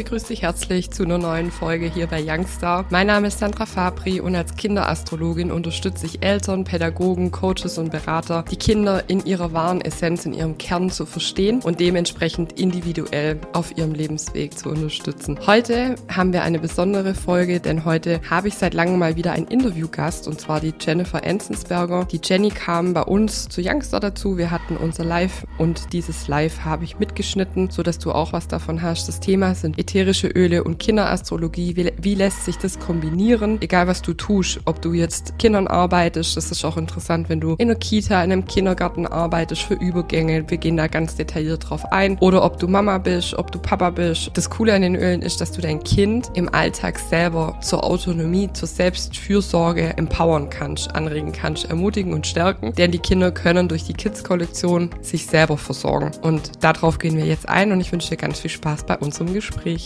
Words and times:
begrüße 0.00 0.28
dich 0.28 0.40
herzlich 0.40 0.90
zu 0.90 1.02
einer 1.02 1.18
neuen 1.18 1.50
Folge 1.50 1.84
hier 1.84 2.06
bei 2.06 2.22
Youngstar. 2.22 2.86
Mein 2.88 3.08
Name 3.08 3.28
ist 3.28 3.38
Sandra 3.38 3.66
Fabri 3.66 4.18
und 4.18 4.34
als 4.34 4.56
Kinderastrologin 4.56 5.52
unterstütze 5.52 6.06
ich 6.06 6.22
Eltern, 6.22 6.64
Pädagogen, 6.64 7.30
Coaches 7.30 7.76
und 7.76 7.90
Berater, 7.90 8.46
die 8.50 8.56
Kinder 8.56 9.10
in 9.10 9.26
ihrer 9.26 9.52
wahren 9.52 9.82
Essenz, 9.82 10.24
in 10.24 10.32
ihrem 10.32 10.56
Kern 10.56 10.88
zu 10.88 11.04
verstehen 11.04 11.60
und 11.62 11.80
dementsprechend 11.80 12.58
individuell 12.58 13.38
auf 13.52 13.76
ihrem 13.76 13.92
Lebensweg 13.92 14.56
zu 14.56 14.70
unterstützen. 14.70 15.38
Heute 15.46 15.96
haben 16.08 16.32
wir 16.32 16.44
eine 16.44 16.60
besondere 16.60 17.12
Folge, 17.12 17.60
denn 17.60 17.84
heute 17.84 18.22
habe 18.30 18.48
ich 18.48 18.54
seit 18.54 18.72
langem 18.72 18.98
mal 18.98 19.16
wieder 19.16 19.32
einen 19.32 19.48
Interviewgast 19.48 20.26
und 20.26 20.40
zwar 20.40 20.60
die 20.60 20.72
Jennifer 20.80 21.22
Enzensberger. 21.22 22.06
Die 22.06 22.22
Jenny 22.24 22.48
kam 22.48 22.94
bei 22.94 23.02
uns 23.02 23.50
zu 23.50 23.60
Youngstar 23.60 24.00
dazu. 24.00 24.38
Wir 24.38 24.50
hatten 24.50 24.78
unser 24.78 25.04
Live 25.04 25.44
und 25.58 25.92
dieses 25.92 26.26
Live 26.26 26.64
habe 26.64 26.84
ich 26.84 26.98
mitgeschnitten, 26.98 27.68
sodass 27.68 27.98
du 27.98 28.12
auch 28.12 28.32
was 28.32 28.48
davon 28.48 28.80
hast. 28.80 29.06
Das 29.06 29.20
Thema 29.20 29.54
sind 29.54 29.78
ätherische 29.90 30.28
Öle 30.28 30.62
und 30.62 30.78
Kinderastrologie. 30.78 31.74
Wie, 31.74 31.92
wie 32.00 32.14
lässt 32.14 32.44
sich 32.44 32.56
das 32.56 32.78
kombinieren? 32.78 33.60
Egal 33.60 33.88
was 33.88 34.02
du 34.02 34.14
tust, 34.14 34.60
ob 34.64 34.80
du 34.80 34.92
jetzt 34.92 35.36
Kindern 35.40 35.66
arbeitest, 35.66 36.36
das 36.36 36.52
ist 36.52 36.64
auch 36.64 36.76
interessant, 36.76 37.28
wenn 37.28 37.40
du 37.40 37.56
in 37.58 37.68
einer 37.68 37.74
Kita, 37.74 38.22
in 38.22 38.30
einem 38.30 38.44
Kindergarten 38.44 39.04
arbeitest 39.06 39.62
für 39.62 39.74
Übergänge. 39.74 40.48
Wir 40.48 40.58
gehen 40.58 40.76
da 40.76 40.86
ganz 40.86 41.16
detailliert 41.16 41.68
drauf 41.68 41.90
ein. 41.90 42.18
Oder 42.18 42.44
ob 42.44 42.60
du 42.60 42.68
Mama 42.68 42.98
bist, 42.98 43.34
ob 43.34 43.50
du 43.50 43.58
Papa 43.58 43.90
bist. 43.90 44.30
Das 44.34 44.48
Coole 44.48 44.74
an 44.74 44.82
den 44.82 44.94
Ölen 44.94 45.22
ist, 45.22 45.40
dass 45.40 45.50
du 45.50 45.60
dein 45.60 45.82
Kind 45.82 46.30
im 46.34 46.48
Alltag 46.54 46.96
selber 47.00 47.58
zur 47.60 47.82
Autonomie, 47.82 48.48
zur 48.52 48.68
Selbstfürsorge 48.68 49.96
empowern 49.96 50.50
kannst, 50.50 50.94
anregen 50.94 51.32
kannst, 51.32 51.68
ermutigen 51.68 52.12
und 52.12 52.28
stärken. 52.28 52.72
Denn 52.74 52.92
die 52.92 53.00
Kinder 53.00 53.32
können 53.32 53.66
durch 53.66 53.82
die 53.82 53.94
Kids-Kollektion 53.94 54.90
sich 55.00 55.26
selber 55.26 55.58
versorgen. 55.58 56.12
Und 56.22 56.62
darauf 56.62 56.98
gehen 56.98 57.16
wir 57.16 57.26
jetzt 57.26 57.48
ein 57.48 57.72
und 57.72 57.80
ich 57.80 57.90
wünsche 57.90 58.10
dir 58.10 58.16
ganz 58.16 58.38
viel 58.38 58.50
Spaß 58.50 58.84
bei 58.84 58.96
unserem 58.96 59.32
Gespräch. 59.32 59.79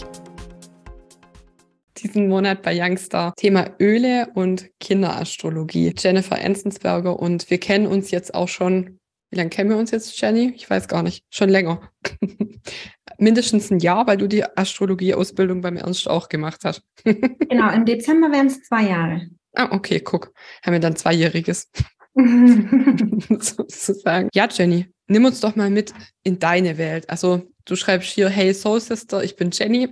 Diesen 1.98 2.28
Monat 2.28 2.62
bei 2.62 2.74
Youngstar 2.74 3.34
Thema 3.36 3.70
Öle 3.80 4.28
und 4.34 4.68
Kinderastrologie. 4.80 5.94
Jennifer 5.96 6.38
Enzensberger 6.38 7.18
und 7.18 7.48
wir 7.50 7.58
kennen 7.58 7.86
uns 7.86 8.10
jetzt 8.10 8.34
auch 8.34 8.48
schon. 8.48 8.98
Wie 9.30 9.36
lange 9.36 9.50
kennen 9.50 9.70
wir 9.70 9.76
uns 9.76 9.90
jetzt, 9.90 10.20
Jenny? 10.20 10.52
Ich 10.54 10.68
weiß 10.68 10.86
gar 10.86 11.02
nicht. 11.02 11.24
Schon 11.30 11.48
länger. 11.48 11.90
Mindestens 13.18 13.70
ein 13.70 13.80
Jahr, 13.80 14.06
weil 14.06 14.16
du 14.16 14.28
die 14.28 14.44
Astrologie-Ausbildung 14.44 15.60
beim 15.60 15.76
Ernst 15.76 16.08
auch 16.08 16.28
gemacht 16.28 16.60
hast. 16.64 16.82
genau, 17.04 17.72
im 17.72 17.84
Dezember 17.84 18.30
wären 18.30 18.46
es 18.46 18.62
zwei 18.62 18.84
Jahre. 18.88 19.28
Ah, 19.54 19.68
okay, 19.72 20.00
guck. 20.00 20.32
Haben 20.64 20.72
wir 20.72 20.80
dann 20.80 20.96
Zweijähriges. 20.96 21.70
sozusagen. 23.40 24.28
Ja, 24.34 24.48
Jenny, 24.48 24.86
nimm 25.08 25.24
uns 25.24 25.40
doch 25.40 25.56
mal 25.56 25.70
mit 25.70 25.92
in 26.22 26.38
deine 26.38 26.78
Welt. 26.78 27.10
Also 27.10 27.42
du 27.64 27.76
schreibst 27.76 28.10
hier, 28.10 28.28
hey 28.28 28.52
Soul 28.52 28.80
Sister, 28.80 29.22
ich 29.22 29.36
bin 29.36 29.50
Jenny. 29.52 29.88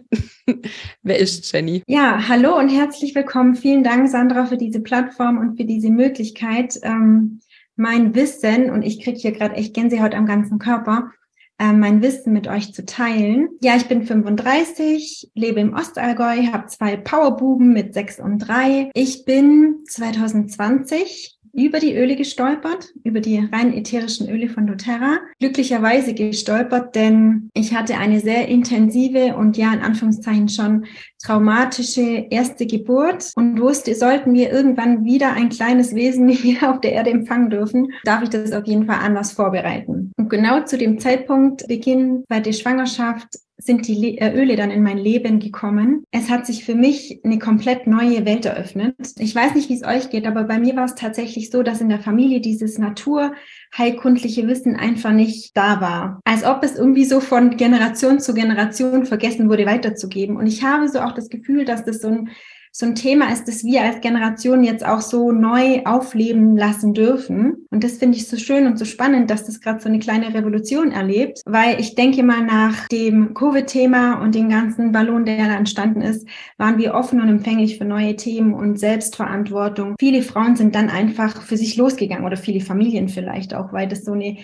Wer 1.03 1.19
ist 1.19 1.51
Jenny? 1.53 1.83
Ja, 1.87 2.28
hallo 2.28 2.59
und 2.59 2.69
herzlich 2.69 3.15
willkommen. 3.15 3.55
Vielen 3.55 3.84
Dank, 3.84 4.09
Sandra, 4.09 4.47
für 4.47 4.56
diese 4.56 4.81
Plattform 4.81 5.39
und 5.39 5.56
für 5.56 5.65
diese 5.65 5.91
Möglichkeit, 5.91 6.78
ähm, 6.83 7.41
mein 7.77 8.15
Wissen, 8.15 8.70
und 8.70 8.83
ich 8.83 9.03
kriege 9.03 9.19
hier 9.19 9.33
gerade 9.33 9.56
echt 9.56 9.75
Gänsehaut 9.75 10.15
am 10.15 10.27
ganzen 10.27 10.59
Körper, 10.59 11.11
äh, 11.59 11.73
mein 11.73 12.03
Wissen 12.03 12.33
mit 12.33 12.47
euch 12.47 12.75
zu 12.75 12.84
teilen. 12.84 13.48
Ja, 13.62 13.77
ich 13.77 13.87
bin 13.87 14.05
35, 14.05 15.31
lebe 15.34 15.61
im 15.61 15.75
Ostallgäu, 15.75 16.48
habe 16.53 16.67
zwei 16.67 16.97
Powerbuben 16.97 17.73
mit 17.73 17.95
sechs 17.95 18.20
und 18.20 18.39
drei. 18.39 18.91
Ich 18.95 19.25
bin 19.25 19.78
2020 19.89 21.39
über 21.53 21.81
die 21.81 21.95
Öle 21.95 22.17
gestolpert, 22.17 22.92
über 23.05 23.20
die 23.20 23.39
rein 23.53 23.75
ätherischen 23.75 24.28
Öle 24.28 24.48
von 24.48 24.67
doTERRA. 24.67 25.19
Glücklicherweise 25.39 26.14
gestolpert, 26.14 26.94
denn 26.94 27.50
ich 27.55 27.75
hatte 27.75 27.98
eine 27.98 28.20
sehr 28.20 28.48
intensive 28.48 29.36
und 29.36 29.56
ja, 29.56 29.72
in 29.72 29.81
Anführungszeichen 29.81 30.49
schon 30.49 30.87
traumatische 31.22 32.27
erste 32.31 32.66
Geburt 32.66 33.32
und 33.37 33.60
wusste, 33.60 33.94
sollten 33.94 34.32
wir 34.34 34.50
irgendwann 34.50 35.04
wieder 35.04 35.32
ein 35.32 35.50
kleines 35.50 35.94
Wesen 35.94 36.28
hier 36.31 36.71
auf 36.71 36.81
der 36.81 36.93
Erde 36.93 37.10
empfangen 37.10 37.50
dürfen, 37.50 37.93
darf 38.04 38.22
ich 38.22 38.31
das 38.31 38.53
auf 38.53 38.66
jeden 38.66 38.87
Fall 38.87 38.98
anders 39.03 39.32
vorbereiten. 39.32 40.12
Und 40.16 40.31
genau 40.31 40.65
zu 40.65 40.78
dem 40.78 40.98
Zeitpunkt, 40.98 41.66
Beginn 41.69 42.25
zweite 42.28 42.53
Schwangerschaft, 42.53 43.38
sind 43.65 43.87
die 43.87 44.19
äh, 44.19 44.34
Öle 44.34 44.56
dann 44.56 44.71
in 44.71 44.83
mein 44.83 44.99
Leben 44.99 45.39
gekommen. 45.39 46.05
Es 46.11 46.31
hat 46.31 46.47
sich 46.47 46.65
für 46.65 46.75
mich 46.75 47.21
eine 47.25 47.39
komplett 47.39 47.87
neue 47.87 48.25
Welt 48.25 48.45
eröffnet. 48.45 48.97
Ich 49.19 49.34
weiß 49.34 49.55
nicht, 49.55 49.69
wie 49.69 49.75
es 49.75 49.84
euch 49.84 50.11
geht, 50.11 50.27
aber 50.27 50.45
bei 50.45 50.59
mir 50.59 50.77
war 50.77 50.84
es 50.84 50.95
tatsächlich 50.95 51.50
so, 51.50 51.62
dass 51.62 51.81
in 51.81 51.89
der 51.89 52.01
Familie 52.01 52.41
dieses 52.41 52.78
naturheilkundliche 52.78 54.47
Wissen 54.49 54.77
einfach 54.77 55.12
nicht 55.12 55.56
da 55.56 55.81
war. 55.81 56.21
Als 56.25 56.45
ob 56.45 56.65
es 56.65 56.77
irgendwie 56.77 57.05
so 57.05 57.21
von 57.21 57.56
Generation 57.56 58.21
zu 58.21 58.34
Generation 58.34 59.06
vergessen 59.06 59.49
wurde 59.49 59.67
weiterzugeben. 59.67 60.37
Und 60.37 60.47
ich 60.47 60.62
habe 60.62 60.89
so 60.89 61.01
auch 61.01 61.12
das 61.12 61.28
Gefühl, 61.28 61.65
dass 61.65 61.84
das 61.84 62.01
so 62.01 62.09
ein 62.09 62.31
so 62.75 62.87
ein 62.87 62.94
Thema 62.94 63.31
ist, 63.31 63.47
das 63.47 63.65
wir 63.65 63.83
als 63.83 64.00
Generation 64.00 64.65
jetzt 64.65 64.84
auch 64.84 65.03
so 65.03 65.31
neu 65.31 65.83
aufleben 65.84 66.56
lassen 66.56 66.94
dürfen. 66.94 67.66
Und 67.71 67.84
das 67.84 67.99
finde 67.99 68.16
ich 68.16 68.27
so 68.27 68.38
schön 68.38 68.66
und 68.66 68.78
so 68.78 68.87
spannend, 68.87 69.31
dass 69.31 69.44
das 69.44 69.60
gerade 69.60 69.81
so 69.81 69.91
eine 69.91 69.99
kleine 69.99 70.33
Revolution 70.33 70.91
erlebt, 70.91 71.43
weil 71.44 71.78
ich 71.78 71.94
denke 71.94 72.22
mal 72.22 72.43
nach 72.43 72.88
dem 72.88 73.34
Covid-Thema 73.34 74.22
und 74.22 74.34
dem 74.34 74.49
ganzen 74.49 74.91
Ballon, 74.91 75.27
der 75.27 75.37
da 75.37 75.55
entstanden 75.55 76.00
ist, 76.00 76.27
waren 76.56 76.78
wir 76.78 76.94
offen 76.94 77.21
und 77.21 77.28
empfänglich 77.28 77.77
für 77.77 77.84
neue 77.84 78.16
Themen 78.16 78.55
und 78.55 78.78
Selbstverantwortung. 78.78 79.94
Viele 80.00 80.22
Frauen 80.22 80.56
sind 80.56 80.75
dann 80.75 80.89
einfach 80.89 81.43
für 81.43 81.59
sich 81.59 81.77
losgegangen 81.77 82.25
oder 82.25 82.39
viele 82.39 82.60
Familien 82.60 83.10
vielleicht 83.10 83.53
auch, 83.53 83.75
weil 83.75 83.87
das 83.87 84.04
so 84.04 84.12
eine 84.12 84.39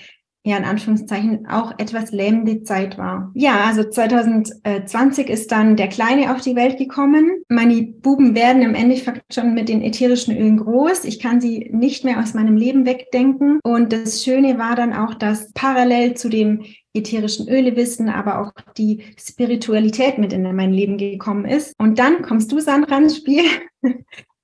ja 0.48 0.56
in 0.56 0.64
Anführungszeichen 0.64 1.47
auch 1.47 1.72
etwas 1.78 2.10
lähmende 2.10 2.62
Zeit 2.62 2.98
war. 2.98 3.31
Ja, 3.34 3.64
also 3.66 3.84
2020 3.84 5.28
ist 5.28 5.53
dann 5.53 5.76
der 5.76 5.88
Kleine 5.88 6.34
auf 6.34 6.41
die 6.41 6.56
Welt 6.56 6.78
gekommen. 6.78 7.42
Meine 7.48 7.82
Buben 7.82 8.34
werden 8.34 8.62
im 8.62 8.75
Endeffekt 8.75 9.32
schon 9.32 9.54
mit 9.54 9.69
den 9.69 9.82
ätherischen 9.82 10.36
Ölen 10.36 10.59
groß. 10.59 11.04
Ich 11.04 11.20
kann 11.20 11.41
sie 11.41 11.70
nicht 11.72 12.04
mehr 12.04 12.19
aus 12.19 12.34
meinem 12.34 12.56
Leben 12.56 12.86
wegdenken. 12.86 13.60
Und 13.62 13.92
das 13.92 14.25
Schöne 14.25 14.59
war 14.59 14.75
dann 14.75 14.92
auch, 14.92 15.14
dass 15.14 15.53
parallel 15.53 16.14
zu 16.14 16.28
dem 16.28 16.65
ätherischen 16.94 17.48
Öle 17.48 17.76
wissen, 17.76 18.09
aber 18.09 18.41
auch 18.41 18.53
die 18.76 19.04
Spiritualität 19.19 20.19
mit 20.19 20.32
in 20.32 20.42
mein 20.56 20.72
Leben 20.72 20.98
gekommen 20.98 21.44
ist. 21.44 21.75
Und 21.78 21.98
dann 21.98 22.22
kommst 22.22 22.50
du, 22.50 22.60
Sandra, 22.60 22.98
ins 22.98 23.16
Spiel. 23.16 23.44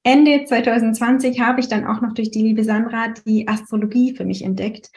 Ende 0.07 0.45
2020 0.45 1.41
habe 1.41 1.61
ich 1.61 1.69
dann 1.69 1.87
auch 1.87 2.03
noch 2.03 2.13
durch 2.13 2.31
die 2.31 2.43
liebe 2.43 2.63
Sandra 2.63 3.15
die 3.27 3.49
Astrologie 3.49 4.15
für 4.15 4.27
mich 4.27 4.45
entdeckt 4.45 4.91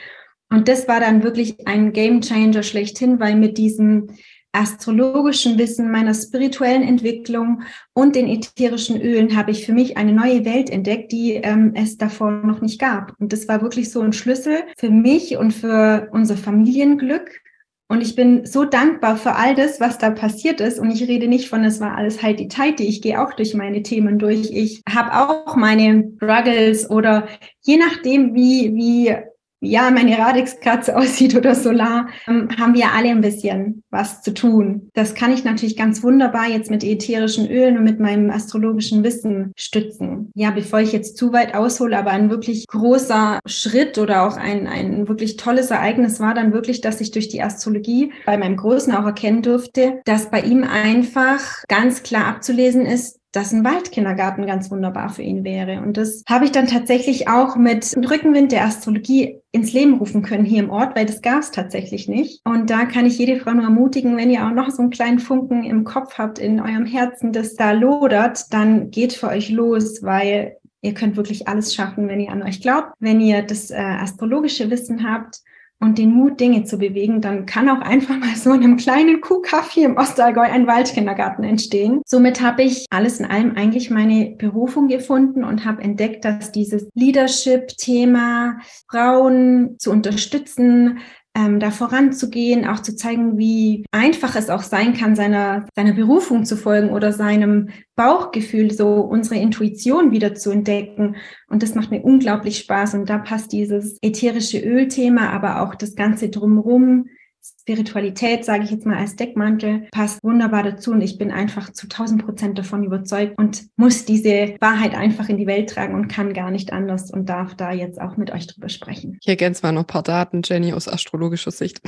und 0.49 0.67
das 0.67 0.87
war 0.87 0.99
dann 0.99 1.23
wirklich 1.23 1.67
ein 1.67 1.91
Game 1.91 2.21
Changer 2.21 2.63
schlechthin, 2.63 3.19
weil 3.19 3.35
mit 3.35 3.57
diesem 3.57 4.07
astrologischen 4.53 5.57
Wissen, 5.57 5.91
meiner 5.91 6.13
spirituellen 6.13 6.81
Entwicklung 6.81 7.61
und 7.93 8.15
den 8.15 8.27
ätherischen 8.27 8.99
Ölen 8.99 9.35
habe 9.35 9.51
ich 9.51 9.65
für 9.65 9.73
mich 9.73 9.97
eine 9.97 10.13
neue 10.13 10.45
Welt 10.45 10.69
entdeckt, 10.69 11.11
die 11.11 11.33
ähm, 11.33 11.73
es 11.75 11.97
davor 11.97 12.31
noch 12.31 12.61
nicht 12.61 12.79
gab. 12.79 13.13
Und 13.19 13.33
das 13.33 13.47
war 13.47 13.61
wirklich 13.61 13.91
so 13.91 14.01
ein 14.01 14.13
Schlüssel 14.13 14.63
für 14.77 14.89
mich 14.89 15.37
und 15.37 15.51
für 15.51 16.09
unser 16.11 16.37
Familienglück. 16.37 17.41
Und 17.89 18.01
ich 18.01 18.15
bin 18.15 18.45
so 18.45 18.65
dankbar 18.65 19.15
für 19.15 19.35
all 19.35 19.55
das, 19.55 19.79
was 19.79 19.97
da 19.97 20.09
passiert 20.09 20.59
ist. 20.59 20.79
Und 20.79 20.91
ich 20.91 21.07
rede 21.07 21.27
nicht 21.27 21.47
von, 21.47 21.63
es 21.63 21.79
war 21.79 21.95
alles 21.95 22.17
die 22.17 22.47
Zeit, 22.47 22.79
Ich 22.79 23.01
gehe 23.01 23.21
auch 23.21 23.33
durch 23.33 23.53
meine 23.53 23.83
Themen 23.83 24.17
durch. 24.17 24.51
Ich 24.51 24.81
habe 24.89 25.13
auch 25.13 25.55
meine 25.55 26.11
Struggles 26.17 26.89
oder 26.89 27.27
je 27.61 27.77
nachdem, 27.77 28.33
wie, 28.33 28.73
wie 28.75 29.15
ja, 29.59 29.89
meine 29.91 30.17
Radix-Katze 30.17 30.95
aussieht 30.97 31.35
oder 31.35 31.55
Solar, 31.55 32.07
ähm, 32.27 32.49
haben 32.59 32.73
wir 32.73 32.93
alle 32.93 33.09
ein 33.09 33.21
bisschen 33.21 33.83
was 33.89 34.21
zu 34.21 34.33
tun. 34.33 34.89
Das 34.93 35.15
kann 35.15 35.31
ich 35.31 35.43
natürlich 35.43 35.75
ganz 35.75 36.03
wunderbar 36.03 36.47
jetzt 36.47 36.69
mit 36.69 36.83
ätherischen 36.83 37.49
Ölen 37.49 37.77
und 37.77 37.83
mit 37.83 37.99
meinem 37.99 38.29
astrologischen 38.29 39.03
Wissen 39.03 39.51
stützen. 39.55 40.31
Ja, 40.35 40.51
bevor 40.51 40.79
ich 40.79 40.91
jetzt 40.91 41.17
zu 41.17 41.33
weit 41.33 41.55
aushole, 41.55 41.97
aber 41.97 42.11
ein 42.11 42.29
wirklich 42.29 42.67
großer 42.67 43.39
Schritt 43.45 43.97
oder 43.97 44.27
auch 44.27 44.37
ein, 44.37 44.67
ein 44.67 45.07
wirklich 45.07 45.37
tolles 45.37 45.71
Ereignis 45.71 46.19
war 46.19 46.33
dann 46.33 46.53
wirklich, 46.53 46.81
dass 46.81 47.01
ich 47.01 47.11
durch 47.11 47.27
die 47.27 47.41
Astrologie 47.41 48.11
bei 48.25 48.37
meinem 48.37 48.57
Großen 48.57 48.93
auch 48.93 49.05
erkennen 49.05 49.41
durfte, 49.41 50.01
dass 50.05 50.29
bei 50.29 50.41
ihm 50.41 50.63
einfach 50.63 51.63
ganz 51.67 52.03
klar 52.03 52.25
abzulesen 52.27 52.85
ist, 52.85 53.19
dass 53.37 53.53
ein 53.53 53.63
Waldkindergarten 53.63 54.47
ganz 54.47 54.71
wunderbar 54.71 55.09
für 55.09 55.21
ihn 55.21 55.43
wäre. 55.43 55.81
Und 55.81 55.95
das 55.95 56.23
habe 56.27 56.45
ich 56.45 56.51
dann 56.51 56.67
tatsächlich 56.67 57.27
auch 57.27 57.55
mit 57.55 57.95
Rückenwind 57.95 58.51
der 58.51 58.65
Astrologie 58.65 59.39
ins 59.51 59.73
Leben 59.73 59.95
rufen 59.99 60.23
können 60.23 60.43
hier 60.43 60.63
im 60.63 60.71
Ort, 60.71 60.95
weil 60.95 61.05
das 61.05 61.21
gab 61.21 61.39
es 61.39 61.51
tatsächlich 61.51 62.07
nicht. 62.07 62.41
Und 62.45 62.69
da 62.69 62.85
kann 62.85 63.05
ich 63.05 63.17
jede 63.17 63.39
Frau 63.39 63.51
nur 63.51 63.65
ermutigen, 63.65 64.17
wenn 64.17 64.31
ihr 64.31 64.45
auch 64.45 64.51
noch 64.51 64.71
so 64.71 64.81
einen 64.81 64.91
kleinen 64.91 65.19
Funken 65.19 65.63
im 65.63 65.83
Kopf 65.83 66.17
habt, 66.17 66.39
in 66.39 66.59
eurem 66.59 66.85
Herzen, 66.85 67.31
das 67.31 67.55
da 67.55 67.71
lodert, 67.71 68.51
dann 68.51 68.89
geht 68.89 69.13
für 69.13 69.27
euch 69.27 69.49
los, 69.49 70.01
weil 70.01 70.57
ihr 70.81 70.93
könnt 70.93 71.15
wirklich 71.15 71.47
alles 71.47 71.75
schaffen, 71.75 72.07
wenn 72.07 72.19
ihr 72.19 72.31
an 72.31 72.43
euch 72.43 72.61
glaubt, 72.61 72.93
wenn 72.99 73.21
ihr 73.21 73.43
das 73.43 73.69
äh, 73.69 73.75
astrologische 73.75 74.69
Wissen 74.71 75.07
habt 75.07 75.41
und 75.79 75.97
den 75.97 76.11
Mut, 76.11 76.39
Dinge 76.39 76.63
zu 76.63 76.77
bewegen, 76.77 77.21
dann 77.21 77.45
kann 77.45 77.69
auch 77.69 77.81
einfach 77.81 78.17
mal 78.17 78.35
so 78.35 78.51
in 78.51 78.63
einem 78.63 78.77
kleinen 78.77 79.21
Kuhkaff 79.21 79.69
hier 79.71 79.85
im 79.85 79.97
Ostallgäu 79.97 80.41
ein 80.41 80.65
Waldkindergarten 80.65 81.43
entstehen. 81.43 82.01
Somit 82.05 82.41
habe 82.41 82.63
ich 82.63 82.85
alles 82.89 83.19
in 83.19 83.25
allem 83.25 83.55
eigentlich 83.55 83.91
meine 83.91 84.35
Berufung 84.37 84.87
gefunden 84.87 85.43
und 85.43 85.65
habe 85.65 85.83
entdeckt, 85.83 86.25
dass 86.25 86.51
dieses 86.51 86.89
Leadership-Thema, 86.95 88.59
Frauen 88.89 89.75
zu 89.77 89.91
unterstützen, 89.91 90.99
ähm, 91.37 91.59
da 91.59 91.69
voranzugehen, 91.69 92.65
auch 92.65 92.79
zu 92.79 92.95
zeigen, 92.95 93.37
wie 93.37 93.85
einfach 93.91 94.35
es 94.35 94.49
auch 94.49 94.63
sein 94.63 94.95
kann, 94.95 95.15
seiner, 95.15 95.67
seiner 95.75 95.93
Berufung 95.93 96.45
zu 96.45 96.57
folgen 96.57 96.89
oder 96.89 97.13
seinem 97.13 97.69
Bauchgefühl, 97.95 98.71
so 98.71 99.01
unsere 99.01 99.39
Intuition 99.39 100.11
wieder 100.11 100.33
zu 100.33 100.49
entdecken. 100.49 101.15
Und 101.47 101.61
das 101.61 101.75
macht 101.75 101.91
mir 101.91 102.01
unglaublich 102.01 102.57
Spaß. 102.57 102.95
Und 102.95 103.09
da 103.09 103.19
passt 103.19 103.51
dieses 103.51 103.99
ätherische 104.01 104.59
Ölthema, 104.59 105.29
aber 105.29 105.61
auch 105.61 105.75
das 105.75 105.95
Ganze 105.95 106.29
drumherum, 106.29 107.05
Spiritualität, 107.41 108.45
sage 108.45 108.63
ich 108.63 108.71
jetzt 108.71 108.85
mal 108.85 108.97
als 108.97 109.15
Deckmantel, 109.15 109.87
passt 109.91 110.23
wunderbar 110.23 110.63
dazu 110.63 110.91
und 110.91 111.01
ich 111.01 111.17
bin 111.17 111.31
einfach 111.31 111.71
zu 111.71 111.87
1000 111.87 112.25
Prozent 112.25 112.57
davon 112.57 112.83
überzeugt 112.83 113.37
und 113.37 113.67
muss 113.75 114.05
diese 114.05 114.55
Wahrheit 114.59 114.95
einfach 114.95 115.29
in 115.29 115.37
die 115.37 115.47
Welt 115.47 115.69
tragen 115.69 115.95
und 115.95 116.07
kann 116.07 116.33
gar 116.33 116.51
nicht 116.51 116.73
anders 116.73 117.11
und 117.11 117.27
darf 117.27 117.55
da 117.55 117.71
jetzt 117.71 117.99
auch 117.99 118.17
mit 118.17 118.31
euch 118.31 118.47
drüber 118.47 118.69
sprechen. 118.69 119.17
Ich 119.21 119.27
ergänze 119.27 119.63
mal 119.63 119.71
noch 119.71 119.83
ein 119.83 119.87
paar 119.87 120.03
Daten, 120.03 120.41
Jenny, 120.43 120.73
aus 120.73 120.87
astrologischer 120.87 121.51
Sicht. 121.51 121.81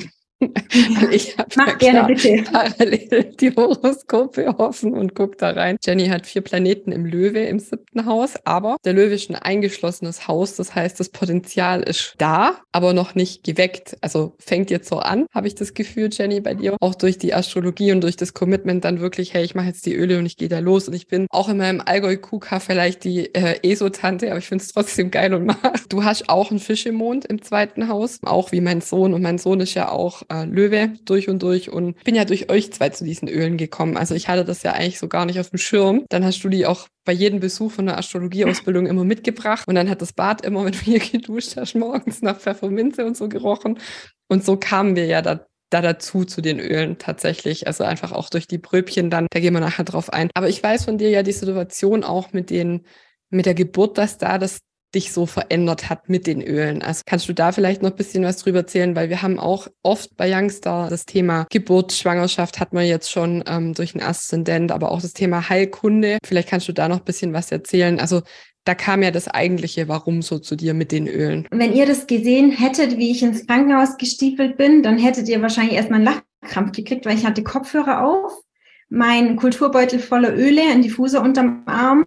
Ich 1.12 1.36
Mach 1.56 1.68
ja 1.68 1.74
gerne 1.76 2.14
bitte. 2.14 2.44
Parallel 2.50 3.36
die 3.40 3.54
Horoskope 3.56 4.48
offen 4.60 4.94
und 4.94 5.14
guck 5.14 5.38
da 5.38 5.52
rein. 5.52 5.78
Jenny 5.84 6.08
hat 6.08 6.26
vier 6.26 6.42
Planeten 6.42 6.92
im 6.92 7.06
Löwe 7.06 7.40
im 7.40 7.60
siebten 7.60 8.06
Haus, 8.06 8.36
aber 8.46 8.78
der 8.86 8.94
Löwe 8.94 9.16
ist 9.16 9.30
ein 9.30 9.36
eingeschlossenes 9.36 10.28
Haus. 10.28 10.56
Das 10.56 10.76
heißt, 10.76 11.00
das 11.00 11.10
Potenzial 11.10 11.84
ist 11.84 12.16
da, 12.18 12.60
aber 12.72 12.94
noch 12.94 13.16
nicht 13.16 13.44
geweckt. 13.44 13.98
Also 14.02 14.36
fängt 14.40 14.72
jetzt 14.72 14.88
so 14.88 15.00
an, 15.00 15.26
habe 15.34 15.48
ich 15.48 15.56
das 15.56 15.74
Gefühl, 15.74 16.10
Jenny, 16.12 16.40
bei 16.40 16.54
dir. 16.54 16.78
Auch 16.80 16.96
durch 16.96 17.18
die 17.18 17.34
Astrologie 17.34 17.92
und 17.92 18.02
durch 18.02 18.16
das 18.16 18.34
Commitment 18.34 18.86
dann 18.86 19.02
wirklich, 19.02 19.34
hey, 19.34 19.44
ich 19.44 19.56
mache 19.56 19.68
jetzt 19.68 19.86
die 19.86 19.96
Öle 19.96 20.20
und 20.20 20.26
ich 20.26 20.38
gehe 20.38 20.50
da 20.50 20.60
los. 20.60 20.88
Und 20.88 20.94
ich 20.94 21.08
bin 21.08 21.28
auch 21.32 21.50
in 21.50 21.58
meinem 21.58 21.82
Allgäu 21.84 22.16
Kuka 22.18 22.60
vielleicht 22.60 23.04
die 23.04 23.34
äh, 23.36 23.60
ESO-Tante, 23.64 24.30
aber 24.30 24.40
ich 24.40 24.48
finde 24.48 24.64
es 24.64 24.72
trotzdem 24.72 25.12
geil 25.12 25.34
und 25.34 25.46
mach. 25.48 25.58
Du 25.90 26.04
hast 26.04 26.30
auch 26.30 26.50
einen 26.50 26.60
Fisch 26.60 26.86
im 26.86 26.96
Mond 26.96 27.26
im 27.26 27.42
zweiten 27.42 27.90
Haus, 27.90 28.20
auch 28.24 28.52
wie 28.52 28.62
mein 28.62 28.82
Sohn. 28.82 29.14
Und 29.14 29.22
mein 29.22 29.38
Sohn 29.38 29.60
ist 29.60 29.74
ja 29.74 29.90
auch 29.90 30.24
äh, 30.30 30.46
Löwe 30.46 30.94
durch 31.06 31.30
und 31.30 31.42
durch 31.42 31.70
und 31.70 32.02
bin 32.04 32.16
ja 32.16 32.26
durch 32.26 32.50
euch 32.50 32.72
zwei 32.74 32.90
zu 32.90 33.04
diesen 33.04 33.28
Ölen 33.28 33.58
gekommen. 33.58 33.98
Also 33.98 34.16
ich 34.16 34.28
hatte 34.28 34.46
das 34.46 34.64
ja 34.64 34.74
eigentlich 34.74 35.00
so 35.00 35.08
gar 35.08 35.26
nicht 35.26 35.40
auf 35.40 35.50
dem 35.50 35.60
Schirm. 35.60 36.06
Dann 36.10 36.24
hast 36.24 36.44
du 36.44 36.50
die 36.50 36.66
auch 36.66 36.88
bei 37.06 37.14
jedem 37.14 37.40
Besuch 37.40 37.72
von 37.72 37.86
der 37.86 37.98
Astrologieausbildung 37.98 38.86
immer 38.86 39.04
mitgebracht 39.04 39.68
und 39.68 39.76
dann 39.76 39.90
hat 39.90 40.02
das 40.02 40.14
Bad 40.14 40.42
immer, 40.42 40.64
wenn 40.66 40.74
du 40.74 40.80
hier 40.80 41.00
geduscht 41.00 41.56
hast, 41.58 41.76
morgens 41.76 42.22
nach 42.22 42.40
Pfefferminze 42.40 43.06
und 43.06 43.18
so 43.18 43.30
gerochen. 43.30 43.80
Und 44.28 44.46
so 44.46 44.58
kamen 44.58 44.96
wir 44.96 45.06
ja 45.06 45.22
da 45.22 45.46
da 45.70 45.82
dazu 45.82 46.26
zu 46.26 46.42
den 46.42 46.60
Ölen 46.60 46.98
tatsächlich. 46.98 47.68
Also 47.68 47.84
einfach 47.84 48.12
auch 48.12 48.30
durch 48.30 48.48
die 48.48 48.58
Bröbchen 48.58 49.10
dann, 49.10 49.28
da 49.30 49.40
gehen 49.40 49.54
wir 49.54 49.60
nachher 49.60 49.84
drauf 49.84 50.12
ein. 50.12 50.32
Aber 50.34 50.50
ich 50.50 50.62
weiß 50.62 50.86
von 50.86 50.98
dir 50.98 51.10
ja 51.10 51.24
die 51.24 51.32
Situation 51.32 52.04
auch 52.04 52.34
mit 52.34 52.50
den, 52.50 52.86
mit 53.30 53.46
der 53.46 53.54
Geburt, 53.54 53.98
dass 53.98 54.18
da 54.18 54.38
das 54.38 54.60
dich 54.96 55.12
so 55.12 55.26
verändert 55.26 55.90
hat 55.90 56.10
mit 56.10 56.26
den 56.26 56.42
Ölen. 56.42 56.82
Also 56.82 57.02
kannst 57.06 57.30
du 57.30 57.34
da 57.34 57.52
vielleicht 57.52 57.82
noch 57.82 57.92
ein 57.92 57.96
bisschen 57.96 58.24
was 58.24 58.38
drüber 58.38 58.60
erzählen, 58.60 58.96
weil 58.96 59.10
wir 59.10 59.22
haben 59.22 59.40
auch 59.40 59.68
oft 59.84 60.16
bei 60.18 60.30
Youngstar 60.30 60.90
das 60.90 61.06
Thema 61.06 61.46
Geburt, 61.52 61.94
Schwangerschaft 61.94 62.60
hat 62.60 62.74
man 62.74 62.86
jetzt 62.86 63.12
schon 63.12 63.44
ähm, 63.48 63.74
durch 63.74 63.94
einen 63.96 64.04
Aszendent, 64.04 64.72
aber 64.72 64.92
auch 64.92 65.02
das 65.02 65.14
Thema 65.14 65.50
Heilkunde. 65.50 66.18
Vielleicht 66.26 66.50
kannst 66.50 66.68
du 66.68 66.74
da 66.74 66.88
noch 66.88 67.00
ein 67.00 67.06
bisschen 67.06 67.34
was 67.34 67.52
erzählen. 67.52 68.00
Also 68.00 68.22
da 68.66 68.76
kam 68.76 69.02
ja 69.04 69.12
das 69.12 69.28
eigentliche 69.28 69.88
Warum 69.88 70.22
so 70.22 70.40
zu 70.40 70.56
dir 70.56 70.74
mit 70.74 70.92
den 70.92 71.08
Ölen. 71.08 71.48
Wenn 71.52 71.74
ihr 71.74 71.86
das 71.86 72.08
gesehen 72.08 72.52
hättet, 72.52 72.98
wie 72.98 73.12
ich 73.12 73.24
ins 73.24 73.48
Krankenhaus 73.48 73.98
gestiefelt 73.98 74.58
bin, 74.58 74.84
dann 74.84 74.98
hättet 74.98 75.30
ihr 75.30 75.42
wahrscheinlich 75.42 75.76
erstmal 75.76 76.06
einen 76.06 76.22
Lachkrampf 76.42 76.72
gekriegt, 76.74 77.06
weil 77.06 77.18
ich 77.18 77.26
hatte 77.26 77.44
Kopfhörer 77.44 78.06
auf, 78.06 78.34
mein 78.90 79.36
Kulturbeutel 79.36 80.00
voller 80.00 80.36
Öle, 80.36 80.62
ein 80.70 80.82
Diffuser 80.82 81.22
unterm 81.22 81.64
Arm 81.68 82.04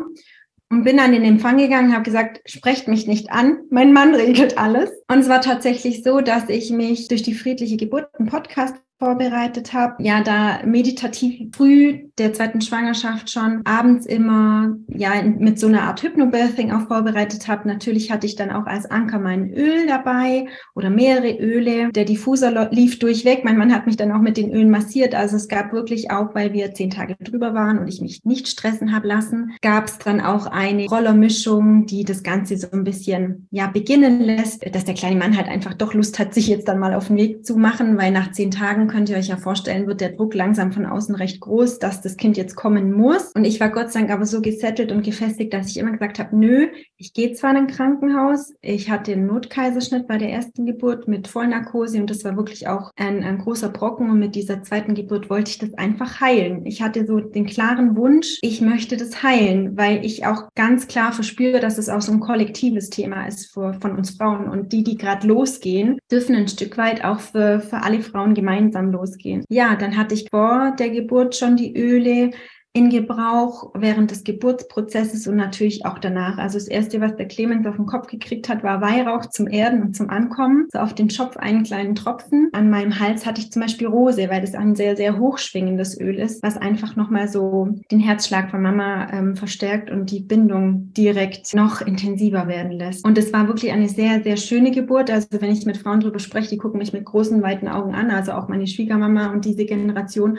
und 0.73 0.85
bin 0.85 0.97
dann 0.97 1.13
in 1.13 1.23
den 1.23 1.35
Empfang 1.35 1.59
gegangen, 1.59 1.93
habe 1.93 2.03
gesagt, 2.03 2.41
sprecht 2.47 2.89
mich 2.89 3.07
nicht 3.07 3.31
an, 3.31 3.59
mein 3.69 3.93
Mann 3.93 4.15
regelt 4.15 4.57
alles. 4.57 4.91
Und 5.07 5.19
es 5.19 5.29
war 5.29 5.43
tatsächlich 5.43 6.03
so, 6.03 6.23
dass 6.23 6.49
ich 6.49 6.71
mich 6.71 7.09
durch 7.09 7.23
die 7.23 7.35
friedliche 7.35 7.77
Geburt, 7.77 8.09
einen 8.19 8.29
Podcast 8.29 8.77
vorbereitet 9.03 9.73
habe. 9.73 9.95
Ja, 9.99 10.23
da 10.23 10.61
meditativ 10.65 11.57
früh 11.57 12.05
der 12.19 12.33
zweiten 12.35 12.61
Schwangerschaft 12.61 13.31
schon 13.31 13.63
abends 13.65 14.07
immer 14.07 14.77
ja 14.87 15.11
mit 15.23 15.59
so 15.59 15.67
einer 15.67 15.83
Art 15.83 16.05
Hypnobirthing 16.05 16.71
auch 16.71 16.87
vorbereitet 16.87 17.49
habe. 17.49 17.67
Natürlich 17.67 18.13
hatte 18.13 18.27
ich 18.27 18.37
dann 18.37 18.53
auch 18.53 18.67
als 18.67 18.89
Anker 18.89 19.19
mein 19.19 19.53
Öl 19.53 19.89
dabei 19.89 20.47
oder 20.77 20.89
mehrere 20.89 21.37
Öle. 21.37 21.91
Der 21.91 22.05
Diffuser 22.05 22.71
lief 22.71 23.01
durchweg. 23.01 23.45
Mein 23.45 23.57
Mann 23.57 23.75
hat 23.75 23.87
mich 23.87 23.97
dann 23.97 24.13
auch 24.13 24.21
mit 24.21 24.37
den 24.37 24.53
Ölen 24.53 24.71
massiert. 24.71 25.17
Also 25.17 25.35
es 25.35 25.49
gab 25.49 25.73
wirklich 25.73 26.13
auch, 26.13 26.33
weil 26.37 26.53
wir 26.53 26.73
zehn 26.73 26.91
Tage 26.91 27.17
drüber 27.17 27.55
waren 27.55 27.81
und 27.81 27.89
ich 27.89 28.01
mich 28.01 28.25
nicht 28.25 28.47
stressen 28.47 28.95
habe 28.95 29.09
lassen, 29.09 29.55
gab 29.63 29.87
es 29.87 29.99
dann 29.99 30.21
auch 30.21 30.47
eine 30.47 30.87
Rollermischung, 30.87 31.87
die 31.87 32.05
das 32.05 32.23
Ganze 32.23 32.57
so 32.57 32.69
ein 32.71 32.85
bisschen 32.85 33.49
ja 33.51 33.67
beginnen 33.67 34.21
lässt, 34.21 34.65
dass 34.73 34.85
der 34.85 34.95
kleine 34.95 35.17
Mann 35.17 35.37
halt 35.37 35.49
einfach 35.49 35.75
doch 35.75 35.93
Lust 35.93 36.21
hat, 36.21 36.35
sich 36.35 36.47
jetzt 36.47 36.69
dann 36.69 36.79
mal 36.79 36.95
auf 36.95 37.09
den 37.09 37.17
Weg 37.17 37.45
zu 37.45 37.57
machen, 37.57 37.99
weil 37.99 38.13
nach 38.13 38.31
zehn 38.31 38.53
Tagen 38.53 38.92
könnt 38.93 39.09
ihr 39.09 39.17
euch 39.17 39.29
ja 39.29 39.39
vorstellen, 39.39 39.87
wird 39.87 40.03
der 40.03 40.11
Druck 40.11 40.35
langsam 40.35 40.71
von 40.71 40.85
außen 40.85 41.15
recht 41.15 41.41
groß, 41.41 41.79
dass 41.79 42.03
das 42.03 42.17
Kind 42.17 42.37
jetzt 42.37 42.57
kommen 42.57 42.93
muss. 42.93 43.33
Und 43.35 43.45
ich 43.45 43.59
war 43.59 43.71
Gott 43.71 43.91
sei 43.91 44.01
Dank 44.01 44.13
aber 44.13 44.27
so 44.27 44.43
gesettelt 44.43 44.93
und 44.93 45.03
gefestigt, 45.03 45.55
dass 45.55 45.69
ich 45.69 45.79
immer 45.79 45.93
gesagt 45.93 46.19
habe, 46.19 46.37
nö, 46.37 46.69
ich 46.97 47.15
gehe 47.15 47.33
zwar 47.33 47.53
in 47.53 47.57
ein 47.57 47.67
Krankenhaus, 47.67 48.53
ich 48.61 48.91
hatte 48.91 49.13
einen 49.13 49.27
Notkaiserschnitt 49.27 50.07
bei 50.07 50.19
der 50.19 50.31
ersten 50.31 50.67
Geburt 50.67 51.09
mit 51.09 51.27
Vollnarkose 51.27 51.99
und 51.99 52.11
das 52.11 52.25
war 52.25 52.37
wirklich 52.37 52.69
auch 52.69 52.91
ein, 52.97 53.25
ein 53.25 53.39
großer 53.39 53.71
Brocken 53.71 54.11
und 54.11 54.19
mit 54.19 54.35
dieser 54.35 54.63
zweiten 54.63 54.95
Geburt 54.95 55.31
wollte 55.31 55.51
ich 55.51 55.59
das 55.59 55.75
einfach 55.75 56.21
heilen. 56.21 56.67
Ich 56.67 56.83
hatte 56.83 57.07
so 57.07 57.21
den 57.21 57.47
klaren 57.47 57.97
Wunsch, 57.97 58.39
ich 58.43 58.61
möchte 58.61 58.97
das 58.97 59.23
heilen, 59.23 59.77
weil 59.77 60.05
ich 60.05 60.27
auch 60.27 60.49
ganz 60.55 60.87
klar 60.87 61.13
verspüre, 61.13 61.61
dass 61.61 61.79
es 61.79 61.89
auch 61.89 62.03
so 62.03 62.13
ein 62.13 62.21
kollektives 62.21 62.91
Thema 62.91 63.27
ist 63.27 63.53
für, 63.53 63.75
von 63.75 63.97
uns 63.97 64.11
Frauen 64.11 64.49
und 64.49 64.73
die, 64.73 64.85
die 64.85 64.97
gerade 64.97 65.27
losgehen, 65.27 65.99
dürfen 66.11 66.35
ein 66.35 66.49
Stück 66.49 66.77
weit 66.77 67.05
auch 67.05 67.21
für, 67.21 67.61
für 67.61 67.83
alle 67.83 68.03
Frauen 68.03 68.35
gemeinsam 68.35 68.82
langsam 68.83 68.93
losgehen. 68.93 69.45
Ja, 69.49 69.77
dann 69.77 69.97
hatte 69.97 70.15
ich 70.15 70.29
vor 70.31 70.75
der 70.79 70.91
Geburt 70.91 71.37
schon 71.37 71.57
die 71.57 71.77
Öle 71.77 72.33
in 72.75 72.89
Gebrauch 72.89 73.71
während 73.75 74.11
des 74.11 74.25
Geburtsprozesses 74.25 75.27
und 75.27 75.37
natürlich 75.37 75.85
auch 75.85 75.99
danach. 75.99 76.39
Also 76.39 76.57
das 76.59 76.69
erste, 76.69 77.03
was 77.03 77.17
der 77.17 77.29
Clemens 77.29 77.67
auf 77.67 77.77
den 77.77 77.85
Kopf 77.85 78.07
gekriegt 78.07 78.49
hat, 78.49 78.63
war 78.63 78.81
Weihrauch 78.81 79.27
zum 79.27 79.47
Erden 79.47 79.83
und 79.83 79.95
zum 79.95 80.09
Ankommen. 80.09 80.69
So 80.73 80.79
auf 80.79 80.95
den 80.95 81.11
Schopf 81.11 81.37
einen 81.37 81.65
kleinen 81.65 81.95
Tropfen. 81.95 82.49
An 82.53 82.71
meinem 82.71 82.99
Hals 82.99 83.27
hatte 83.27 83.43
ich 83.43 83.53
zum 83.53 83.61
Beispiel 83.61 83.89
Rose, 83.89 84.31
weil 84.31 84.41
das 84.41 84.55
ein 84.55 84.75
sehr, 84.75 84.97
sehr 84.97 85.19
hochschwingendes 85.19 86.01
Öl 86.01 86.19
ist, 86.19 86.43
was 86.43 86.57
einfach 86.57 86.97
nochmal 86.97 87.29
so 87.29 87.69
den 87.91 88.01
Herzschlag 88.01 88.51
von 88.51 88.63
Mama 88.63 89.07
ähm, 89.13 89.37
verstärkt 89.37 89.91
und 89.91 90.11
die 90.11 90.21
Bindung 90.21 90.95
direkt 90.95 91.55
noch 91.55 91.83
intensiver 91.83 92.49
werden 92.49 92.73
lässt. 92.73 93.05
Und 93.05 93.19
es 93.19 93.35
war 93.35 93.49
wirklich 93.49 93.71
eine 93.73 93.91
sehr, 93.91 94.23
sehr 94.23 94.39
schöne 94.39 94.71
Geburt. 94.71 95.11
Also 95.11 95.29
wenn 95.41 95.53
ich 95.53 95.67
mit 95.67 95.77
Frauen 95.77 96.01
drüber 96.01 96.21
spreche, 96.21 96.49
die 96.49 96.59
gucken 96.59 96.79
mich 96.79 96.95
mit 96.95 97.05
großen, 97.05 97.43
weiten 97.43 97.69
Augen 97.69 97.95
an, 97.95 98.11
also 98.11 98.33
auch 98.33 98.49
meine 98.49 98.67
Schwiegermama 98.67 99.31
und 99.31 99.45
diese 99.45 99.67
Generation. 99.67 100.39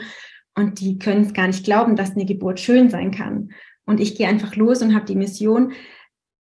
Und 0.56 0.80
die 0.80 0.98
können 0.98 1.22
es 1.22 1.32
gar 1.32 1.46
nicht 1.46 1.64
glauben, 1.64 1.96
dass 1.96 2.12
eine 2.12 2.26
Geburt 2.26 2.60
schön 2.60 2.90
sein 2.90 3.10
kann. 3.10 3.50
Und 3.86 4.00
ich 4.00 4.16
gehe 4.16 4.28
einfach 4.28 4.56
los 4.56 4.82
und 4.82 4.94
habe 4.94 5.04
die 5.04 5.16
Mission, 5.16 5.72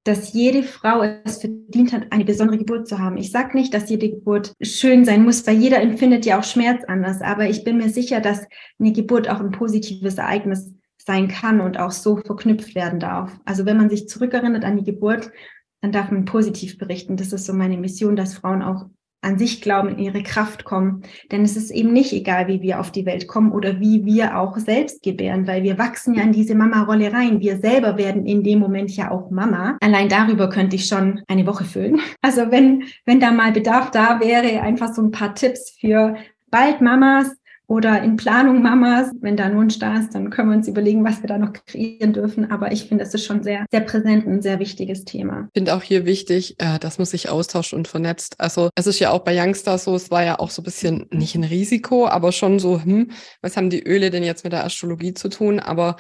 dass 0.06 0.34
jede 0.34 0.64
Frau 0.64 1.02
es 1.24 1.38
verdient 1.38 1.94
hat, 1.94 2.12
eine 2.12 2.26
besondere 2.26 2.58
Geburt 2.58 2.88
zu 2.88 3.00
haben. 3.00 3.18
Ich 3.18 3.32
sage 3.32 3.58
nicht, 3.58 3.74
dass 3.74 3.90
jede 3.90 4.10
Geburt 4.10 4.54
schön 4.62 5.06
sein 5.06 5.24
muss, 5.24 5.48
weil 5.48 5.56
jeder 5.56 5.82
empfindet 5.82 6.26
ja 6.26 6.40
auch 6.40 6.44
Schmerz 6.44 6.84
anders. 6.86 7.22
Aber 7.22 7.48
ich 7.50 7.64
bin 7.64 7.78
mir 7.78 7.90
sicher, 7.90 8.20
dass 8.20 8.46
eine 8.80 8.92
Geburt 8.92 9.30
auch 9.30 9.40
ein 9.40 9.52
positives 9.52 10.18
Ereignis 10.18 10.74
sein 10.98 11.28
kann 11.28 11.62
und 11.62 11.80
auch 11.80 11.92
so 11.92 12.18
verknüpft 12.18 12.76
werden 12.76 13.00
darf. 13.00 13.40
Also 13.46 13.66
wenn 13.66 13.78
man 13.78 13.90
sich 13.90 14.08
zurückerinnert 14.08 14.66
an 14.66 14.78
die 14.78 14.84
Geburt, 14.84 15.32
dann 15.82 15.92
darf 15.92 16.12
man 16.12 16.26
positiv 16.26 16.78
berichten. 16.78 17.18
Das 17.18 17.34
ist 17.34 17.46
so 17.46 17.54
meine 17.54 17.78
Mission, 17.78 18.16
dass 18.16 18.36
Frauen 18.36 18.62
auch 18.62 18.86
an 19.24 19.38
sich 19.38 19.62
glauben, 19.62 19.90
in 19.90 20.00
ihre 20.00 20.24
Kraft 20.24 20.64
kommen. 20.64 21.04
Denn 21.32 21.44
es 21.44 21.56
ist 21.56 21.72
eben 21.72 21.94
nicht 21.94 22.14
egal, 22.14 22.48
wie 22.48 22.62
wir 22.62 22.80
auf 22.80 22.92
die 22.92 23.06
Welt 23.06 23.28
kommen 23.28 23.52
oder 23.52 23.80
wie 23.80 24.06
wir 24.06 24.38
auch 24.38 24.58
selbst 24.58 25.04
gebären, 25.04 25.48
weil 25.48 25.64
wir 25.64 25.78
wachsen 25.78 26.14
ja 26.14 26.24
in 26.24 26.32
diese 26.32 26.56
Mama-Rolle 26.56 27.12
rein. 27.14 27.40
Wir 27.40 27.58
selber 27.58 27.98
werden 27.98 28.26
in 28.26 28.44
dem 28.44 28.60
Moment 28.60 28.96
ja 28.96 29.12
auch 29.12 29.32
Mama. 29.32 29.78
Allein 29.82 30.10
darüber 30.10 30.50
könnte 30.50 30.76
ich 30.76 30.86
schon 30.86 31.22
eine 31.28 31.46
Woche 31.48 31.66
füllen. 31.66 32.00
Also 32.26 32.52
wenn, 32.52 32.86
wenn 33.06 33.20
da 33.20 33.32
mal 33.32 33.52
Bedarf 33.52 33.92
da 33.92 34.20
wäre, 34.22 34.62
einfach 34.62 34.94
so 34.94 35.02
ein 35.02 35.12
paar 35.12 35.36
Tipps 35.36 35.76
für 35.80 36.16
bald 36.50 36.80
Mamas, 36.80 37.36
oder 37.68 38.02
in 38.04 38.18
Planung 38.18 38.62
Mamas. 38.62 39.12
Wenn 39.22 39.38
da 39.38 39.54
Wunsch 39.54 39.80
da 39.80 39.98
ist, 39.98 40.14
dann 40.14 40.30
können 40.30 40.50
wir 40.50 40.58
uns 40.58 40.68
überlegen, 40.68 41.04
was 41.04 41.22
wir 41.22 41.28
da 41.28 41.38
noch 41.38 41.54
kreieren 41.54 42.14
dürfen. 42.14 42.52
Aber 42.52 42.72
ich 42.72 42.86
finde, 42.86 43.04
das 43.04 43.14
ist 43.14 43.26
schon 43.26 43.44
sehr, 43.44 43.66
sehr 43.72 43.82
präsent 43.82 44.26
und 44.26 44.34
ein 44.34 44.42
sehr 44.42 44.60
wichtiges 44.60 45.06
Thema. 45.06 45.48
Ich 45.54 45.60
finde 45.60 45.76
auch 45.76 45.84
hier 45.84 46.06
wichtig, 46.06 46.56
äh, 46.60 46.80
dass 46.80 46.98
man 46.98 47.06
sich 47.06 47.30
austauscht 47.30 47.74
und 47.74 47.88
vernetzt. 47.88 48.40
Also 48.40 48.70
es 48.76 48.88
ist 48.88 49.00
ja 49.00 49.12
auch 49.12 49.20
bei 49.20 49.40
Youngstars 49.40 49.86
so, 49.86 49.96
es 49.96 50.12
war 50.12 50.24
ja 50.24 50.40
auch 50.40 50.50
so 50.50 50.62
ein 50.62 50.66
bisschen 50.66 51.08
nicht 51.12 51.36
ein 51.36 51.44
Risiko, 51.44 52.08
aber 52.08 52.32
schon 52.32 52.60
so, 52.60 52.82
hm, 52.82 53.12
was 53.42 53.58
haben 53.58 53.70
die 53.70 53.84
Öle 53.84 54.10
denn 54.10 54.24
jetzt 54.24 54.44
mit 54.44 54.54
der 54.54 54.66
Astrologie 54.66 55.14
zu 55.14 55.30
tun? 55.30 55.60
Aber 55.60 55.96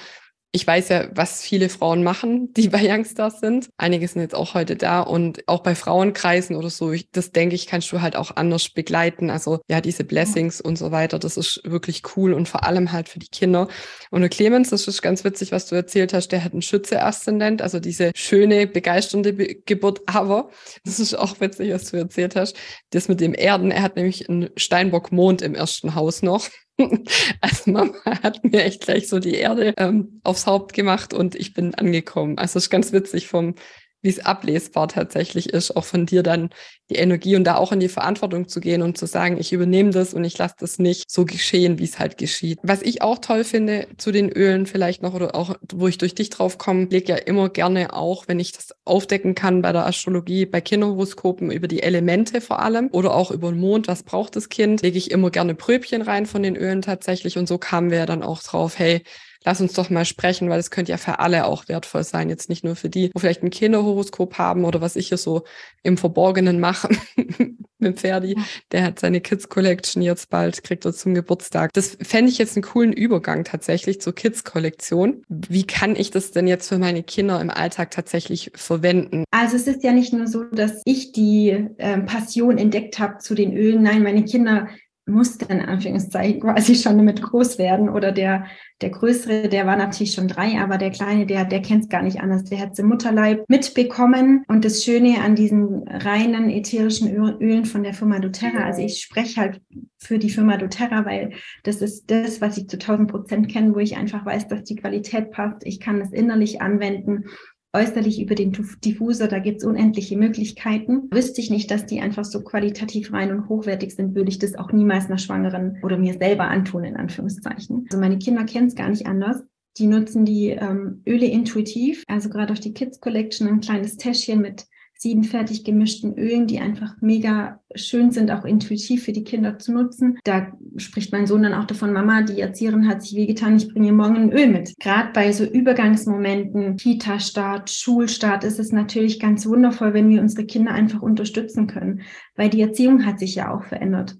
ich 0.55 0.67
weiß 0.67 0.89
ja, 0.89 1.07
was 1.15 1.41
viele 1.41 1.67
Frauen 1.67 2.03
machen, 2.03 2.53
die 2.53 2.69
bei 2.69 2.87
Youngstars 2.87 3.39
sind. 3.39 3.69
Einige 3.77 4.07
sind 4.07 4.21
jetzt 4.21 4.35
auch 4.35 4.53
heute 4.53 4.75
da 4.75 5.01
und 5.01 5.47
auch 5.47 5.63
bei 5.63 5.73
Frauenkreisen 5.73 6.55
oder 6.55 6.69
so, 6.69 6.91
ich, 6.91 7.09
das 7.09 7.31
denke 7.31 7.55
ich, 7.55 7.65
kannst 7.65 7.91
du 7.91 8.01
halt 8.01 8.15
auch 8.15 8.35
anders 8.35 8.69
begleiten. 8.69 9.31
Also 9.31 9.61
ja, 9.67 9.81
diese 9.81 10.03
Blessings 10.03 10.61
und 10.61 10.77
so 10.77 10.91
weiter, 10.91 11.17
das 11.17 11.37
ist 11.37 11.61
wirklich 11.63 12.03
cool 12.15 12.33
und 12.33 12.47
vor 12.47 12.65
allem 12.65 12.91
halt 12.91 13.09
für 13.09 13.17
die 13.17 13.29
Kinder. 13.29 13.67
Und 14.11 14.21
der 14.21 14.29
Clemens, 14.29 14.69
das 14.69 14.87
ist 14.87 15.01
ganz 15.01 15.23
witzig, 15.23 15.51
was 15.51 15.65
du 15.65 15.73
erzählt 15.73 16.13
hast, 16.13 16.27
der 16.27 16.43
hat 16.43 16.53
einen 16.53 16.61
Schütze-Aszendent, 16.61 17.63
also 17.63 17.79
diese 17.79 18.11
schöne, 18.13 18.67
begeisternde 18.67 19.33
Be 19.33 19.55
Geburt. 19.65 20.01
Aber, 20.05 20.51
das 20.85 20.99
ist 20.99 21.15
auch 21.15 21.39
witzig, 21.39 21.73
was 21.73 21.89
du 21.89 21.97
erzählt 21.97 22.35
hast, 22.35 22.55
das 22.91 23.07
mit 23.07 23.21
dem 23.21 23.33
Erden, 23.33 23.71
er 23.71 23.81
hat 23.81 23.95
nämlich 23.95 24.29
einen 24.29 24.51
Steinbock-Mond 24.55 25.41
im 25.41 25.55
ersten 25.55 25.95
Haus 25.95 26.21
noch. 26.21 26.47
Also 27.41 27.71
Mama 27.71 27.93
hat 28.05 28.43
mir 28.43 28.63
echt 28.63 28.81
gleich 28.81 29.07
so 29.07 29.19
die 29.19 29.35
Erde 29.35 29.73
ähm, 29.77 30.19
aufs 30.23 30.47
Haupt 30.47 30.73
gemacht 30.73 31.13
und 31.13 31.35
ich 31.35 31.53
bin 31.53 31.75
angekommen. 31.75 32.37
Also 32.37 32.57
es 32.57 32.65
ist 32.65 32.69
ganz 32.69 32.91
witzig 32.91 33.27
vom 33.27 33.55
wie 34.03 34.09
es 34.09 34.23
ablesbar 34.23 34.89
tatsächlich 34.89 35.49
ist, 35.49 35.75
auch 35.75 35.85
von 35.85 36.05
dir 36.05 36.21
dann 36.21 36.49
die 36.89 36.95
Energie 36.95 37.35
und 37.35 37.45
da 37.45 37.55
auch 37.55 37.71
in 37.71 37.79
die 37.79 37.87
Verantwortung 37.87 38.47
zu 38.47 38.59
gehen 38.59 38.81
und 38.81 38.97
zu 38.97 39.07
sagen, 39.07 39.37
ich 39.39 39.53
übernehme 39.53 39.91
das 39.91 40.13
und 40.13 40.23
ich 40.25 40.37
lasse 40.37 40.55
das 40.59 40.77
nicht 40.77 41.09
so 41.09 41.25
geschehen, 41.25 41.79
wie 41.79 41.85
es 41.85 41.99
halt 41.99 42.17
geschieht. 42.17 42.59
Was 42.61 42.81
ich 42.81 43.01
auch 43.01 43.17
toll 43.19 43.45
finde 43.45 43.87
zu 43.97 44.11
den 44.11 44.29
Ölen 44.29 44.65
vielleicht 44.65 45.01
noch 45.01 45.13
oder 45.13 45.35
auch, 45.35 45.55
wo 45.73 45.87
ich 45.87 45.97
durch 45.97 46.13
dich 46.13 46.29
drauf 46.29 46.57
komme, 46.57 46.85
lege 46.85 47.13
ja 47.13 47.15
immer 47.15 47.49
gerne 47.49 47.93
auch, 47.93 48.27
wenn 48.27 48.39
ich 48.39 48.51
das 48.51 48.75
aufdecken 48.83 49.35
kann 49.35 49.61
bei 49.61 49.71
der 49.71 49.85
Astrologie, 49.85 50.45
bei 50.45 50.59
Kinderhoroskopen 50.59 51.49
über 51.49 51.69
die 51.69 51.81
Elemente 51.81 52.41
vor 52.41 52.59
allem 52.59 52.89
oder 52.91 53.15
auch 53.15 53.31
über 53.31 53.51
den 53.51 53.59
Mond, 53.59 53.87
was 53.87 54.03
braucht 54.03 54.35
das 54.35 54.49
Kind, 54.49 54.81
lege 54.81 54.97
ich 54.97 55.11
immer 55.11 55.31
gerne 55.31 55.55
Pröbchen 55.55 56.01
rein 56.01 56.25
von 56.25 56.43
den 56.43 56.57
Ölen 56.57 56.81
tatsächlich 56.81 57.37
und 57.37 57.47
so 57.47 57.57
kamen 57.57 57.89
wir 57.89 57.99
ja 57.99 58.05
dann 58.05 58.21
auch 58.21 58.43
drauf, 58.43 58.77
hey, 58.77 59.01
lass 59.45 59.61
uns 59.61 59.73
doch 59.73 59.89
mal 59.89 60.05
sprechen, 60.05 60.49
weil 60.49 60.59
es 60.59 60.71
könnte 60.71 60.91
ja 60.91 60.97
für 60.97 61.19
alle 61.19 61.45
auch 61.45 61.67
wertvoll 61.67 62.03
sein, 62.03 62.29
jetzt 62.29 62.49
nicht 62.49 62.63
nur 62.63 62.75
für 62.75 62.89
die, 62.89 63.11
wo 63.13 63.19
vielleicht 63.19 63.43
ein 63.43 63.49
Kinderhoroskop 63.49 64.37
haben 64.37 64.65
oder 64.65 64.81
was 64.81 64.95
ich 64.95 65.09
hier 65.09 65.17
so 65.17 65.43
im 65.83 65.97
Verborgenen 65.97 66.59
mache 66.59 66.89
mit 67.77 67.99
Ferdi. 67.99 68.37
Der 68.71 68.83
hat 68.83 68.99
seine 68.99 69.21
Kids 69.21 69.49
Collection 69.49 70.01
jetzt 70.01 70.29
bald, 70.29 70.63
kriegt 70.63 70.85
er 70.85 70.93
zum 70.93 71.13
Geburtstag. 71.13 71.71
Das 71.73 71.97
fände 72.01 72.31
ich 72.31 72.37
jetzt 72.37 72.55
einen 72.55 72.63
coolen 72.63 72.93
Übergang 72.93 73.43
tatsächlich 73.43 74.01
zur 74.01 74.15
Kids 74.15 74.43
Kollektion. 74.43 75.23
Wie 75.27 75.67
kann 75.67 75.95
ich 75.95 76.09
das 76.09 76.31
denn 76.31 76.47
jetzt 76.47 76.69
für 76.69 76.77
meine 76.77 77.03
Kinder 77.03 77.39
im 77.41 77.49
Alltag 77.49 77.91
tatsächlich 77.91 78.51
verwenden? 78.55 79.25
Also 79.31 79.57
es 79.57 79.67
ist 79.67 79.83
ja 79.83 79.91
nicht 79.91 80.13
nur 80.13 80.27
so, 80.27 80.43
dass 80.45 80.81
ich 80.85 81.11
die 81.11 81.67
ähm, 81.77 82.05
Passion 82.05 82.57
entdeckt 82.57 82.99
habe 82.99 83.19
zu 83.19 83.35
den 83.35 83.55
Ölen. 83.55 83.83
Nein, 83.83 84.03
meine 84.03 84.23
Kinder 84.23 84.69
musste 85.05 85.45
in 85.45 85.59
Anführungszeichen 85.59 86.39
quasi 86.41 86.75
schon 86.75 86.97
damit 86.97 87.21
groß 87.21 87.57
werden 87.57 87.89
oder 87.89 88.11
der, 88.11 88.45
der 88.81 88.89
Größere, 88.89 89.49
der 89.49 89.65
war 89.65 89.75
natürlich 89.75 90.13
schon 90.13 90.27
drei, 90.27 90.59
aber 90.59 90.77
der 90.77 90.91
Kleine, 90.91 91.25
der, 91.25 91.45
der 91.45 91.61
kennt 91.61 91.83
es 91.83 91.89
gar 91.89 92.01
nicht 92.01 92.21
anders. 92.21 92.45
Der 92.45 92.59
hat 92.59 92.73
es 92.73 92.79
im 92.79 92.87
Mutterleib 92.87 93.43
mitbekommen 93.49 94.43
und 94.47 94.63
das 94.63 94.83
Schöne 94.83 95.21
an 95.21 95.35
diesen 95.35 95.87
reinen 95.87 96.49
ätherischen 96.49 97.13
Ölen 97.13 97.65
von 97.65 97.83
der 97.83 97.93
Firma 97.93 98.19
doTERRA, 98.19 98.63
also 98.63 98.81
ich 98.81 99.01
spreche 99.01 99.41
halt 99.41 99.61
für 99.97 100.19
die 100.19 100.29
Firma 100.29 100.57
doTERRA, 100.57 101.05
weil 101.05 101.33
das 101.63 101.81
ist 101.81 102.09
das, 102.09 102.39
was 102.39 102.57
ich 102.57 102.67
zu 102.67 102.77
1000 102.77 103.11
Prozent 103.11 103.51
kenne, 103.51 103.75
wo 103.75 103.79
ich 103.79 103.97
einfach 103.97 104.25
weiß, 104.25 104.47
dass 104.47 104.63
die 104.63 104.75
Qualität 104.75 105.31
passt. 105.31 105.65
Ich 105.65 105.79
kann 105.79 105.99
es 105.99 106.11
innerlich 106.11 106.61
anwenden 106.61 107.25
äußerlich 107.73 108.21
über 108.21 108.35
den 108.35 108.51
Diffuser, 108.85 109.27
da 109.27 109.39
gibt 109.39 109.57
es 109.57 109.65
unendliche 109.65 110.15
Möglichkeiten. 110.15 111.09
Wüsste 111.11 111.41
ich 111.41 111.49
nicht, 111.49 111.71
dass 111.71 111.85
die 111.85 112.01
einfach 112.01 112.23
so 112.23 112.43
qualitativ 112.43 113.11
rein 113.11 113.31
und 113.31 113.49
hochwertig 113.49 113.95
sind, 113.95 114.15
würde 114.15 114.29
ich 114.29 114.39
das 114.39 114.55
auch 114.55 114.71
niemals 114.71 115.07
einer 115.07 115.17
Schwangeren 115.17 115.77
oder 115.81 115.97
mir 115.97 116.13
selber 116.13 116.45
antun, 116.45 116.83
in 116.83 116.95
Anführungszeichen. 116.95 117.87
Also 117.89 117.99
meine 117.99 118.19
Kinder 118.19 118.45
kennen 118.45 118.67
es 118.67 118.75
gar 118.75 118.89
nicht 118.89 119.07
anders. 119.07 119.43
Die 119.77 119.87
nutzen 119.87 120.23
die 120.23 120.49
ähm, 120.49 121.01
Öle 121.07 121.25
intuitiv, 121.25 122.03
also 122.07 122.29
gerade 122.29 122.53
auf 122.53 122.59
die 122.59 122.73
Kids 122.73 122.99
Collection 122.99 123.47
ein 123.47 123.59
kleines 123.59 123.97
Täschchen 123.97 124.39
mit 124.39 124.67
sieben 125.03 125.25
fertig 125.25 125.65
gemischten 125.65 126.17
Ölen, 126.17 126.47
die 126.47 126.59
einfach 126.59 126.95
mega 127.01 127.59
schön 127.75 128.11
sind, 128.11 128.31
auch 128.31 128.45
intuitiv 128.45 129.03
für 129.03 129.11
die 129.11 129.25
Kinder 129.25 129.59
zu 129.59 129.73
nutzen. 129.73 130.17
Da 130.23 130.47
spricht 130.77 131.11
mein 131.11 131.27
Sohn 131.27 131.43
dann 131.43 131.53
auch 131.53 131.65
davon, 131.65 131.91
Mama, 131.91 132.21
die 132.21 132.39
Erzieherin 132.39 132.87
hat 132.87 133.01
sich 133.01 133.13
wehgetan, 133.15 133.57
ich 133.57 133.67
bringe 133.67 133.87
ihr 133.87 133.93
morgen 133.93 134.15
ein 134.15 134.31
Öl 134.31 134.47
mit. 134.47 134.73
Gerade 134.79 135.09
bei 135.13 135.33
so 135.33 135.43
Übergangsmomenten, 135.43 136.77
Kita-Start, 136.77 137.69
Schulstart 137.69 138.45
ist 138.45 138.59
es 138.59 138.71
natürlich 138.71 139.19
ganz 139.19 139.45
wundervoll, 139.45 139.93
wenn 139.93 140.09
wir 140.09 140.21
unsere 140.21 140.45
Kinder 140.45 140.71
einfach 140.71 141.01
unterstützen 141.01 141.67
können, 141.67 142.01
weil 142.37 142.49
die 142.49 142.61
Erziehung 142.61 143.05
hat 143.05 143.19
sich 143.19 143.35
ja 143.35 143.53
auch 143.53 143.65
verändert. 143.65 144.15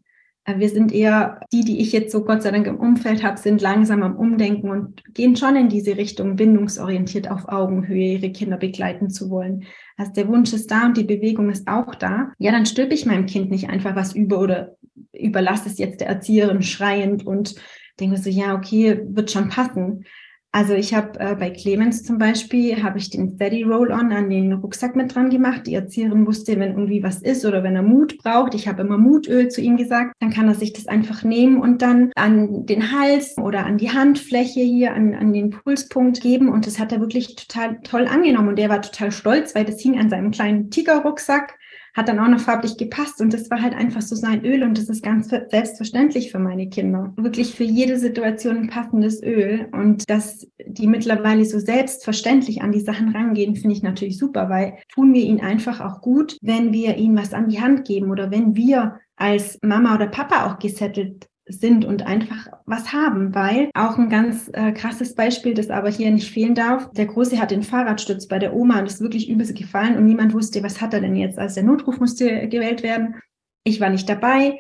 Äh, 0.45 0.59
wir 0.59 0.69
sind 0.69 0.91
eher, 0.91 1.39
die, 1.51 1.63
die 1.63 1.81
ich 1.81 1.91
jetzt 1.91 2.11
so 2.11 2.23
Gott 2.23 2.43
sei 2.43 2.51
Dank 2.51 2.67
im 2.67 2.79
Umfeld 2.79 3.23
habe, 3.23 3.37
sind 3.37 3.61
langsam 3.61 4.03
am 4.03 4.15
Umdenken 4.15 4.69
und 4.69 5.03
gehen 5.13 5.35
schon 5.35 5.55
in 5.55 5.69
diese 5.69 5.97
Richtung, 5.97 6.35
bindungsorientiert 6.35 7.29
auf 7.29 7.47
Augenhöhe 7.47 8.13
ihre 8.13 8.31
Kinder 8.31 8.57
begleiten 8.57 9.09
zu 9.09 9.29
wollen. 9.29 9.65
Also 9.97 10.11
der 10.13 10.27
Wunsch 10.27 10.53
ist 10.53 10.71
da 10.71 10.85
und 10.85 10.97
die 10.97 11.03
Bewegung 11.03 11.49
ist 11.49 11.67
auch 11.67 11.95
da. 11.95 12.31
Ja, 12.37 12.51
dann 12.51 12.65
stülpe 12.65 12.93
ich 12.93 13.05
meinem 13.05 13.25
Kind 13.25 13.51
nicht 13.51 13.69
einfach 13.69 13.95
was 13.95 14.15
über 14.15 14.39
oder 14.39 14.75
überlasse 15.13 15.69
es 15.69 15.77
jetzt 15.77 16.01
der 16.01 16.07
Erzieherin 16.07 16.61
schreiend 16.61 17.25
und 17.25 17.55
denke 17.99 18.17
so, 18.17 18.29
ja, 18.29 18.55
okay, 18.55 19.01
wird 19.05 19.31
schon 19.31 19.49
passen. 19.49 20.05
Also 20.55 20.75
ich 20.75 20.93
habe 20.93 21.19
äh, 21.19 21.33
bei 21.33 21.49
Clemens 21.49 22.03
zum 22.03 22.19
Beispiel, 22.19 22.83
habe 22.83 22.99
ich 22.99 23.09
den 23.09 23.33
Steady 23.33 23.63
Roll-On 23.63 24.11
an 24.11 24.29
den 24.29 24.53
Rucksack 24.53 24.95
mit 24.95 25.15
dran 25.15 25.31
gemacht. 25.31 25.65
Die 25.65 25.73
Erzieherin 25.73 26.27
wusste, 26.27 26.59
wenn 26.59 26.73
irgendwie 26.73 27.01
was 27.01 27.23
ist 27.23 27.43
oder 27.43 27.63
wenn 27.63 27.75
er 27.75 27.81
Mut 27.81 28.19
braucht, 28.19 28.53
ich 28.53 28.67
habe 28.67 28.83
immer 28.83 28.99
Mutöl 28.99 29.47
zu 29.47 29.61
ihm 29.61 29.77
gesagt, 29.77 30.13
dann 30.19 30.29
kann 30.29 30.47
er 30.47 30.53
sich 30.53 30.71
das 30.71 30.87
einfach 30.87 31.23
nehmen 31.23 31.59
und 31.59 31.81
dann 31.81 32.11
an 32.15 32.67
den 32.67 32.91
Hals 32.91 33.35
oder 33.39 33.65
an 33.65 33.79
die 33.79 33.89
Handfläche 33.89 34.59
hier, 34.59 34.93
an, 34.93 35.15
an 35.15 35.33
den 35.33 35.49
Pulspunkt 35.49 36.21
geben. 36.21 36.49
Und 36.49 36.67
das 36.67 36.77
hat 36.77 36.91
er 36.91 36.99
wirklich 36.99 37.35
total 37.35 37.79
toll 37.81 38.05
angenommen. 38.05 38.49
Und 38.49 38.59
der 38.59 38.69
war 38.69 38.83
total 38.83 39.11
stolz, 39.11 39.55
weil 39.55 39.65
das 39.65 39.81
hing 39.81 39.97
an 39.97 40.11
seinem 40.11 40.29
kleinen 40.29 40.69
Tigerrucksack 40.69 41.57
hat 41.93 42.07
dann 42.07 42.19
auch 42.19 42.27
noch 42.27 42.39
farblich 42.39 42.77
gepasst 42.77 43.21
und 43.21 43.33
das 43.33 43.49
war 43.51 43.61
halt 43.61 43.73
einfach 43.73 44.01
so 44.01 44.15
sein 44.15 44.43
Öl 44.43 44.63
und 44.63 44.77
das 44.77 44.89
ist 44.89 45.03
ganz 45.03 45.29
selbstverständlich 45.29 46.31
für 46.31 46.39
meine 46.39 46.69
Kinder. 46.69 47.13
Wirklich 47.17 47.53
für 47.53 47.63
jede 47.63 47.99
Situation 47.99 48.57
ein 48.57 48.67
passendes 48.67 49.21
Öl 49.21 49.67
und 49.71 50.09
dass 50.09 50.47
die 50.65 50.87
mittlerweile 50.87 51.45
so 51.45 51.59
selbstverständlich 51.59 52.61
an 52.61 52.71
die 52.71 52.79
Sachen 52.79 53.09
rangehen, 53.09 53.55
finde 53.55 53.75
ich 53.75 53.83
natürlich 53.83 54.17
super, 54.17 54.49
weil 54.49 54.73
tun 54.93 55.13
wir 55.13 55.21
ihnen 55.21 55.41
einfach 55.41 55.81
auch 55.81 56.01
gut, 56.01 56.37
wenn 56.41 56.73
wir 56.73 56.97
ihnen 56.97 57.17
was 57.17 57.33
an 57.33 57.49
die 57.49 57.61
Hand 57.61 57.85
geben 57.85 58.09
oder 58.11 58.31
wenn 58.31 58.55
wir 58.55 58.99
als 59.15 59.59
Mama 59.61 59.95
oder 59.95 60.07
Papa 60.07 60.47
auch 60.47 60.59
gesettelt 60.59 61.27
sind 61.45 61.85
und 61.85 62.05
einfach 62.05 62.47
was 62.65 62.93
haben, 62.93 63.35
weil 63.35 63.69
auch 63.73 63.97
ein 63.97 64.09
ganz 64.09 64.49
äh, 64.53 64.71
krasses 64.71 65.15
Beispiel, 65.15 65.53
das 65.53 65.69
aber 65.69 65.89
hier 65.89 66.09
nicht 66.11 66.31
fehlen 66.31 66.55
darf. 66.55 66.89
Der 66.91 67.05
Große 67.05 67.39
hat 67.39 67.51
den 67.51 67.63
Fahrradstütz 67.63 68.27
bei 68.27 68.39
der 68.39 68.55
Oma 68.55 68.79
und 68.79 68.85
ist 68.85 69.01
wirklich 69.01 69.29
übelst 69.29 69.55
gefallen 69.55 69.97
und 69.97 70.05
niemand 70.05 70.33
wusste, 70.33 70.63
was 70.63 70.81
hat 70.81 70.93
er 70.93 71.01
denn 71.01 71.15
jetzt, 71.15 71.37
als 71.37 71.55
der 71.55 71.63
Notruf 71.63 71.99
musste 71.99 72.47
gewählt 72.47 72.83
werden. 72.83 73.15
Ich 73.65 73.81
war 73.81 73.89
nicht 73.89 74.07
dabei. 74.07 74.59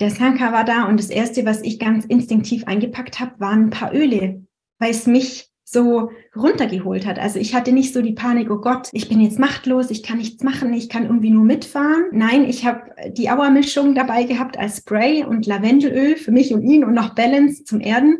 Der 0.00 0.10
Sanka 0.10 0.52
war 0.52 0.64
da 0.64 0.84
und 0.84 0.98
das 0.98 1.10
erste, 1.10 1.46
was 1.46 1.62
ich 1.62 1.78
ganz 1.78 2.04
instinktiv 2.04 2.64
eingepackt 2.66 3.20
habe, 3.20 3.38
waren 3.38 3.66
ein 3.66 3.70
paar 3.70 3.94
Öle, 3.94 4.44
weil 4.80 4.90
es 4.90 5.06
mich 5.06 5.48
so 5.74 6.10
runtergeholt 6.34 7.04
hat. 7.04 7.18
Also 7.18 7.38
ich 7.38 7.54
hatte 7.54 7.72
nicht 7.72 7.92
so 7.92 8.00
die 8.00 8.14
Panik, 8.14 8.50
oh 8.50 8.62
Gott, 8.62 8.88
ich 8.92 9.10
bin 9.10 9.20
jetzt 9.20 9.38
machtlos, 9.38 9.90
ich 9.90 10.02
kann 10.02 10.16
nichts 10.16 10.42
machen, 10.42 10.72
ich 10.72 10.88
kann 10.88 11.04
irgendwie 11.04 11.30
nur 11.30 11.44
mitfahren. 11.44 12.04
Nein, 12.12 12.46
ich 12.48 12.64
habe 12.64 12.80
die 13.12 13.28
Auermischung 13.28 13.94
dabei 13.94 14.24
gehabt 14.24 14.58
als 14.58 14.78
Spray 14.78 15.22
und 15.22 15.44
Lavendelöl 15.44 16.16
für 16.16 16.32
mich 16.32 16.54
und 16.54 16.62
ihn 16.62 16.84
und 16.84 16.94
noch 16.94 17.14
Balance 17.14 17.64
zum 17.64 17.80
Erden 17.80 18.16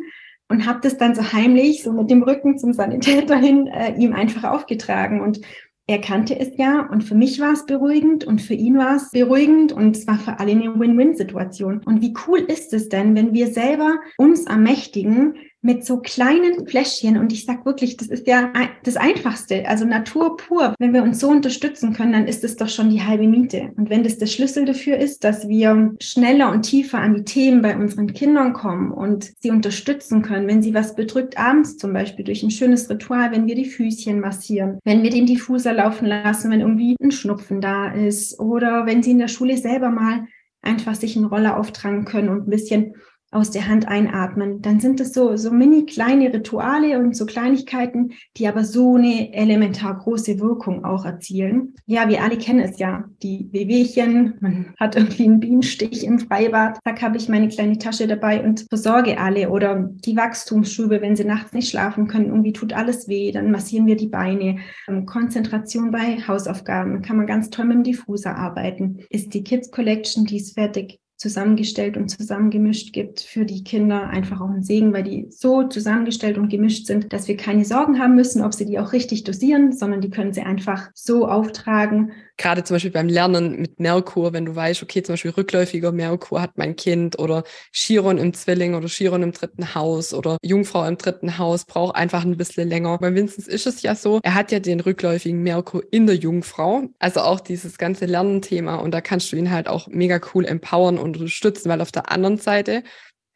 und 0.49 0.67
habe 0.67 0.81
das 0.83 0.99
dann 0.99 1.15
so 1.15 1.33
heimlich, 1.33 1.83
so 1.83 1.93
mit 1.95 2.11
dem 2.11 2.23
Rücken 2.23 2.59
zum 2.59 2.75
Sanitäter 2.75 3.39
hin, 3.39 3.67
äh, 3.69 3.95
ihm 3.99 4.13
einfach 4.13 4.45
aufgetragen. 4.45 5.23
Und 5.23 5.41
er 5.87 6.01
kannte 6.01 6.39
es 6.39 6.57
ja 6.57 6.89
und 6.91 7.03
für 7.03 7.15
mich 7.15 7.41
war 7.41 7.53
es 7.53 7.67
beruhigend 7.67 8.25
und 8.25 8.41
für 8.41 8.55
ihn 8.55 8.79
war 8.79 8.97
es 8.97 9.11
beruhigend 9.11 9.73
und 9.73 9.97
es 9.97 10.07
war 10.07 10.19
für 10.19 10.39
alle 10.39 10.53
eine 10.53 10.79
Win-Win-Situation. 10.79 11.83
Und 11.85 12.01
wie 12.01 12.15
cool 12.27 12.39
ist 12.39 12.73
es 12.73 12.89
denn, 12.89 13.15
wenn 13.15 13.35
wir 13.35 13.49
selber 13.49 13.99
uns 14.17 14.47
ermächtigen, 14.47 15.35
mit 15.65 15.85
so 15.85 15.97
kleinen 15.97 16.69
Fläschchen 16.69 17.17
und 17.17 17.33
ich 17.33 17.47
sag 17.47 17.65
wirklich, 17.65 17.97
das 17.97 18.09
ist 18.09 18.27
ja 18.27 18.53
das 18.83 18.97
Einfachste, 18.97 19.67
also 19.67 19.87
Natur 19.87 20.37
pur. 20.37 20.75
Wenn 20.79 20.93
wir 20.93 21.03
uns 21.03 21.21
so 21.21 21.29
unterstützen 21.31 21.95
können, 21.95 22.13
dann 22.13 22.29
ist 22.29 22.45
es 22.45 22.57
doch 22.57 22.69
schon 22.69 22.91
die 22.91 23.03
halbe 23.03 23.27
Miete. 23.27 23.73
Und 23.77 23.89
wenn 23.89 24.05
das 24.05 24.19
der 24.19 24.27
Schlüssel 24.27 24.67
dafür 24.67 24.99
ist, 24.99 25.25
dass 25.25 25.49
wir 25.49 25.95
schneller 26.03 26.53
und 26.53 26.63
tiefer 26.63 26.99
an 26.99 27.15
die 27.15 27.25
Themen 27.25 27.63
bei 27.63 27.75
unseren 27.77 28.13
Kindern 28.13 28.53
kommen 28.53 28.93
und 28.93 29.33
sie 29.41 29.51
unterstützen 29.51 30.21
können, 30.21 30.49
wenn 30.49 30.63
sie 30.63 30.75
was 30.75 30.95
bedrückt 30.95 31.39
abends 31.39 31.79
zum 31.79 31.95
Beispiel 31.95 32.27
durch 32.27 32.43
ein 32.43 32.51
schönes 32.51 32.91
Ritual, 32.91 33.33
wenn 33.33 33.47
wir 33.47 33.55
die 33.55 33.65
Füßchen 33.65 34.21
massieren, 34.21 34.79
wenn 34.85 35.03
wir 35.03 35.11
den 35.11 35.25
Diffuser 35.25 35.73
laufen 35.73 36.07
lassen, 36.07 36.51
wenn 36.51 36.61
irgendwie 36.61 36.95
ein 37.03 37.11
Schnupfen 37.11 37.63
da 37.63 37.91
ist 37.91 38.39
oder 38.39 38.85
wenn 38.85 39.03
sie 39.03 39.13
in 39.13 39.19
der 39.19 39.29
Schule 39.29 39.57
selber 39.57 39.89
mal 39.89 40.27
einfach 40.61 40.95
sich 40.95 41.17
einen 41.17 41.27
Roller 41.27 41.59
auftragen 41.59 42.05
können 42.05 42.29
und 42.29 42.47
ein 42.47 42.51
bisschen 42.51 42.95
aus 43.35 43.51
der 43.51 43.67
Hand 43.69 43.89
einatmen, 43.89 44.63
dann 44.63 44.81
sind 44.81 45.01
es 45.01 45.13
so, 45.13 45.37
so 45.37 45.51
mini 45.51 45.87
kleine 45.87 46.33
Rituale 46.33 46.99
und 46.99 47.17
so 47.17 47.27
Kleinigkeiten, 47.27 48.13
die 48.37 48.47
aber 48.47 48.65
so 48.65 48.95
eine 48.95 49.35
elementar 49.35 49.99
große 49.99 50.39
Wirkung 50.39 50.85
auch 50.85 51.05
erzielen. 51.05 51.75
Ja, 51.87 52.09
wir 52.09 52.23
alle 52.23 52.39
kennen 52.39 52.61
es 52.61 52.79
ja, 52.79 53.05
die 53.23 53.49
Wehwehchen, 53.51 54.35
man 54.41 54.75
hat 54.79 54.97
irgendwie 54.97 55.25
einen 55.25 55.41
Bienenstich 55.41 56.05
im 56.05 56.19
Freibad, 56.19 56.79
zack, 56.85 57.03
habe 57.03 57.17
ich 57.17 57.29
meine 57.29 57.49
kleine 57.49 57.79
Tasche 57.79 58.07
dabei 58.07 58.45
und 58.45 58.67
versorge 58.69 59.19
alle. 59.19 59.51
Oder 59.51 59.91
die 60.05 60.17
Wachstumsschübe, 60.17 61.01
wenn 61.01 61.17
sie 61.17 61.25
nachts 61.25 61.53
nicht 61.53 61.69
schlafen 61.69 62.07
können, 62.07 62.27
irgendwie 62.27 62.53
tut 62.53 62.73
alles 62.73 63.09
weh, 63.09 63.33
dann 63.33 63.51
massieren 63.51 63.87
wir 63.87 63.97
die 63.97 64.09
Beine. 64.09 64.59
Ähm, 64.89 65.07
Konzentration 65.07 65.91
bei 65.91 66.19
Hausaufgaben, 66.27 67.03
kann 67.03 67.17
man 67.17 67.27
ganz 67.27 67.51
toll 67.51 67.67
mit 67.67 67.77
dem 67.79 67.83
Diffuser 67.83 68.37
arbeiten. 68.37 68.99
Ist 69.11 69.35
die 69.35 69.43
Kids 69.43 69.71
Collection, 69.71 70.25
die 70.25 70.37
ist 70.37 70.55
fertig, 70.55 71.01
zusammengestellt 71.17 71.97
und 71.97 72.09
zusammengemischt 72.09 72.93
gibt 72.93 73.21
für 73.21 73.45
die 73.45 73.65
Kinder 73.65 74.09
einfach 74.09 74.41
auch 74.41 74.51
ein 74.51 74.63
Segen, 74.63 74.93
weil 74.93 75.03
die 75.03 75.27
so 75.31 75.65
zusammengestellt 75.65 76.39
und 76.39 76.49
gemischt 76.49 76.87
sind, 76.87 77.13
dass 77.13 77.29
wir 77.29 77.37
keine 77.37 77.65
Sorgen 77.65 77.99
haben 77.99 78.15
müssen, 78.15 78.43
ob 78.43 78.55
sie 78.55 78.67
die 78.67 78.79
auch 78.79 78.93
richtig 78.93 79.25
dosieren, 79.25 79.73
sondern 79.73 80.01
die 80.01 80.11
können 80.11 80.33
sie 80.33 80.43
einfach 80.43 80.91
so 80.95 81.29
auftragen 81.29 82.13
gerade 82.37 82.65
zum 82.65 82.75
Beispiel 82.75 82.91
beim 82.91 83.09
Lernen 83.09 83.61
mit 83.61 83.79
Merkur, 83.79 84.33
wenn 84.33 84.45
du 84.45 84.57
weißt, 84.57 84.83
okay, 84.83 85.03
zum 85.03 85.15
Beispiel 85.15 85.31
rückläufiger 85.33 85.93
Merkur 85.93 86.41
hat 86.41 86.57
mein 86.57 86.77
Kind 86.77 87.19
oder 87.19 87.45
Chiron 87.73 88.19
im 88.19 88.35
Zwilling 88.35 88.75
oder 88.75 88.89
Chiron 88.89 89.23
im 89.23 89.33
dritten 89.33 89.75
Haus 89.75 90.13
oder 90.13 90.39
Jungfrau 90.43 90.85
im 90.87 90.99
dritten 90.99 91.39
Haus 91.39 91.65
braucht 91.65 91.97
einfach 91.97 92.25
ein 92.25 92.37
bisschen 92.37 92.69
länger. 92.69 92.99
Bei 92.99 93.15
Vincent 93.15 93.47
ist 93.47 93.67
es 93.67 93.83
ja 93.83 93.95
so, 93.95 94.21
er 94.23 94.35
hat 94.35 94.51
ja 94.51 94.59
den 94.59 94.81
rückläufigen 94.81 95.43
Merkur 95.43 95.83
in 95.91 96.07
der 96.07 96.17
Jungfrau, 96.17 96.89
also 96.99 97.21
auch 97.21 97.41
dieses 97.41 97.79
ganze 97.79 98.07
Lernenthema 98.07 98.77
und 98.77 98.93
da 98.93 99.01
kannst 99.01 99.31
du 99.33 99.37
ihn 99.37 99.51
halt 99.51 99.69
auch 99.69 99.87
mega 99.89 100.21
cool 100.35 100.45
empowern 100.45 100.99
unterstützen, 101.05 101.69
weil 101.69 101.81
auf 101.81 101.93
der 101.93 102.11
anderen 102.11 102.39
Seite 102.39 102.83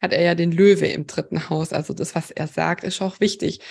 hat 0.01 0.13
er 0.13 0.21
ja 0.21 0.35
den 0.35 0.51
Löwe 0.51 0.87
im 0.87 1.07
dritten 1.07 1.49
Haus. 1.49 1.73
Also 1.73 1.93
das, 1.93 2.15
was 2.15 2.31
er 2.31 2.47
sagt, 2.47 2.83
ist 2.83 3.01
auch 3.01 3.19
wichtig. 3.19 3.61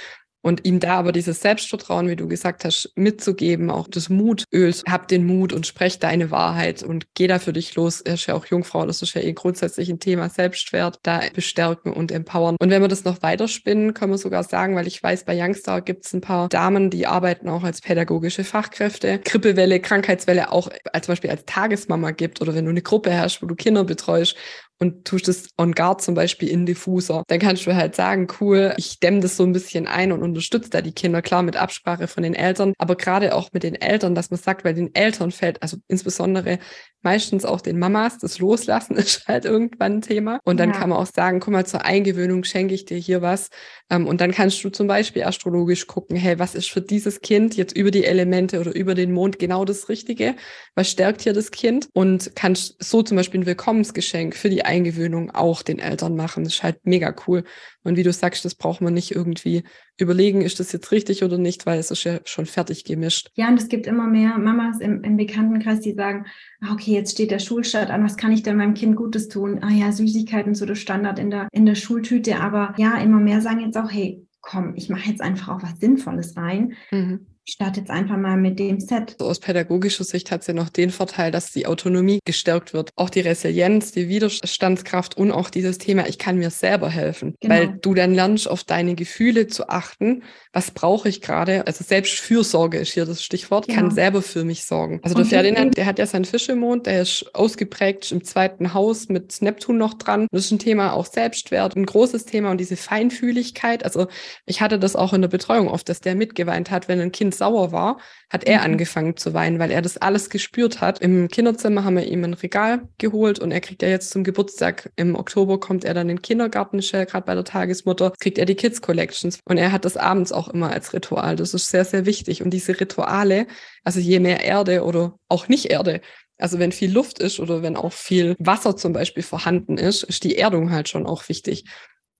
Und 0.40 0.64
ihm 0.64 0.78
da 0.78 0.99
aber 0.99 1.12
dieses 1.12 1.40
Selbstvertrauen, 1.40 2.09
wie 2.09 2.16
du 2.16 2.28
gesagt 2.28 2.64
hast, 2.64 2.92
mitzugeben, 2.95 3.71
auch 3.71 3.88
das 3.88 4.09
Mutöl, 4.09 4.73
hab 4.88 5.09
den 5.09 5.26
Mut 5.26 5.52
und 5.52 5.66
sprech 5.66 5.99
deine 5.99 6.30
Wahrheit 6.30 6.83
und 6.83 7.07
geh 7.14 7.26
da 7.26 7.38
für 7.38 7.52
dich 7.52 7.75
los. 7.75 8.00
Er 8.00 8.14
ist 8.14 8.26
ja 8.26 8.35
auch 8.35 8.47
Jungfrau, 8.47 8.87
das 8.87 9.02
ist 9.02 9.14
ja 9.14 9.21
eh 9.21 9.33
grundsätzlich 9.33 9.88
ein 9.88 9.99
Thema 9.99 10.28
Selbstwert, 10.28 11.00
da 11.02 11.23
bestärken 11.35 11.92
und 11.92 12.12
empowern. 12.12 12.57
Und 12.61 12.71
wenn 12.71 12.83
wir 12.83 12.88
das 12.88 13.04
noch 13.04 13.23
weiterspinnen, 13.23 13.95
können 13.95 14.12
wir 14.12 14.18
sogar 14.18 14.45
sagen, 14.45 14.76
weil 14.76 14.87
ich 14.87 15.02
weiß, 15.02 15.25
bei 15.25 15.37
Youngstar 15.37 15.83
gibt 15.83 16.07
es 16.07 16.12
ein 16.12 16.21
paar 16.21 16.49
Damen, 16.49 16.90
die 16.90 17.07
arbeiten 17.07 17.49
auch 17.49 17.64
als 17.64 17.80
pädagogische 17.80 18.45
Fachkräfte. 18.45 19.18
Grippewelle, 19.25 19.80
Krankheitswelle 19.80 20.52
auch 20.52 20.68
als 20.92 21.07
zum 21.07 21.12
Beispiel 21.12 21.30
als 21.30 21.45
Tagesmama 21.47 22.12
gibt 22.12 22.40
oder 22.40 22.54
wenn 22.54 22.64
du 22.64 22.71
eine 22.71 22.83
Gruppe 22.83 23.18
hast, 23.18 23.42
wo 23.42 23.47
du 23.47 23.54
Kinder 23.54 23.85
betreust 23.85 24.37
und 24.81 25.05
tust 25.05 25.29
es 25.29 25.49
on 25.59 25.73
guard 25.73 26.01
zum 26.01 26.15
Beispiel 26.15 26.49
in 26.49 26.67
Diffuser. 26.67 27.25
Dann 27.29 27.39
kannst 27.39 27.67
du 27.67 27.75
halt 27.75 27.95
sagen, 27.95 28.29
cool, 28.41 28.75
ich 28.77 29.01
dämme 29.01 29.21
das 29.21 29.37
so 29.37 29.45
ein 29.45 29.53
bisschen 29.53 29.87
ein 29.87 30.13
und 30.13 30.23
unterstütze 30.23 30.71
da 30.71 30.81
die 30.83 30.93
Kinder, 30.93 31.23
klar 31.23 31.43
mit 31.43 31.57
Absprache 31.57 32.07
von 32.07 32.23
den 32.23 32.35
Eltern, 32.35 32.75
aber 32.79 32.97
gerade 32.97 33.35
auch 33.35 33.51
mit 33.53 33.63
den 33.63 33.75
Eltern, 33.75 34.15
dass 34.15 34.31
man 34.31 34.39
sagt, 34.39 34.65
weil 34.65 34.75
den 34.75 34.95
Eltern 34.95 35.31
fällt, 35.31 35.63
also 35.63 35.77
insbesondere 35.89 36.59
meistens 37.03 37.45
auch 37.45 37.61
den 37.61 37.79
Mamas, 37.79 38.19
das 38.19 38.39
Loslassen 38.39 38.97
ist 38.97 39.27
halt 39.29 39.45
irgendwann 39.45 39.99
ein 39.99 40.03
Thema. 40.03 40.41
Und 40.45 40.59
dann 40.59 40.71
ja. 40.71 40.77
kann 40.77 40.91
man 40.91 40.99
auch 40.99 41.07
sagen, 41.07 41.41
guck 41.41 41.53
mal, 41.53 41.67
zur 41.67 41.85
Eingewöhnung 41.85 42.45
schenke 42.45 42.75
ich 42.75 42.85
dir 42.85 42.99
hier 42.99 43.23
was. 43.23 43.51
Ähm, 43.91 44.07
und 44.07 44.21
dann 44.21 44.33
kannst 44.33 44.63
du 44.63 44.71
zum 44.71 44.87
Beispiel 44.87 45.25
astrologisch 45.25 45.87
gucken, 45.87 46.17
hey, 46.17 46.39
was 46.39 46.55
ist 46.55 46.71
für 46.71 46.81
dieses 46.81 47.21
Kind 47.21 47.57
jetzt 47.57 47.77
über 47.77 47.91
die 47.91 48.05
Elemente 48.05 48.61
oder 48.61 48.75
über 48.75 48.95
den 48.95 49.13
Mond 49.13 49.39
genau 49.39 49.65
das 49.65 49.89
Richtige? 49.89 50.35
Was 50.75 50.91
stärkt 50.91 51.23
hier 51.23 51.33
das 51.33 51.51
Kind? 51.51 51.89
Und 51.93 52.33
kannst 52.35 52.83
so 52.83 53.03
zum 53.03 53.17
Beispiel 53.17 53.41
ein 53.41 53.47
Willkommensgeschenk 53.47 54.35
für 54.35 54.51
die 54.51 54.65
Eingewöhnung 54.69 55.31
auch 55.31 55.63
den 55.63 55.79
Eltern 55.79 56.15
machen. 56.15 56.45
Das 56.45 56.55
ist 56.55 56.63
halt 56.63 56.85
mega 56.85 57.15
cool. 57.27 57.43
Und 57.83 57.97
wie 57.97 58.03
du 58.03 58.13
sagst, 58.13 58.45
das 58.45 58.55
braucht 58.55 58.81
man 58.81 58.95
nicht 58.95 59.15
irgendwie 59.15 59.65
überlegen, 59.97 60.43
ist 60.43 60.61
das 60.61 60.71
jetzt 60.73 60.93
richtig 60.93 61.25
oder 61.25 61.39
nicht, 61.39 61.67
weil 61.67 61.79
es 61.79 61.91
ist 61.91 62.05
ja 62.05 62.21
schon 62.25 62.47
fertig 62.47 62.85
gemischt. 62.85 63.31
Ja, 63.35 63.49
und 63.49 63.59
es 63.59 63.69
gibt 63.69 63.87
immer 63.87 64.07
mehr 64.07 64.39
Mamas 64.39 64.79
im, 64.81 65.03
im 65.03 65.17
Bekanntenkreis, 65.17 65.81
die 65.81 65.95
sagen, 65.95 66.27
ah, 66.61 66.73
okay, 66.73 66.93
jetzt 66.93 67.13
steht 67.13 67.31
der 67.31 67.39
Schulstart 67.39 67.91
an, 67.91 68.05
was 68.05 68.17
kann 68.17 68.31
ich 68.31 68.43
denn 68.43 68.59
meinem 68.59 68.75
Kind 68.75 68.95
Gutes 68.95 69.29
tun? 69.29 69.61
Ah 69.63 69.71
ja, 69.71 69.91
Süßigkeiten, 69.91 70.55
so 70.55 70.67
der 70.67 70.77
Standard 70.77 71.19
in 71.19 71.31
der, 71.31 71.49
in 71.51 71.67
der 71.67 71.75
Schultüte. 71.75 72.41
Aber 72.41 72.75
ja, 72.77 72.99
immer 72.99 73.19
mehr 73.19 73.41
sagen 73.41 73.61
jetzt 73.61 73.79
auch, 73.79 73.91
hey, 73.91 74.25
komm, 74.41 74.75
ich 74.77 74.91
mache 74.91 75.09
jetzt 75.09 75.23
einfach 75.23 75.49
auch 75.49 75.63
was 75.63 75.81
Sinnvolles 75.81 76.37
rein. 76.37 76.75
Mhm 76.93 77.27
ich 77.49 77.55
starte 77.55 77.81
jetzt 77.81 77.90
einfach 77.90 78.19
mal 78.19 78.37
mit 78.37 78.59
dem 78.59 78.78
Set. 78.78 79.17
So 79.19 79.25
aus 79.25 79.40
pädagogischer 79.40 80.05
Sicht 80.05 80.31
hat 80.31 80.43
es 80.43 80.49
ja 80.49 80.52
noch 80.52 80.69
den 80.69 80.90
Vorteil, 80.90 81.31
dass 81.31 81.50
die 81.50 81.67
Autonomie 81.67 82.19
gestärkt 82.26 82.75
wird. 82.75 82.90
Auch 82.95 83.09
die 83.09 83.21
Resilienz, 83.21 83.90
die 83.90 84.11
Widerstandskraft 84.11 85.17
und 85.17 85.33
auch 85.33 85.49
dieses 85.49 85.78
Thema, 85.78 86.07
ich 86.07 86.19
kann 86.19 86.37
mir 86.37 86.50
selber 86.50 86.90
helfen. 86.90 87.37
Genau. 87.40 87.55
Weil 87.55 87.78
du 87.81 87.95
dann 87.95 88.12
lernst, 88.12 88.50
auf 88.50 88.64
deine 88.64 88.95
Gefühle 88.95 89.47
zu 89.47 89.71
achten. 89.71 90.25
Was 90.52 90.73
brauche 90.73 91.09
ich 91.09 91.23
gerade? 91.23 91.67
Also 91.67 91.85
Selbstfürsorge 91.85 92.76
ist 92.76 92.93
hier 92.93 93.07
das 93.07 93.23
Stichwort. 93.23 93.67
Genau. 93.67 93.81
Kann 93.81 93.90
selber 93.93 94.21
für 94.21 94.45
mich 94.45 94.67
sorgen. 94.67 95.00
Also 95.02 95.17
der 95.17 95.25
Ferdinand, 95.25 95.75
der 95.78 95.87
hat 95.87 95.99
ja 95.99 96.05
seinen 96.05 96.26
Fisch 96.26 96.50
im 96.50 96.59
Mond, 96.59 96.85
der 96.85 97.00
ist 97.00 97.31
ausgeprägt 97.33 98.12
im 98.12 98.25
zweiten 98.25 98.75
Haus 98.75 99.09
mit 99.09 99.40
Neptun 99.40 99.78
noch 99.78 99.95
dran. 99.95 100.26
Das 100.33 100.45
ist 100.45 100.50
ein 100.50 100.59
Thema 100.59 100.93
auch 100.93 101.07
Selbstwert, 101.07 101.77
ein 101.77 101.87
großes 101.87 102.27
Thema 102.27 102.51
und 102.51 102.59
diese 102.59 102.77
Feinfühligkeit. 102.77 103.87
Also 103.87 104.09
ich 104.44 104.61
hatte 104.61 104.79
das 104.79 104.96
auch 104.96 105.14
in 105.14 105.23
der 105.23 105.29
Betreuung 105.29 105.68
oft, 105.68 105.88
dass 105.88 106.03
der 106.03 106.14
mitgeweint 106.14 106.70
hat, 106.70 106.88
wenn 106.88 107.01
ein 107.01 107.11
Kind 107.11 107.38
sauer 107.38 107.72
war, 107.72 107.98
hat 108.31 108.44
er 108.44 108.59
mhm. 108.59 108.64
angefangen 108.64 109.16
zu 109.16 109.33
weinen, 109.33 109.59
weil 109.59 109.70
er 109.70 109.81
das 109.81 109.96
alles 109.96 110.29
gespürt 110.29 110.81
hat. 110.81 111.01
Im 111.01 111.29
Kinderzimmer 111.29 111.85
haben 111.85 111.96
wir 111.96 112.07
ihm 112.07 112.24
ein 112.24 112.35
Regal 112.35 112.88
geholt 112.98 113.38
und 113.38 113.51
er 113.51 113.61
kriegt 113.61 113.83
ja 113.83 113.88
jetzt 113.88 114.11
zum 114.11 114.24
Geburtstag 114.24 114.90
im 114.96 115.14
Oktober 115.14 115.59
kommt 115.61 115.85
er 115.85 115.94
dann 115.94 116.09
in 116.09 116.16
den 116.16 116.22
Kindergarten, 116.22 116.79
ist 116.81 116.92
ja 116.92 117.05
gerade 117.05 117.24
bei 117.24 117.35
der 117.35 117.44
Tagesmutter, 117.44 118.12
kriegt 118.18 118.38
er 118.38 118.44
die 118.44 118.55
Kids 118.55 118.83
Collections 118.83 119.38
und 119.44 119.57
er 119.57 119.72
hat 119.72 119.85
das 119.85 119.96
abends 119.96 120.33
auch 120.33 120.48
immer 120.48 120.70
als 120.70 120.92
Ritual. 120.92 121.37
Das 121.37 121.55
ist 121.55 121.70
sehr, 121.70 121.85
sehr 121.85 122.05
wichtig. 122.05 122.42
Und 122.42 122.51
diese 122.51 122.79
Rituale, 122.79 123.46
also 123.85 124.01
je 124.01 124.20
mehr 124.20 124.44
Erde 124.44 124.85
oder 124.85 125.14
auch 125.29 125.48
nicht 125.48 125.66
Erde, 125.66 126.01
also 126.38 126.59
wenn 126.59 126.72
viel 126.72 126.92
Luft 126.92 127.18
ist 127.18 127.40
oder 127.40 127.62
wenn 127.62 127.77
auch 127.77 127.92
viel 127.92 128.37
Wasser 128.38 128.77
zum 128.77 128.92
Beispiel 128.92 129.22
vorhanden 129.22 129.77
ist, 129.77 130.05
ist 130.05 130.24
die 130.24 130.37
Erdung 130.37 130.70
halt 130.70 130.88
schon 130.88 131.07
auch 131.07 131.29
wichtig. 131.29 131.64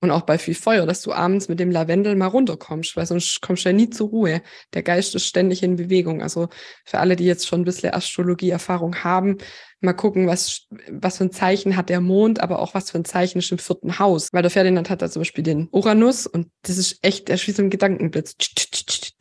Und 0.01 0.13
auch 0.13 0.23
bei 0.23 0.39
viel 0.39 0.55
Feuer, 0.55 0.87
dass 0.87 1.03
du 1.03 1.13
abends 1.13 1.49
mit 1.49 1.59
dem 1.59 1.73
Lavendel 1.73 2.15
mal 2.15 2.27
runterkommst, 2.27 2.97
weil 2.97 3.07
sonst 3.07 3.41
kommst 3.41 3.65
du 3.65 3.71
ja 3.71 3.73
nie 3.73 3.91
zur 3.91 4.09
Ruhe. 4.09 4.43
Der 4.73 4.85
Geist 4.85 5.17
ist 5.17 5.27
ständig 5.27 5.65
in 5.65 5.75
Bewegung. 5.75 6.23
Also 6.23 6.49
für 6.85 6.99
alle, 6.99 7.17
die 7.17 7.25
jetzt 7.25 7.49
schon 7.49 7.63
ein 7.63 7.65
bisschen 7.65 7.93
Astrologie-Erfahrung 7.93 9.03
haben, 9.03 9.39
mal 9.81 9.93
gucken, 9.93 10.27
was, 10.27 10.67
was 10.91 11.19
für 11.19 11.25
ein 11.25 11.33
Zeichen 11.33 11.77
hat 11.77 11.89
der 11.89 12.01
Mond, 12.01 12.41
aber 12.41 12.61
auch 12.61 12.75
was 12.75 12.91
für 12.91 12.99
ein 12.99 13.05
Zeichen 13.05 13.39
ist 13.39 13.51
im 13.51 13.59
vierten 13.59 13.99
Haus. 13.99 14.29
Weil 14.33 14.43
der 14.43 14.51
Ferdinand 14.51 14.91
hat 14.91 15.03
da 15.03 15.11
zum 15.11 15.21
Beispiel 15.21 15.45
den 15.45 15.69
Uranus 15.71 16.27
und 16.27 16.49
das 16.63 16.79
ist 16.79 16.99
echt, 17.03 17.29
der 17.29 17.37
ist 17.37 17.47
wie 17.47 17.53
so 17.53 17.63
ein 17.63 17.71
Gedankenblitz. 17.71 18.35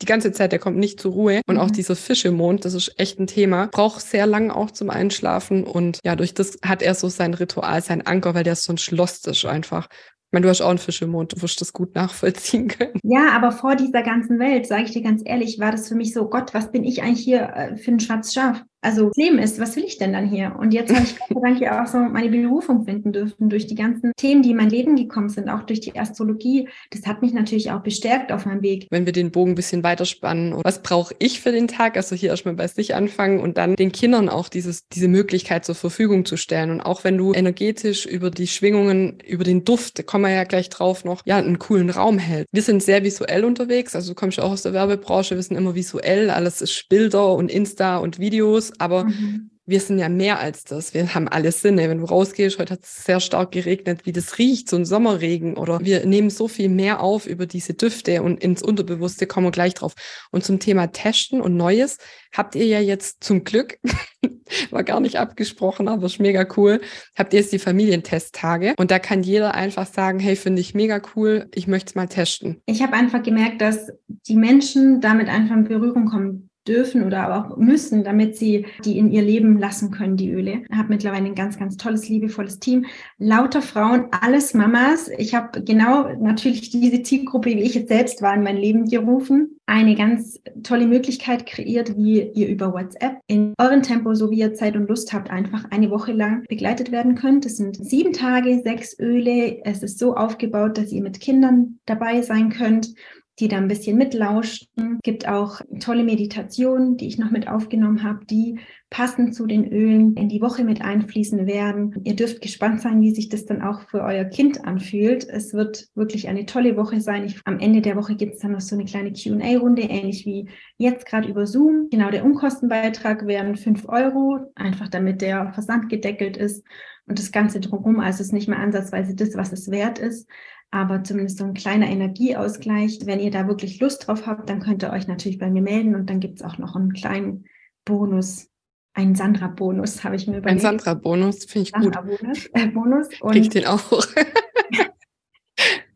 Die 0.00 0.06
ganze 0.06 0.32
Zeit, 0.32 0.52
der 0.52 0.58
kommt 0.58 0.78
nicht 0.78 1.00
zur 1.00 1.12
Ruhe. 1.12 1.40
Und 1.46 1.56
mhm. 1.56 1.60
auch 1.60 1.70
dieser 1.70 1.96
Fischemond, 1.96 2.64
das 2.64 2.74
ist 2.74 2.98
echt 2.98 3.18
ein 3.18 3.26
Thema. 3.26 3.66
Braucht 3.66 4.00
sehr 4.00 4.26
lang 4.26 4.50
auch 4.50 4.70
zum 4.70 4.90
Einschlafen 4.90 5.64
und 5.64 6.00
ja, 6.04 6.16
durch 6.16 6.34
das 6.34 6.58
hat 6.62 6.82
er 6.82 6.94
so 6.94 7.08
sein 7.08 7.34
Ritual, 7.34 7.82
sein 7.82 8.06
Anker, 8.06 8.34
weil 8.34 8.44
der 8.44 8.56
so 8.56 8.72
ein 8.72 8.78
Schloss 8.78 9.24
ist 9.24 9.44
einfach. 9.44 9.88
Ich 10.28 10.32
meine, 10.32 10.44
du 10.44 10.50
hast 10.50 10.60
auch 10.60 10.68
einen 10.68 10.76
Fisch 10.76 11.00
im 11.00 11.08
Mond, 11.08 11.32
du 11.32 11.40
wirst 11.40 11.58
das 11.62 11.72
gut 11.72 11.94
nachvollziehen 11.94 12.68
können. 12.68 13.00
Ja, 13.02 13.30
aber 13.32 13.50
vor 13.50 13.76
dieser 13.76 14.02
ganzen 14.02 14.38
Welt, 14.38 14.66
sage 14.66 14.82
ich 14.82 14.90
dir 14.90 15.00
ganz 15.00 15.22
ehrlich, 15.24 15.58
war 15.58 15.70
das 15.70 15.88
für 15.88 15.94
mich 15.94 16.12
so, 16.12 16.28
Gott, 16.28 16.52
was 16.52 16.70
bin 16.70 16.84
ich 16.84 17.02
eigentlich 17.02 17.24
hier 17.24 17.48
äh, 17.54 17.76
für 17.78 17.92
ein 17.92 18.00
schwarzes 18.00 18.34
Schaf? 18.34 18.62
also 18.80 19.08
das 19.08 19.16
Leben 19.16 19.38
ist, 19.38 19.58
was 19.58 19.74
will 19.76 19.84
ich 19.84 19.98
denn 19.98 20.12
dann 20.12 20.28
hier? 20.28 20.54
Und 20.58 20.72
jetzt 20.72 20.94
habe 20.94 21.04
ich 21.04 21.18
Gott 21.18 21.28
sei 21.28 21.40
Dank 21.48 21.60
ja 21.60 21.82
auch 21.82 21.86
so 21.86 21.98
meine 21.98 22.28
Berufung 22.28 22.84
finden 22.84 23.12
dürfen 23.12 23.48
durch 23.48 23.66
die 23.66 23.74
ganzen 23.74 24.12
Themen, 24.16 24.42
die 24.42 24.52
in 24.52 24.56
mein 24.56 24.70
Leben 24.70 24.94
gekommen 24.94 25.28
sind, 25.28 25.48
auch 25.48 25.64
durch 25.64 25.80
die 25.80 25.98
Astrologie. 25.98 26.68
Das 26.90 27.06
hat 27.06 27.20
mich 27.20 27.32
natürlich 27.32 27.70
auch 27.72 27.80
bestärkt 27.80 28.30
auf 28.30 28.46
meinem 28.46 28.62
Weg. 28.62 28.86
Wenn 28.90 29.04
wir 29.04 29.12
den 29.12 29.32
Bogen 29.32 29.52
ein 29.52 29.56
bisschen 29.56 29.82
weiterspannen, 29.82 30.54
was 30.62 30.82
brauche 30.82 31.14
ich 31.18 31.40
für 31.40 31.50
den 31.50 31.66
Tag? 31.66 31.96
Also 31.96 32.14
hier 32.14 32.30
erstmal 32.30 32.54
bei 32.54 32.68
sich 32.68 32.94
anfangen 32.94 33.40
und 33.40 33.58
dann 33.58 33.74
den 33.74 33.90
Kindern 33.90 34.28
auch 34.28 34.48
dieses, 34.48 34.86
diese 34.88 35.08
Möglichkeit 35.08 35.64
zur 35.64 35.74
Verfügung 35.74 36.24
zu 36.24 36.36
stellen. 36.36 36.70
Und 36.70 36.80
auch 36.80 37.02
wenn 37.02 37.18
du 37.18 37.32
energetisch 37.32 38.06
über 38.06 38.30
die 38.30 38.46
Schwingungen, 38.46 39.18
über 39.26 39.44
den 39.44 39.64
Duft, 39.64 39.98
da 39.98 40.02
kommen 40.18 40.32
wir 40.32 40.36
ja 40.36 40.44
gleich 40.44 40.68
drauf 40.68 41.04
noch, 41.04 41.22
ja, 41.26 41.36
einen 41.36 41.60
coolen 41.60 41.90
Raum 41.90 42.18
hält. 42.18 42.48
Wir 42.50 42.62
sind 42.62 42.82
sehr 42.82 43.04
visuell 43.04 43.44
unterwegs, 43.44 43.94
also 43.94 44.10
du 44.10 44.14
kommst 44.16 44.38
ja 44.38 44.42
auch 44.42 44.50
aus 44.50 44.62
der 44.62 44.72
Werbebranche, 44.72 45.36
wir 45.36 45.42
sind 45.44 45.56
immer 45.56 45.76
visuell, 45.76 46.30
alles 46.30 46.60
ist 46.60 46.88
Bilder 46.88 47.34
und 47.34 47.48
Insta 47.50 47.98
und 47.98 48.18
Videos 48.18 48.72
aber 48.80 49.04
mhm. 49.04 49.50
Wir 49.68 49.80
sind 49.80 49.98
ja 49.98 50.08
mehr 50.08 50.40
als 50.40 50.64
das. 50.64 50.94
Wir 50.94 51.14
haben 51.14 51.28
alle 51.28 51.52
Sinne. 51.52 51.90
Wenn 51.90 51.98
du 51.98 52.06
rausgehst, 52.06 52.58
heute 52.58 52.72
hat 52.72 52.84
es 52.84 53.04
sehr 53.04 53.20
stark 53.20 53.52
geregnet, 53.52 54.06
wie 54.06 54.12
das 54.12 54.38
riecht, 54.38 54.70
so 54.70 54.76
ein 54.76 54.86
Sommerregen 54.86 55.58
oder 55.58 55.80
wir 55.80 56.06
nehmen 56.06 56.30
so 56.30 56.48
viel 56.48 56.70
mehr 56.70 57.00
auf 57.02 57.26
über 57.26 57.44
diese 57.44 57.74
Düfte 57.74 58.22
und 58.22 58.42
ins 58.42 58.62
Unterbewusste 58.62 59.26
kommen 59.26 59.48
wir 59.48 59.50
gleich 59.50 59.74
drauf. 59.74 59.92
Und 60.30 60.42
zum 60.42 60.58
Thema 60.58 60.86
Testen 60.86 61.42
und 61.42 61.54
Neues 61.54 61.98
habt 62.32 62.54
ihr 62.54 62.64
ja 62.64 62.80
jetzt 62.80 63.22
zum 63.22 63.44
Glück, 63.44 63.78
war 64.70 64.84
gar 64.84 65.00
nicht 65.00 65.16
abgesprochen, 65.16 65.86
aber 65.88 66.06
ist 66.06 66.18
mega 66.18 66.46
cool, 66.56 66.80
habt 67.14 67.34
ihr 67.34 67.40
jetzt 67.40 67.52
die 67.52 67.58
Familientesttage 67.58 68.72
und 68.78 68.90
da 68.90 68.98
kann 68.98 69.22
jeder 69.22 69.54
einfach 69.54 69.86
sagen, 69.86 70.18
hey, 70.18 70.34
finde 70.34 70.62
ich 70.62 70.72
mega 70.72 71.02
cool, 71.14 71.46
ich 71.54 71.66
möchte 71.66 71.90
es 71.90 71.94
mal 71.94 72.08
testen. 72.08 72.62
Ich 72.64 72.82
habe 72.82 72.94
einfach 72.94 73.22
gemerkt, 73.22 73.60
dass 73.60 73.90
die 74.06 74.36
Menschen 74.36 75.02
damit 75.02 75.28
einfach 75.28 75.56
in 75.56 75.64
Berührung 75.64 76.06
kommen 76.06 76.47
dürfen 76.68 77.04
oder 77.04 77.34
auch 77.34 77.56
müssen, 77.56 78.04
damit 78.04 78.36
sie 78.36 78.66
die 78.84 78.98
in 78.98 79.10
ihr 79.10 79.22
Leben 79.22 79.58
lassen 79.58 79.90
können, 79.90 80.16
die 80.16 80.30
Öle. 80.30 80.62
Ich 80.70 80.76
habe 80.76 80.88
mittlerweile 80.88 81.26
ein 81.26 81.34
ganz, 81.34 81.58
ganz 81.58 81.76
tolles, 81.76 82.08
liebevolles 82.08 82.58
Team. 82.58 82.86
Lauter 83.18 83.62
Frauen, 83.62 84.06
alles 84.10 84.54
Mamas. 84.54 85.10
Ich 85.18 85.34
habe 85.34 85.62
genau 85.62 86.08
natürlich 86.20 86.70
diese 86.70 87.02
Zielgruppe, 87.02 87.50
wie 87.50 87.62
ich 87.62 87.74
jetzt 87.74 87.88
selbst 87.88 88.22
war, 88.22 88.34
in 88.34 88.42
mein 88.42 88.56
Leben 88.56 88.84
gerufen. 88.88 89.56
Eine 89.66 89.94
ganz 89.94 90.40
tolle 90.62 90.86
Möglichkeit 90.86 91.46
kreiert, 91.46 91.96
wie 91.96 92.22
ihr 92.22 92.48
über 92.48 92.72
WhatsApp 92.72 93.18
in 93.26 93.54
eurem 93.58 93.82
Tempo, 93.82 94.14
so 94.14 94.30
wie 94.30 94.38
ihr 94.38 94.54
Zeit 94.54 94.76
und 94.76 94.88
Lust 94.88 95.12
habt, 95.12 95.30
einfach 95.30 95.64
eine 95.70 95.90
Woche 95.90 96.12
lang 96.12 96.44
begleitet 96.48 96.90
werden 96.90 97.14
könnt. 97.14 97.44
Es 97.46 97.56
sind 97.56 97.76
sieben 97.76 98.12
Tage, 98.12 98.60
sechs 98.62 98.98
Öle. 98.98 99.64
Es 99.64 99.82
ist 99.82 99.98
so 99.98 100.14
aufgebaut, 100.14 100.78
dass 100.78 100.92
ihr 100.92 101.02
mit 101.02 101.20
Kindern 101.20 101.78
dabei 101.86 102.22
sein 102.22 102.50
könnt 102.50 102.94
die 103.40 103.48
da 103.48 103.56
ein 103.56 103.68
bisschen 103.68 103.96
mitlauschen. 103.96 104.98
Gibt 105.02 105.28
auch 105.28 105.60
tolle 105.80 106.04
Meditationen, 106.04 106.96
die 106.96 107.06
ich 107.06 107.18
noch 107.18 107.30
mit 107.30 107.48
aufgenommen 107.48 108.02
habe, 108.02 108.24
die 108.26 108.58
passend 108.90 109.34
zu 109.34 109.46
den 109.46 109.70
Ölen 109.70 110.14
in 110.16 110.28
die 110.28 110.40
Woche 110.40 110.64
mit 110.64 110.80
einfließen 110.80 111.46
werden. 111.46 111.94
Ihr 112.04 112.16
dürft 112.16 112.40
gespannt 112.40 112.80
sein, 112.80 113.00
wie 113.00 113.14
sich 113.14 113.28
das 113.28 113.44
dann 113.44 113.62
auch 113.62 113.82
für 113.82 114.02
euer 114.02 114.24
Kind 114.24 114.64
anfühlt. 114.64 115.28
Es 115.28 115.52
wird 115.52 115.88
wirklich 115.94 116.28
eine 116.28 116.46
tolle 116.46 116.76
Woche 116.76 117.00
sein. 117.00 117.24
Ich, 117.24 117.40
am 117.44 117.60
Ende 117.60 117.82
der 117.82 117.96
Woche 117.96 118.16
gibt 118.16 118.34
es 118.34 118.40
dann 118.40 118.52
noch 118.52 118.60
so 118.60 118.74
eine 118.74 118.86
kleine 118.86 119.12
Q&A-Runde, 119.12 119.82
ähnlich 119.82 120.24
wie 120.24 120.48
jetzt 120.78 121.06
gerade 121.06 121.28
über 121.28 121.46
Zoom. 121.46 121.88
Genau, 121.90 122.10
der 122.10 122.24
Unkostenbeitrag 122.24 123.26
wären 123.26 123.56
fünf 123.56 123.86
Euro, 123.88 124.38
einfach 124.54 124.88
damit 124.88 125.20
der 125.20 125.52
Versand 125.52 125.90
gedeckelt 125.90 126.36
ist 126.36 126.64
und 127.06 127.18
das 127.18 127.30
Ganze 127.30 127.60
drumherum. 127.60 128.00
Also 128.00 128.20
es 128.20 128.28
ist 128.28 128.32
nicht 128.32 128.48
mehr 128.48 128.58
ansatzweise 128.58 129.14
das, 129.14 129.36
was 129.36 129.52
es 129.52 129.70
wert 129.70 129.98
ist 129.98 130.26
aber 130.70 131.02
zumindest 131.02 131.38
so 131.38 131.44
ein 131.44 131.54
kleiner 131.54 131.88
Energieausgleich. 131.88 133.00
Wenn 133.04 133.20
ihr 133.20 133.30
da 133.30 133.48
wirklich 133.48 133.80
Lust 133.80 134.06
drauf 134.06 134.26
habt, 134.26 134.50
dann 134.50 134.60
könnt 134.60 134.82
ihr 134.82 134.92
euch 134.92 135.06
natürlich 135.06 135.38
bei 135.38 135.50
mir 135.50 135.62
melden 135.62 135.94
und 135.94 136.10
dann 136.10 136.20
gibt 136.20 136.40
es 136.40 136.44
auch 136.44 136.58
noch 136.58 136.76
einen 136.76 136.92
kleinen 136.92 137.46
Bonus, 137.84 138.48
einen 138.92 139.14
Sandra-Bonus, 139.14 140.04
habe 140.04 140.16
ich 140.16 140.26
mir 140.26 140.38
überlegt. 140.38 140.58
Ein 140.58 140.60
Sandra-Bonus, 140.60 141.46
finde 141.46 141.62
ich 141.62 141.70
Sandra 141.70 142.02
gut. 142.02 142.20
Bonus, 142.20 142.46
äh, 142.52 142.66
Bonus. 142.66 143.08
Und 143.20 143.32
Krieg 143.32 143.42
ich 143.42 143.48
den 143.48 143.66
auch. 143.66 143.80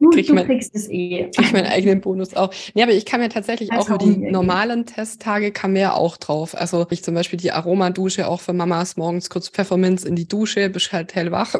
du, 0.01 0.11
krieg 0.11 0.27
du 0.27 0.35
mein, 0.35 0.47
kriegst 0.47 0.75
es 0.75 0.89
eh. 0.89 1.31
Krieg 1.35 1.47
ich 1.47 1.53
meinen 1.53 1.67
eigenen 1.67 2.01
Bonus 2.01 2.33
auch. 2.33 2.55
Nee, 2.75 2.83
aber 2.83 2.93
ich 2.93 3.05
kann 3.05 3.21
mir 3.21 3.29
tatsächlich 3.29 3.73
auch 3.73 3.89
über 3.89 3.99
die 3.99 4.17
normalen 4.17 4.87
Testtage 4.87 5.53
kam 5.53 5.75
mir 5.75 5.97
auch 5.97 6.17
drauf. 6.17 6.57
Also 6.57 6.87
ich 6.89 7.05
zum 7.05 7.15
Beispiel 7.15 7.39
die 7.39 7.53
Aromadusche 7.53 8.27
auch 8.27 8.41
für 8.41 8.55
Mamas 8.55 8.97
morgens 8.97 9.29
kurz 9.29 9.51
Pfefferminz 9.51 10.05
in 10.05 10.17
die 10.17 10.29
Dusche, 10.29 10.71
bist 10.71 10.93
halt 10.93 11.15
hellwach. 11.15 11.57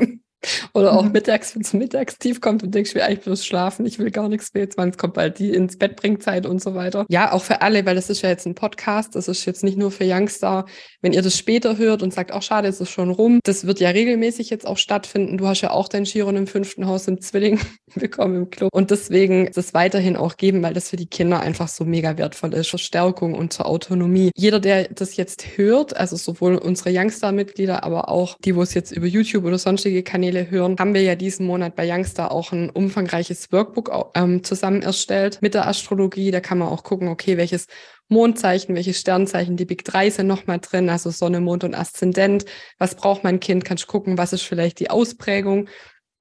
Oder 0.75 0.93
auch 0.93 1.05
mhm. 1.05 1.13
mittags, 1.13 1.55
wenn 1.55 1.63
es 1.63 1.73
mittagstief 1.73 2.41
kommt 2.41 2.63
und 2.63 2.75
denkst, 2.75 2.91
ich 2.91 2.95
will 2.95 3.03
eigentlich 3.03 3.21
bloß 3.21 3.45
schlafen, 3.45 3.87
ich 3.87 3.99
will 3.99 4.11
gar 4.11 4.29
nichts 4.29 4.53
mehr, 4.55 4.65
jetzt 4.65 4.77
wann 4.77 4.91
es 4.91 4.99
kommt 4.99 5.15
bald 5.15 5.39
die 5.39 5.51
ins 5.51 5.77
Bett 5.77 5.97
bringt 5.97 6.23
Zeit 6.23 6.47
und 6.47 6.61
so 6.61 6.75
weiter. 6.75 7.07
Ja, 7.09 7.33
auch 7.33 7.43
für 7.43 7.63
alle, 7.63 7.85
weil 7.87 7.95
das 7.95 8.11
ist 8.11 8.23
ja 8.23 8.29
jetzt 8.29 8.47
ein 8.47 8.55
Podcast, 8.55 9.15
das 9.15 9.29
ist 9.29 9.45
jetzt 9.45 9.65
nicht 9.65 9.79
nur 9.79 9.91
für 9.91 10.05
Youngster. 10.05 10.67
Wenn 11.01 11.13
ihr 11.13 11.23
das 11.23 11.37
später 11.37 11.79
hört 11.79 12.03
und 12.03 12.13
sagt, 12.13 12.33
auch 12.33 12.43
schade, 12.43 12.69
es 12.69 12.81
ist 12.81 12.91
schon 12.91 13.11
rum, 13.11 13.41
das 13.45 13.67
wird 13.67 13.81
ja 13.81 13.91
regelmäßig 13.91 14.51
jetzt 14.51 14.67
auch 14.67 14.79
stattfinden. 14.79 15.39
Du 15.39 15.47
hast 15.47 15.61
ja 15.61 15.71
auch 15.71 15.89
dein 15.89 16.05
Chiron 16.05 16.37
im 16.37 16.47
fünften 16.47 16.87
Haus 16.87 17.09
im 17.09 17.21
Zwilling 17.21 17.61
bekommen 17.95 18.37
im 18.37 18.51
Club. 18.51 18.71
Und 18.73 18.91
deswegen 18.91 19.51
das 19.55 19.75
weiterhin 19.75 20.17
auch 20.17 20.37
geben, 20.37 20.63
weil 20.63 20.75
das 20.75 20.91
für 20.91 20.97
die 20.97 21.07
Kinder 21.07 21.41
einfach 21.41 21.69
so 21.69 21.85
mega 21.85 22.19
wertvoll 22.19 22.55
ist. 22.55 22.69
Verstärkung 22.69 23.35
und 23.35 23.53
zur 23.53 23.67
Autonomie. 23.67 24.31
Jeder, 24.37 24.61
der 24.61 24.89
das 24.89 25.17
jetzt 25.17 25.57
hört, 25.57 25.97
also 25.97 26.17
sowohl 26.17 26.57
unsere 26.57 26.91
Youngster-Mitglieder, 26.93 27.85
aber 27.85 28.09
auch 28.09 28.37
die, 28.45 28.57
wo 28.57 28.63
es 28.63 28.75
jetzt 28.75 28.93
über 28.93 29.07
YouTube 29.07 29.45
oder 29.45 29.59
sonstige 29.59 30.03
Kanäle 30.03 30.32
Kanäle 30.33 30.51
hören, 30.51 30.77
haben 30.79 30.95
wir 30.95 31.03
ja 31.03 31.15
diesen 31.15 31.47
Monat 31.47 31.77
bei 31.77 31.87
Youngster 31.91 32.33
auch 32.33 32.53
ein 32.53 32.71
umfangreiches 32.71 33.53
Workbook 33.53 33.91
ähm, 34.15 34.43
zusammen 34.43 34.83
erstellt 34.83 35.41
mit 35.43 35.55
der 35.55 35.67
Astrologie. 35.67 36.31
Da 36.31 36.41
kann 36.41 36.59
man 36.59 36.69
auch 36.69 36.85
gucken, 36.85 37.09
okay, 37.09 37.37
welches 37.37 37.67
Mondzeichen, 38.09 38.75
welche 38.75 38.95
Sternzeichen, 38.95 39.57
die 39.57 39.65
Big 39.65 39.85
3 39.85 40.11
sind 40.11 40.27
nochmal 40.27 40.59
drin, 40.61 40.89
also 40.89 41.11
Sonne, 41.11 41.41
Mond 41.41 41.65
und 41.65 41.75
Aszendent. 41.75 42.45
Was 42.79 42.95
braucht 42.95 43.25
mein 43.25 43.41
Kind? 43.41 43.65
Kannst 43.65 43.87
gucken, 43.87 44.19
was 44.19 44.33
ist 44.33 44.43
vielleicht 44.43 44.81
die 44.81 44.91
Ausprägung 44.91 45.69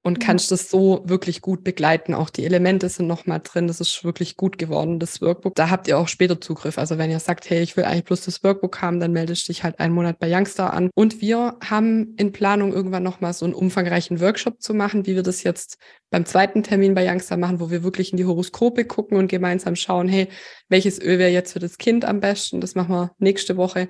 und 0.02 0.18
mhm. 0.18 0.22
kannst 0.22 0.50
das 0.50 0.68
so 0.68 1.02
wirklich 1.04 1.40
gut 1.40 1.64
begleiten. 1.64 2.14
Auch 2.14 2.30
die 2.30 2.44
Elemente 2.44 2.88
sind 2.88 3.06
nochmal 3.06 3.40
drin. 3.42 3.68
Das 3.68 3.80
ist 3.80 4.04
wirklich 4.04 4.36
gut 4.36 4.58
geworden, 4.58 4.98
das 4.98 5.20
Workbook. 5.20 5.54
Da 5.54 5.70
habt 5.70 5.88
ihr 5.88 5.98
auch 5.98 6.08
später 6.08 6.40
Zugriff. 6.40 6.76
Also 6.78 6.98
wenn 6.98 7.10
ihr 7.10 7.20
sagt, 7.20 7.48
hey, 7.48 7.62
ich 7.62 7.76
will 7.76 7.84
eigentlich 7.84 8.04
bloß 8.04 8.24
das 8.24 8.42
Workbook 8.42 8.82
haben, 8.82 9.00
dann 9.00 9.12
meldest 9.12 9.48
dich 9.48 9.62
halt 9.62 9.78
einen 9.78 9.94
Monat 9.94 10.18
bei 10.18 10.28
Youngstar 10.28 10.72
an. 10.72 10.90
Und 10.94 11.20
wir 11.20 11.56
haben 11.64 12.14
in 12.16 12.32
Planung 12.32 12.72
irgendwann 12.72 13.02
nochmal 13.02 13.32
so 13.32 13.44
einen 13.44 13.54
umfangreichen 13.54 14.20
Workshop 14.20 14.60
zu 14.60 14.74
machen, 14.74 15.06
wie 15.06 15.14
wir 15.14 15.22
das 15.22 15.42
jetzt 15.44 15.78
beim 16.10 16.26
zweiten 16.26 16.62
Termin 16.62 16.94
bei 16.94 17.08
Youngstar 17.08 17.38
machen, 17.38 17.60
wo 17.60 17.70
wir 17.70 17.84
wirklich 17.84 18.10
in 18.10 18.16
die 18.16 18.24
Horoskope 18.24 18.84
gucken 18.84 19.16
und 19.16 19.28
gemeinsam 19.28 19.76
schauen, 19.76 20.08
hey, 20.08 20.28
welches 20.68 21.00
Öl 21.00 21.18
wäre 21.18 21.30
jetzt 21.30 21.52
für 21.52 21.60
das 21.60 21.78
Kind 21.78 22.04
am 22.04 22.20
besten? 22.20 22.60
Das 22.60 22.74
machen 22.74 22.94
wir 22.94 23.12
nächste 23.18 23.56
Woche. 23.56 23.88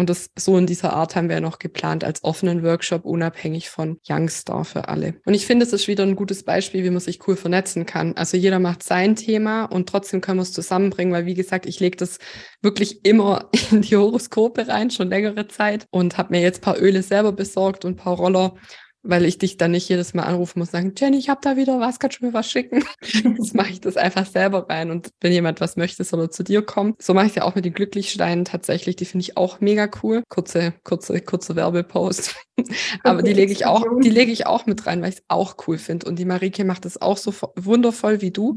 Und 0.00 0.08
das 0.08 0.30
so 0.34 0.56
in 0.56 0.64
dieser 0.64 0.94
Art 0.94 1.14
haben 1.14 1.28
wir 1.28 1.42
noch 1.42 1.58
geplant 1.58 2.04
als 2.04 2.24
offenen 2.24 2.62
Workshop, 2.62 3.04
unabhängig 3.04 3.68
von 3.68 4.00
Youngstar 4.08 4.64
für 4.64 4.88
alle. 4.88 5.20
Und 5.26 5.34
ich 5.34 5.44
finde, 5.44 5.66
es 5.66 5.74
ist 5.74 5.88
wieder 5.88 6.04
ein 6.04 6.16
gutes 6.16 6.42
Beispiel, 6.42 6.82
wie 6.84 6.88
man 6.88 7.00
sich 7.00 7.28
cool 7.28 7.36
vernetzen 7.36 7.84
kann. 7.84 8.16
Also 8.16 8.38
jeder 8.38 8.60
macht 8.60 8.82
sein 8.82 9.14
Thema 9.14 9.66
und 9.66 9.90
trotzdem 9.90 10.22
können 10.22 10.38
wir 10.38 10.44
es 10.44 10.54
zusammenbringen, 10.54 11.12
weil 11.12 11.26
wie 11.26 11.34
gesagt, 11.34 11.66
ich 11.66 11.80
lege 11.80 11.98
das 11.98 12.18
wirklich 12.62 13.04
immer 13.04 13.50
in 13.70 13.82
die 13.82 13.94
Horoskope 13.94 14.68
rein, 14.68 14.90
schon 14.90 15.10
längere 15.10 15.48
Zeit 15.48 15.86
und 15.90 16.16
habe 16.16 16.30
mir 16.30 16.40
jetzt 16.40 16.62
paar 16.62 16.80
Öle 16.80 17.02
selber 17.02 17.32
besorgt 17.32 17.84
und 17.84 17.96
paar 17.96 18.16
Roller 18.16 18.54
weil 19.02 19.24
ich 19.24 19.38
dich 19.38 19.56
dann 19.56 19.70
nicht 19.70 19.88
jedes 19.88 20.12
Mal 20.14 20.24
anrufen 20.24 20.58
muss 20.58 20.70
sagen, 20.70 20.92
Jenny, 20.96 21.18
ich 21.18 21.30
habe 21.30 21.40
da 21.42 21.56
wieder 21.56 21.80
was, 21.80 21.98
kannst 21.98 22.20
du 22.20 22.26
mir 22.26 22.34
was 22.34 22.50
schicken? 22.50 22.84
Jetzt 23.02 23.54
mache 23.54 23.70
ich 23.70 23.80
das 23.80 23.96
einfach 23.96 24.26
selber 24.26 24.68
rein 24.68 24.90
und 24.90 25.10
wenn 25.20 25.32
jemand 25.32 25.60
was 25.60 25.76
möchte, 25.76 26.04
soll 26.04 26.20
er 26.20 26.30
zu 26.30 26.42
dir 26.42 26.62
kommen. 26.62 26.94
So 27.00 27.14
mache 27.14 27.26
ich 27.26 27.34
ja 27.34 27.44
auch 27.44 27.54
mit 27.54 27.64
den 27.64 27.72
Glücklichsteinen 27.72 28.44
tatsächlich, 28.44 28.96
die 28.96 29.06
finde 29.06 29.22
ich 29.22 29.36
auch 29.36 29.60
mega 29.60 29.88
cool. 30.02 30.22
Kurze, 30.28 30.74
kurze, 30.84 31.20
kurze 31.20 31.56
Werbepost. 31.56 32.36
Aber 33.04 33.22
die 33.22 33.32
lege 33.32 33.52
ich 33.52 33.64
auch, 33.66 33.84
die 34.02 34.10
lege 34.10 34.32
ich 34.32 34.46
auch 34.46 34.66
mit 34.66 34.86
rein, 34.86 35.00
weil 35.00 35.10
ich 35.10 35.16
es 35.16 35.24
auch 35.28 35.56
cool 35.66 35.78
finde. 35.78 36.06
Und 36.06 36.18
die 36.18 36.26
Marike 36.26 36.64
macht 36.64 36.84
es 36.84 37.00
auch 37.00 37.16
so 37.16 37.32
wundervoll 37.56 38.20
wie 38.20 38.30
du. 38.30 38.56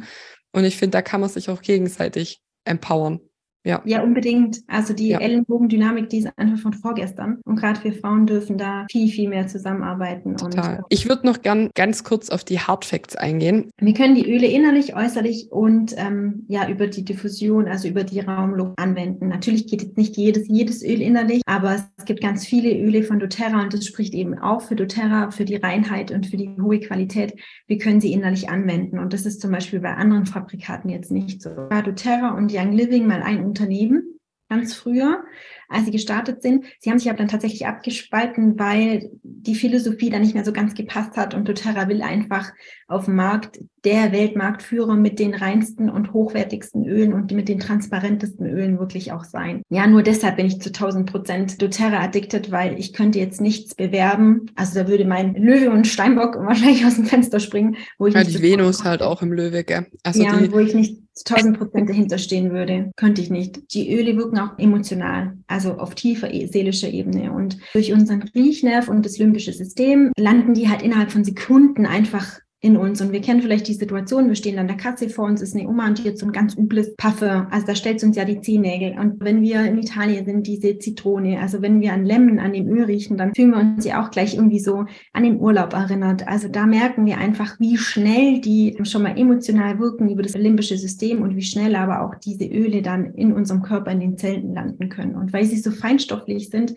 Und 0.52 0.66
ich 0.66 0.78
finde, 0.78 0.98
da 0.98 1.02
kann 1.02 1.22
man 1.22 1.30
sich 1.30 1.50
auch 1.50 1.62
gegenseitig 1.62 2.42
empowern. 2.66 3.22
Ja. 3.66 3.82
ja, 3.86 4.04
unbedingt. 4.04 4.62
Also 4.68 4.94
die 4.94 5.10
ja. 5.10 5.20
Ellenbogendynamik, 5.20 6.10
die 6.10 6.20
ist 6.20 6.30
einfach 6.38 6.60
von 6.60 6.74
vorgestern. 6.74 7.40
Und 7.46 7.56
gerade 7.56 7.84
wir 7.84 7.94
Frauen 7.94 8.28
dürfen 8.28 8.58
da 8.58 8.86
viel, 8.92 9.10
viel 9.10 9.30
mehr 9.30 9.48
zusammenarbeiten. 9.48 10.36
Total. 10.36 10.78
Und, 10.78 10.86
ich 10.90 11.08
würde 11.08 11.26
noch 11.26 11.42
gern 11.42 11.70
ganz 11.76 12.04
kurz 12.04 12.30
auf 12.30 12.44
die 12.44 12.60
Hardfacts 12.60 13.16
eingehen. 13.16 13.70
Wir 13.80 13.94
können 13.94 14.16
die 14.16 14.30
Öle 14.30 14.48
innerlich, 14.48 14.96
äußerlich 14.96 15.48
und 15.52 15.96
ähm, 15.98 16.46
ja 16.48 16.68
über 16.68 16.88
die 16.88 17.06
Diffusion, 17.06 17.68
also 17.68 17.88
über 17.88 18.04
die 18.04 18.20
Raumluft 18.20 18.78
anwenden. 18.78 19.30
Natürlich 19.30 19.68
geht 19.68 19.82
jetzt 19.82 19.98
nicht 19.98 20.18
jedes, 20.18 20.48
jedes 20.48 20.84
Öl 20.84 21.02
innerlich, 21.02 21.42
aber 21.46 21.76
es 21.98 22.06
gibt 22.06 22.22
ganz 22.22 22.46
viele 22.46 22.78
Öle 22.78 23.04
von 23.04 23.20
doTERRA 23.20 23.64
und 23.64 23.74
das 23.74 23.86
spricht 23.86 24.14
eben 24.14 24.38
auch 24.38 24.62
für 24.62 24.76
doTERRA, 24.76 25.32
für 25.32 25.46
die 25.46 25.56
Reinheit 25.56 26.12
und 26.12 26.28
für 26.28 26.38
die 26.38 26.50
hohe 26.62 26.80
Qualität. 26.80 27.34
Wir 27.68 27.78
können 27.78 28.02
sie 28.02 28.12
innerlich 28.12 28.50
anwenden. 28.50 29.00
Und 29.00 29.14
das 29.14 29.26
ist 29.26 29.42
zum 29.42 29.52
Beispiel 29.52 29.80
bei 29.80 29.94
anderen 29.96 30.26
Fabrikaten 30.26 30.90
jetzt 30.90 31.12
nicht 31.12 31.42
so. 31.42 31.50
Bei 31.70 31.82
doTERRA 31.82 32.36
und 32.36 32.52
Young 32.54 32.74
Living 32.74 33.08
mal 33.08 33.22
ein 33.22 33.53
Unternehmen 33.54 34.20
ganz 34.50 34.76
früher 34.76 35.24
als 35.68 35.86
sie 35.86 35.92
gestartet 35.92 36.42
sind. 36.44 36.66
Sie 36.80 36.90
haben 36.90 37.00
sich 37.00 37.10
aber 37.10 37.18
dann 37.18 37.28
tatsächlich 37.28 37.66
abgespalten, 37.66 38.60
weil 38.60 39.10
die 39.24 39.56
Philosophie 39.56 40.10
dann 40.12 40.22
nicht 40.22 40.36
mehr 40.36 40.46
so 40.46 40.54
ganz 40.54 40.76
gepasst 40.76 41.18
hat 41.18 41.34
und 41.34 41.48
doTERRA 41.48 41.88
will 41.88 42.04
einfach 42.04 42.52
auf 42.88 43.06
dem 43.06 43.16
Markt 43.16 43.60
der 43.86 44.12
Weltmarktführer 44.12 44.96
mit 44.96 45.20
den 45.20 45.34
reinsten 45.34 45.90
und 45.90 46.14
hochwertigsten 46.14 46.86
Ölen 46.86 47.14
und 47.14 47.32
mit 47.32 47.50
den 47.50 47.60
transparentesten 47.60 48.46
Ölen 48.46 48.80
wirklich 48.80 49.12
auch 49.12 49.24
sein. 49.24 49.62
Ja, 49.70 49.88
nur 49.88 50.04
deshalb 50.04 50.38
bin 50.38 50.46
ich 50.46 50.62
zu 50.62 50.70
1000 50.70 51.10
Prozent 51.10 51.62
doTERRA 51.62 52.02
addicted, 52.02 52.52
weil 52.52 52.80
ich 52.80 52.94
könnte 52.94 53.20
jetzt 53.20 53.42
nichts 53.42 53.76
bewerben. 53.76 54.48
Also 54.56 54.80
da 54.80 54.88
würde 54.88 55.06
mein 55.06 55.36
Löwe 55.36 55.70
und 55.72 55.88
Steinbock 55.88 56.36
wahrscheinlich 56.38 56.86
aus 56.86 56.96
dem 56.96 57.06
Fenster 57.06 57.40
springen, 57.40 57.76
wo 57.98 58.08
ich 58.08 58.14
ja, 58.14 58.24
die 58.24 58.42
Venus 58.42 58.84
halt 58.84 59.02
auch 59.02 59.22
im 59.22 59.34
Löwe, 59.34 59.64
gell? 59.64 59.88
Also 60.04 60.24
ja, 60.24 60.34
wo 60.52 60.60
ich 60.60 60.74
nicht 60.74 61.04
zu 61.14 61.36
1000 61.36 61.58
Prozent 61.60 61.90
dahinter 61.90 62.18
stehen 62.18 62.52
würde, 62.52 62.92
könnte 62.96 63.22
ich 63.22 63.30
nicht. 63.30 63.74
Die 63.74 63.96
Öle 63.96 64.18
wirken 64.18 64.40
auch 64.40 64.58
emotional 64.58 65.34
also 65.48 65.74
auf 65.74 65.96
tiefer 65.96 66.34
e-, 66.34 66.48
seelischer 66.48 66.90
Ebene. 66.90 67.32
Und 67.32 67.58
durch 67.74 67.94
unseren 67.94 68.24
Riechnerv 68.24 68.88
und 68.90 69.06
das 69.06 69.18
limbische 69.18 69.54
System 69.54 70.12
landen 70.18 70.54
die 70.54 70.70
halt 70.70 70.82
innerhalb 70.82 71.12
von 71.12 71.24
Sekunden 71.24 71.86
einfach 71.86 72.40
in 72.64 72.78
uns. 72.78 73.02
Und 73.02 73.12
wir 73.12 73.20
kennen 73.20 73.42
vielleicht 73.42 73.68
die 73.68 73.74
Situation, 73.74 74.30
wir 74.30 74.36
stehen 74.36 74.58
an 74.58 74.68
der 74.68 74.78
Katze 74.78 75.10
vor 75.10 75.26
uns, 75.26 75.42
ist 75.42 75.54
eine 75.54 75.68
Oma 75.68 75.86
und 75.86 75.98
die 75.98 76.08
hat 76.08 76.18
so 76.18 76.26
ein 76.26 76.32
ganz 76.32 76.56
übles 76.56 76.96
Paffe. 76.98 77.46
Also 77.52 77.68
da 77.68 77.76
stellt 77.76 78.02
uns 78.04 78.16
ja 78.16 78.24
die 78.24 78.40
Zehennägel. 78.40 78.98
Und 78.98 79.20
wenn 79.20 79.42
wir 79.42 79.66
in 79.66 79.78
Italien 79.78 80.24
sind, 80.24 80.48
diese 80.48 80.80
Zitrone, 80.80 81.42
also 81.42 81.62
wenn 81.62 81.82
wir 81.82 81.92
an 81.92 82.06
Lemon, 82.06 82.40
an 82.40 82.54
dem 82.54 82.70
Öl 82.70 82.86
riechen, 82.86 83.18
dann 83.18 83.36
fühlen 83.36 83.52
wir 83.52 83.60
uns 83.60 83.84
ja 83.84 84.02
auch 84.02 84.12
gleich 84.12 84.36
irgendwie 84.36 84.62
so 84.62 84.86
an 85.12 85.24
den 85.24 85.42
Urlaub 85.42 85.74
erinnert. 85.74 86.26
Also 86.26 86.48
da 86.48 86.66
merken 86.66 87.06
wir 87.06 87.18
einfach, 87.18 87.60
wie 87.60 87.78
schnell 87.78 88.40
die 88.40 88.78
schon 88.84 89.04
mal 89.04 89.20
emotional 89.20 89.78
wirken 89.80 90.10
über 90.10 90.24
das 90.24 90.34
limbische 90.34 90.78
System 90.78 91.22
und 91.22 91.36
wie 91.36 91.42
schnell 91.42 91.76
aber 91.76 92.02
auch 92.02 92.16
diese 92.16 92.46
Öle 92.46 92.82
dann 92.82 93.14
in 93.16 93.34
unserem 93.34 93.62
Körper, 93.62 93.92
in 93.92 94.00
den 94.00 94.18
Zellen 94.18 94.54
landen 94.54 94.88
können. 94.88 95.16
Und 95.16 95.34
weil 95.34 95.44
sie 95.44 95.58
so 95.58 95.70
feinstofflich 95.70 96.50
sind, 96.50 96.76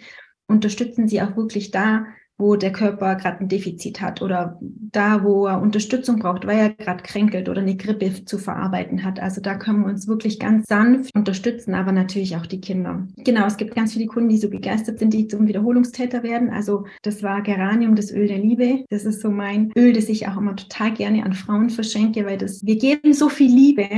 unterstützen 0.48 1.06
sie 1.06 1.22
auch 1.22 1.36
wirklich 1.36 1.70
da, 1.70 2.06
wo 2.38 2.56
der 2.56 2.72
Körper 2.72 3.14
gerade 3.14 3.40
ein 3.40 3.48
Defizit 3.48 4.00
hat 4.00 4.20
oder 4.20 4.58
da, 4.60 5.24
wo 5.24 5.46
er 5.46 5.60
Unterstützung 5.60 6.18
braucht, 6.18 6.46
weil 6.46 6.58
er 6.58 6.70
gerade 6.70 7.02
kränkelt 7.02 7.48
oder 7.48 7.62
eine 7.62 7.76
Grippe 7.76 8.24
zu 8.24 8.38
verarbeiten 8.38 9.04
hat. 9.04 9.20
Also 9.20 9.40
da 9.40 9.54
können 9.54 9.80
wir 9.80 9.88
uns 9.88 10.06
wirklich 10.06 10.38
ganz 10.38 10.66
sanft 10.66 11.14
unterstützen, 11.14 11.74
aber 11.74 11.92
natürlich 11.92 12.36
auch 12.36 12.46
die 12.46 12.60
Kinder. 12.60 13.06
Genau, 13.16 13.46
es 13.46 13.56
gibt 13.56 13.74
ganz 13.74 13.94
viele 13.94 14.06
Kunden, 14.06 14.28
die 14.28 14.36
so 14.36 14.50
begeistert 14.50 14.98
sind, 14.98 15.14
die 15.14 15.28
zum 15.28 15.46
Wiederholungstäter 15.46 16.22
werden. 16.22 16.50
Also 16.50 16.84
das 17.02 17.22
war 17.22 17.42
Geranium, 17.42 17.94
das 17.94 18.12
Öl 18.12 18.28
der 18.28 18.38
Liebe. 18.38 18.84
Das 18.90 19.04
ist 19.04 19.22
so 19.22 19.30
mein 19.30 19.72
Öl, 19.76 19.94
das 19.94 20.08
ich 20.08 20.28
auch 20.28 20.36
immer 20.36 20.56
total 20.56 20.92
gerne 20.92 21.24
an 21.24 21.32
Frauen 21.32 21.70
verschenke, 21.70 22.26
weil 22.26 22.36
das, 22.36 22.64
wir 22.64 22.76
geben 22.76 23.14
so 23.14 23.30
viel 23.30 23.50
Liebe 23.50 23.88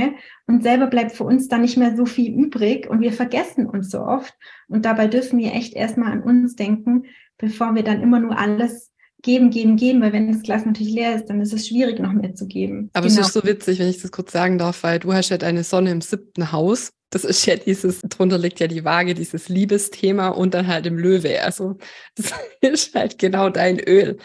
und 0.47 0.63
selber 0.63 0.87
bleibt 0.87 1.11
für 1.11 1.25
uns 1.25 1.49
dann 1.49 1.61
nicht 1.61 1.77
mehr 1.77 1.95
so 1.95 2.05
viel 2.05 2.33
übrig 2.33 2.89
und 2.89 3.01
wir 3.01 3.11
vergessen 3.11 3.65
uns 3.65 3.89
so 3.89 3.99
oft. 3.99 4.33
Und 4.67 4.85
dabei 4.85 5.07
dürfen 5.07 5.39
wir 5.39 5.53
echt 5.53 5.73
erstmal 5.73 6.11
an 6.11 6.23
uns 6.23 6.55
denken, 6.55 7.03
bevor 7.39 7.73
wir 7.73 7.83
dann 7.83 8.03
immer 8.03 8.19
nur 8.19 8.37
alles 8.37 8.91
geben, 9.21 9.49
geben, 9.49 9.75
geben, 9.75 10.01
weil 10.01 10.13
wenn 10.13 10.31
das 10.31 10.43
Glas 10.43 10.65
natürlich 10.65 10.93
leer 10.93 11.15
ist, 11.15 11.25
dann 11.25 11.41
ist 11.41 11.53
es 11.53 11.67
schwierig, 11.67 11.99
noch 11.99 12.13
mehr 12.13 12.35
zu 12.35 12.47
geben. 12.47 12.89
Aber 12.93 13.07
genau. 13.07 13.21
es 13.21 13.27
ist 13.27 13.33
so 13.33 13.43
witzig, 13.43 13.79
wenn 13.79 13.89
ich 13.89 14.01
das 14.01 14.11
kurz 14.11 14.31
sagen 14.31 14.57
darf, 14.57 14.83
weil 14.83 14.99
du 14.99 15.11
hast 15.13 15.29
ja 15.29 15.37
deine 15.37 15.63
Sonne 15.63 15.91
im 15.91 16.01
siebten 16.01 16.51
Haus. 16.51 16.91
Das 17.09 17.23
ist 17.25 17.45
ja 17.45 17.55
dieses, 17.55 18.01
drunter 18.01 18.37
liegt 18.37 18.59
ja 18.59 18.67
die 18.67 18.85
Waage, 18.85 19.15
dieses 19.15 19.49
Liebesthema 19.49 20.29
und 20.29 20.53
dann 20.53 20.67
halt 20.67 20.85
im 20.85 20.97
Löwe. 20.97 21.41
Also 21.41 21.77
das 22.15 22.31
ist 22.61 22.95
halt 22.95 23.17
genau 23.17 23.49
dein 23.49 23.79
Öl. 23.79 24.17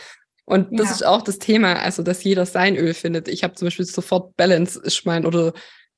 Und 0.44 0.70
ja. 0.72 0.79
das 0.79 0.90
ist 0.90 1.07
auch 1.07 1.22
das 1.22 1.38
Thema, 1.38 1.77
also 1.81 2.03
dass 2.03 2.22
jeder 2.22 2.44
sein 2.46 2.77
Öl 2.77 2.94
findet. 2.94 3.29
Ich 3.29 3.42
habe 3.42 3.55
zum 3.55 3.66
Beispiel 3.66 3.87
sofort 3.87 4.37
Balance, 4.37 4.81
ich 4.85 5.05
meine, 5.05 5.27
oder 5.27 5.55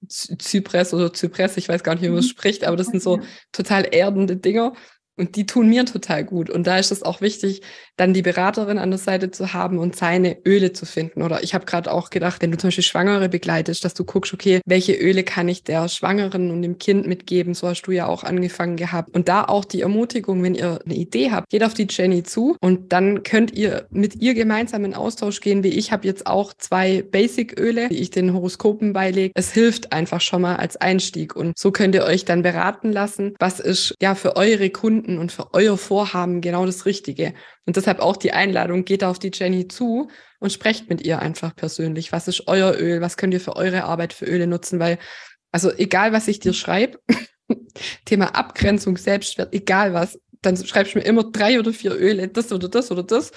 Zypress 0.09 0.95
oder 0.95 1.13
Zypress, 1.13 1.57
ich 1.57 1.69
weiß 1.69 1.83
gar 1.83 1.95
nicht, 1.95 2.05
wie 2.05 2.09
man 2.09 2.19
es 2.19 2.27
mhm. 2.27 2.31
spricht, 2.31 2.65
aber 2.65 2.77
das 2.77 2.89
sind 2.89 3.03
so 3.03 3.21
total 3.51 3.89
erdende 3.91 4.37
Dinger. 4.37 4.73
Und 5.17 5.37
die 5.37 5.47
tun 5.47 5.69
mir 5.69 5.85
total 5.87 6.25
gut. 6.25 6.51
Und 6.51 6.67
da 6.67 6.79
ist 6.79 6.93
es 6.93 7.03
auch 7.03 7.21
wichtig, 7.21 7.63
dann 7.97 8.15
die 8.15 8.23
Beraterin 8.23 8.79
an 8.79 8.91
der 8.91 8.99
Seite 8.99 9.31
zu 9.31 9.53
haben 9.53 9.79
und 9.79 9.97
seine 9.97 10.37
Öle 10.47 10.73
zu 10.73 10.87
finden. 10.87 11.23
Oder 11.23 11.43
ich 11.43 11.55
habe 11.55 11.65
gerade 11.65 11.91
auch 11.91 12.11
gedacht, 12.11 12.43
wenn 12.43 12.51
du 12.51 12.59
zum 12.59 12.69
Beispiel 12.69 12.85
Schwangere 12.85 13.29
begleitest, 13.29 13.85
dass 13.85 13.95
du 13.95 14.05
guckst, 14.05 14.33
okay, 14.35 14.61
welche 14.67 14.95
Öle 14.95 15.25
kann 15.25 15.49
ich 15.49 15.65
der 15.65 15.89
Schwangeren 15.89 16.51
und 16.51 16.63
dem 16.63 16.79
Kind 16.79 17.07
mitgeben? 17.07 17.55
So 17.55 17.69
hast 17.69 17.83
du 17.83 17.93
ja 17.93 18.07
auch 18.07 18.25
angefangen 18.25 18.77
gehabt. 18.77 19.15
Und 19.15 19.29
da 19.29 19.45
auch 19.45 19.65
die 19.65 19.81
Ermutigung, 19.81 20.43
wenn 20.43 20.55
ihr 20.55 20.81
eine 20.85 20.95
Idee 20.95 21.31
habt, 21.31 21.51
geht 21.51 21.65
auf 21.65 21.75
die 21.75 21.87
Jenny 21.89 22.23
zu 22.23 22.57
und 22.61 22.93
dann 22.93 23.23
könnt 23.23 23.53
ihr 23.53 23.87
mit 23.91 24.17
ihr 24.17 24.35
gemeinsam 24.35 24.85
in 24.85 24.95
Austausch 24.95 25.41
gehen, 25.41 25.63
wie 25.63 25.69
ich 25.69 25.93
habe 25.93 26.07
jetzt 26.07 26.27
auch 26.27 26.53
zwei 26.55 27.03
Basic-Öle, 27.03 27.89
die 27.89 27.99
ich 27.99 28.11
den 28.11 28.33
Horoskopen 28.33 28.93
beilege. 28.93 29.33
Es 29.35 29.53
hilft 29.53 29.93
einfach 29.93 30.21
schon 30.21 30.43
mal 30.43 30.57
als 30.57 30.77
Einstieg. 30.77 31.35
Und 31.35 31.59
so 31.59 31.71
könnt 31.71 31.95
ihr 31.95 32.05
euch 32.05 32.25
dann 32.25 32.43
beraten 32.43 32.93
lassen, 32.93 33.35
was 33.39 33.61
ist 33.61 33.95
ja 34.01 34.15
für 34.15 34.37
eure 34.37 34.71
Kunden 34.71 35.19
und 35.19 35.33
für 35.33 35.55
euer 35.55 35.79
Vorhaben 35.79 36.41
genau 36.41 36.67
das 36.67 36.87
Richtige. 36.87 37.33
Und 37.67 37.77
deshalb 37.77 37.99
auch 37.99 38.17
die 38.17 38.33
Einladung, 38.33 38.85
geht 38.85 39.03
auf 39.05 39.19
die 39.19 39.33
Jenny 39.35 39.69
zu 39.69 40.09
und 40.39 40.53
sprecht 40.53 40.89
mit 40.89 41.03
ihr 41.05 41.19
einfach 41.19 41.55
persönlich. 41.55 42.13
Was 42.13 42.29
ist 42.29 42.47
euer 42.47 42.75
Öl? 42.79 43.01
Was 43.01 43.17
könnt 43.17 43.35
ihr 43.35 43.41
für 43.41 43.57
eure 43.57 43.85
Arbeit 43.85 44.13
für 44.13 44.25
Öle 44.25 44.47
nutzen? 44.47 44.79
Weil, 44.79 44.99
also 45.51 45.73
egal 45.73 46.13
was 46.13 46.29
ich 46.29 46.39
dir 46.39 46.53
schreibe, 46.53 47.01
Thema 48.05 48.37
Abgrenzung, 48.37 48.97
Selbstwert, 48.97 49.53
egal 49.53 49.93
was, 49.95 50.19
dann 50.43 50.57
schreibst 50.57 50.95
du 50.95 50.99
mir 50.99 51.05
immer 51.05 51.25
drei 51.25 51.59
oder 51.59 51.73
vier 51.73 51.93
Öle, 51.93 52.29
das 52.29 52.53
oder 52.53 52.69
das 52.69 52.91
oder 52.93 53.03
das. 53.03 53.33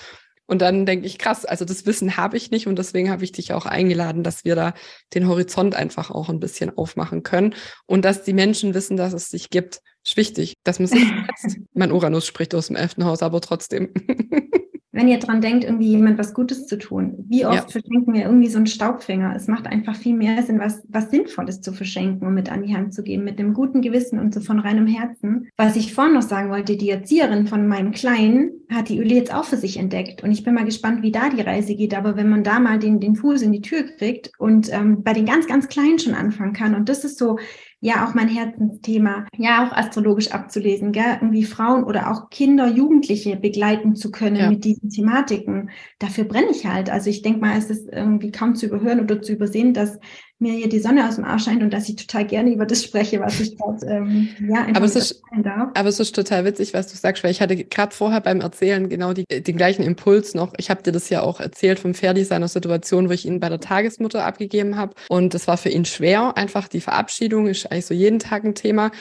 Und 0.50 0.64
dann 0.64 0.88
denke 0.88 1.06
ich, 1.06 1.20
krass, 1.20 1.46
also 1.46 1.64
das 1.64 1.86
Wissen 1.86 2.18
habe 2.18 2.36
ich 2.36 2.50
nicht 2.50 2.66
und 2.66 2.80
deswegen 2.80 3.12
habe 3.12 3.24
ich 3.24 3.32
dich 3.32 3.54
auch 3.54 3.68
eingeladen, 3.68 4.24
dass 4.24 4.46
wir 4.46 4.56
da 4.56 4.74
den 5.14 5.28
Horizont 5.28 5.76
einfach 5.76 6.10
auch 6.10 6.28
ein 6.28 6.40
bisschen 6.40 6.76
aufmachen 6.76 7.22
können 7.22 7.54
und 7.86 8.04
dass 8.04 8.24
die 8.24 8.34
Menschen 8.34 8.74
wissen, 8.74 8.98
dass 8.98 9.14
es 9.14 9.30
dich 9.30 9.52
gibt. 9.52 9.82
Ist 10.04 10.18
wichtig, 10.18 10.56
dass 10.64 10.80
man 10.80 10.88
sich 10.88 11.04
mein 11.74 11.92
Uranus 11.92 12.26
spricht 12.26 12.56
aus 12.56 12.66
dem 12.66 12.78
elften 12.78 13.06
Haus, 13.06 13.22
aber 13.22 13.42
trotzdem. 13.42 13.94
wenn 15.00 15.08
ihr 15.08 15.20
dran 15.20 15.40
denkt, 15.40 15.64
irgendwie 15.64 15.88
jemand 15.88 16.18
was 16.18 16.34
Gutes 16.34 16.68
zu 16.68 16.78
tun, 16.78 17.26
wie 17.30 17.46
oft 17.46 17.56
ja. 17.56 17.62
verschenken 17.62 18.14
wir 18.14 18.24
irgendwie 18.24 18.50
so 18.50 18.58
einen 18.58 18.68
Staubfänger? 18.68 19.34
Es 19.34 19.48
macht 19.48 19.66
einfach 19.66 19.96
viel 19.96 20.14
mehr 20.14 20.44
Sinn, 20.44 20.60
was, 20.60 20.84
was 20.90 21.10
Sinnvolles 21.10 21.62
zu 21.62 21.72
verschenken 21.72 22.28
und 22.28 22.34
mit 22.34 22.52
an 22.52 22.64
die 22.64 22.76
Hand 22.76 22.94
zu 22.94 23.02
geben, 23.02 23.24
mit 23.24 23.40
einem 23.40 23.54
guten 23.54 23.82
Gewissen 23.82 24.20
und 24.20 24.34
so 24.34 24.42
von 24.42 24.60
reinem 24.60 24.88
Herzen. 24.88 25.48
Was 25.56 25.78
ich 25.78 25.94
vorhin 25.94 26.16
noch 26.16 26.22
sagen 26.22 26.50
wollte, 26.50 26.76
die 26.76 26.90
Erzieherin 26.90 27.48
von 27.48 27.66
meinem 27.66 27.92
Kleinen 27.92 28.52
hat 28.70 28.90
die 28.90 29.00
Öle 29.00 29.16
jetzt 29.16 29.34
auch 29.34 29.46
für 29.46 29.56
sich 29.56 29.78
entdeckt 29.78 30.22
und 30.22 30.32
ich 30.32 30.44
bin 30.44 30.54
mal 30.54 30.66
gespannt, 30.66 31.02
wie 31.02 31.14
da 31.14 31.30
die 31.30 31.42
Reise 31.42 31.76
geht. 31.76 31.96
Aber 31.96 32.18
wenn 32.18 32.28
man 32.28 32.44
da 32.44 32.60
mal 32.60 32.78
den, 32.78 33.00
den 33.00 33.16
Fuß 33.16 33.42
in 33.42 33.54
die 33.54 33.62
Tür 33.62 33.84
kriegt 33.84 34.32
und 34.38 34.70
ähm, 34.74 35.02
bei 35.02 35.14
den 35.14 35.26
ganz, 35.26 35.48
ganz 35.48 35.70
Kleinen 35.70 36.00
schon 36.00 36.14
anfangen 36.14 36.52
kann 36.52 36.76
und 36.76 36.90
das 36.90 37.06
ist 37.06 37.18
so, 37.18 37.40
ja 37.82 38.06
auch 38.06 38.14
mein 38.14 38.28
Herzensthema, 38.28 39.26
ja 39.38 39.66
auch 39.66 39.72
astrologisch 39.72 40.32
abzulesen, 40.32 40.92
gell? 40.92 41.18
irgendwie 41.22 41.46
Frauen 41.46 41.84
oder 41.84 42.12
auch 42.12 42.30
Kinder, 42.30 42.68
Jugendliche 42.68 43.38
begleiten 43.38 43.96
zu 43.96 44.12
können 44.12 44.36
ja. 44.36 44.50
mit 44.50 44.66
diesen 44.66 44.90
Thematiken. 44.90 45.70
Dafür 45.98 46.26
brenne 46.26 46.52
ich 46.52 46.66
halt. 46.66 46.90
Also 46.90 47.10
ich 47.10 47.22
denke 47.22 47.40
mal, 47.40 47.58
es 47.58 47.70
ist 47.70 47.88
irgendwie 47.92 48.32
kaum 48.32 48.56
zu 48.56 48.66
überhören 48.66 49.00
oder 49.00 49.22
zu 49.22 49.34
übersehen, 49.34 49.74
dass 49.74 50.00
mir 50.40 50.54
hier 50.54 50.70
die 50.70 50.80
Sonne 50.80 51.08
aus 51.08 51.16
dem 51.16 51.26
Arsch 51.26 51.44
scheint 51.44 51.62
und 51.62 51.72
dass 51.74 51.90
ich 51.90 51.98
total 51.98 52.26
gerne 52.26 52.52
über 52.52 52.66
das 52.66 52.84
spreche, 52.84 53.20
was 53.20 53.40
ich 53.40 53.58
dort 53.58 53.84
ähm, 53.84 54.30
ja, 54.50 54.68
aber 54.74 54.86
es 54.86 54.96
ist, 54.96 55.22
darf. 55.44 55.70
Aber 55.74 55.90
es 55.90 56.00
ist 56.00 56.16
total 56.16 56.46
witzig, 56.46 56.74
was 56.74 56.88
du 56.88 56.96
sagst, 56.96 57.24
weil 57.24 57.32
ich 57.32 57.42
hatte 57.42 57.58
gerade 57.58 57.94
vorher 57.94 58.22
beim 58.22 58.40
Erzählen 58.40 58.88
genau 58.88 59.12
die, 59.14 59.26
den 59.26 59.58
gleichen 59.58 59.84
Impuls 59.84 60.34
noch. 60.34 60.54
Ich 60.58 60.70
habe 60.70 60.82
dir 60.82 60.94
das 60.94 61.10
ja 61.10 61.22
auch 61.22 61.42
erzählt 61.42 61.80
vom 61.80 61.94
Ferdi 61.94 62.24
seiner 62.24 62.48
Situation, 62.48 63.10
wo 63.10 63.14
ich 63.14 63.26
ihn 63.26 63.42
bei 63.42 63.50
der 63.50 63.60
Tagesmutter 63.60 64.26
abgegeben 64.26 64.78
habe. 64.78 64.96
Und 65.10 65.34
das 65.34 65.48
war 65.48 65.58
für 65.58 65.70
ihn 65.70 65.86
schwer, 65.86 66.38
einfach 66.38 66.70
die 66.70 66.82
Verabschiedung 66.82 67.48
ist 67.48 67.70
eigentlich 67.70 67.86
so 67.86 67.94
jeden 67.94 68.20
Tag 68.20 68.46
ein 68.46 68.56
Thema. 68.56 68.92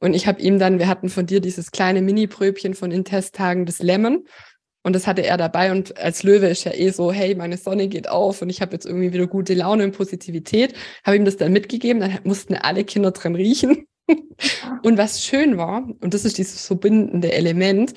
Und 0.00 0.14
ich 0.14 0.26
habe 0.26 0.40
ihm 0.40 0.58
dann, 0.58 0.78
wir 0.78 0.88
hatten 0.88 1.08
von 1.08 1.26
dir 1.26 1.40
dieses 1.40 1.70
kleine 1.70 2.02
Mini-Pröbchen 2.02 2.74
von 2.74 2.90
den 2.90 3.04
Testtagen 3.04 3.66
des 3.66 3.80
Lemon. 3.80 4.24
Und 4.88 4.94
das 4.94 5.06
hatte 5.06 5.22
er 5.22 5.36
dabei. 5.36 5.70
Und 5.70 5.98
als 5.98 6.22
Löwe 6.22 6.46
ist 6.46 6.64
ja 6.64 6.72
eh 6.72 6.88
so, 6.88 7.12
hey, 7.12 7.34
meine 7.34 7.58
Sonne 7.58 7.88
geht 7.88 8.08
auf 8.08 8.40
und 8.40 8.48
ich 8.48 8.62
habe 8.62 8.72
jetzt 8.72 8.86
irgendwie 8.86 9.12
wieder 9.12 9.26
gute 9.26 9.52
Laune 9.52 9.84
und 9.84 9.92
Positivität. 9.92 10.72
Habe 11.04 11.18
ihm 11.18 11.26
das 11.26 11.36
dann 11.36 11.52
mitgegeben. 11.52 12.00
Dann 12.00 12.18
mussten 12.24 12.54
alle 12.54 12.84
Kinder 12.84 13.10
dran 13.10 13.34
riechen. 13.34 13.84
und 14.82 14.96
was 14.96 15.22
schön 15.22 15.58
war, 15.58 15.86
und 16.00 16.14
das 16.14 16.24
ist 16.24 16.38
dieses 16.38 16.64
verbindende 16.64 17.32
Element, 17.32 17.92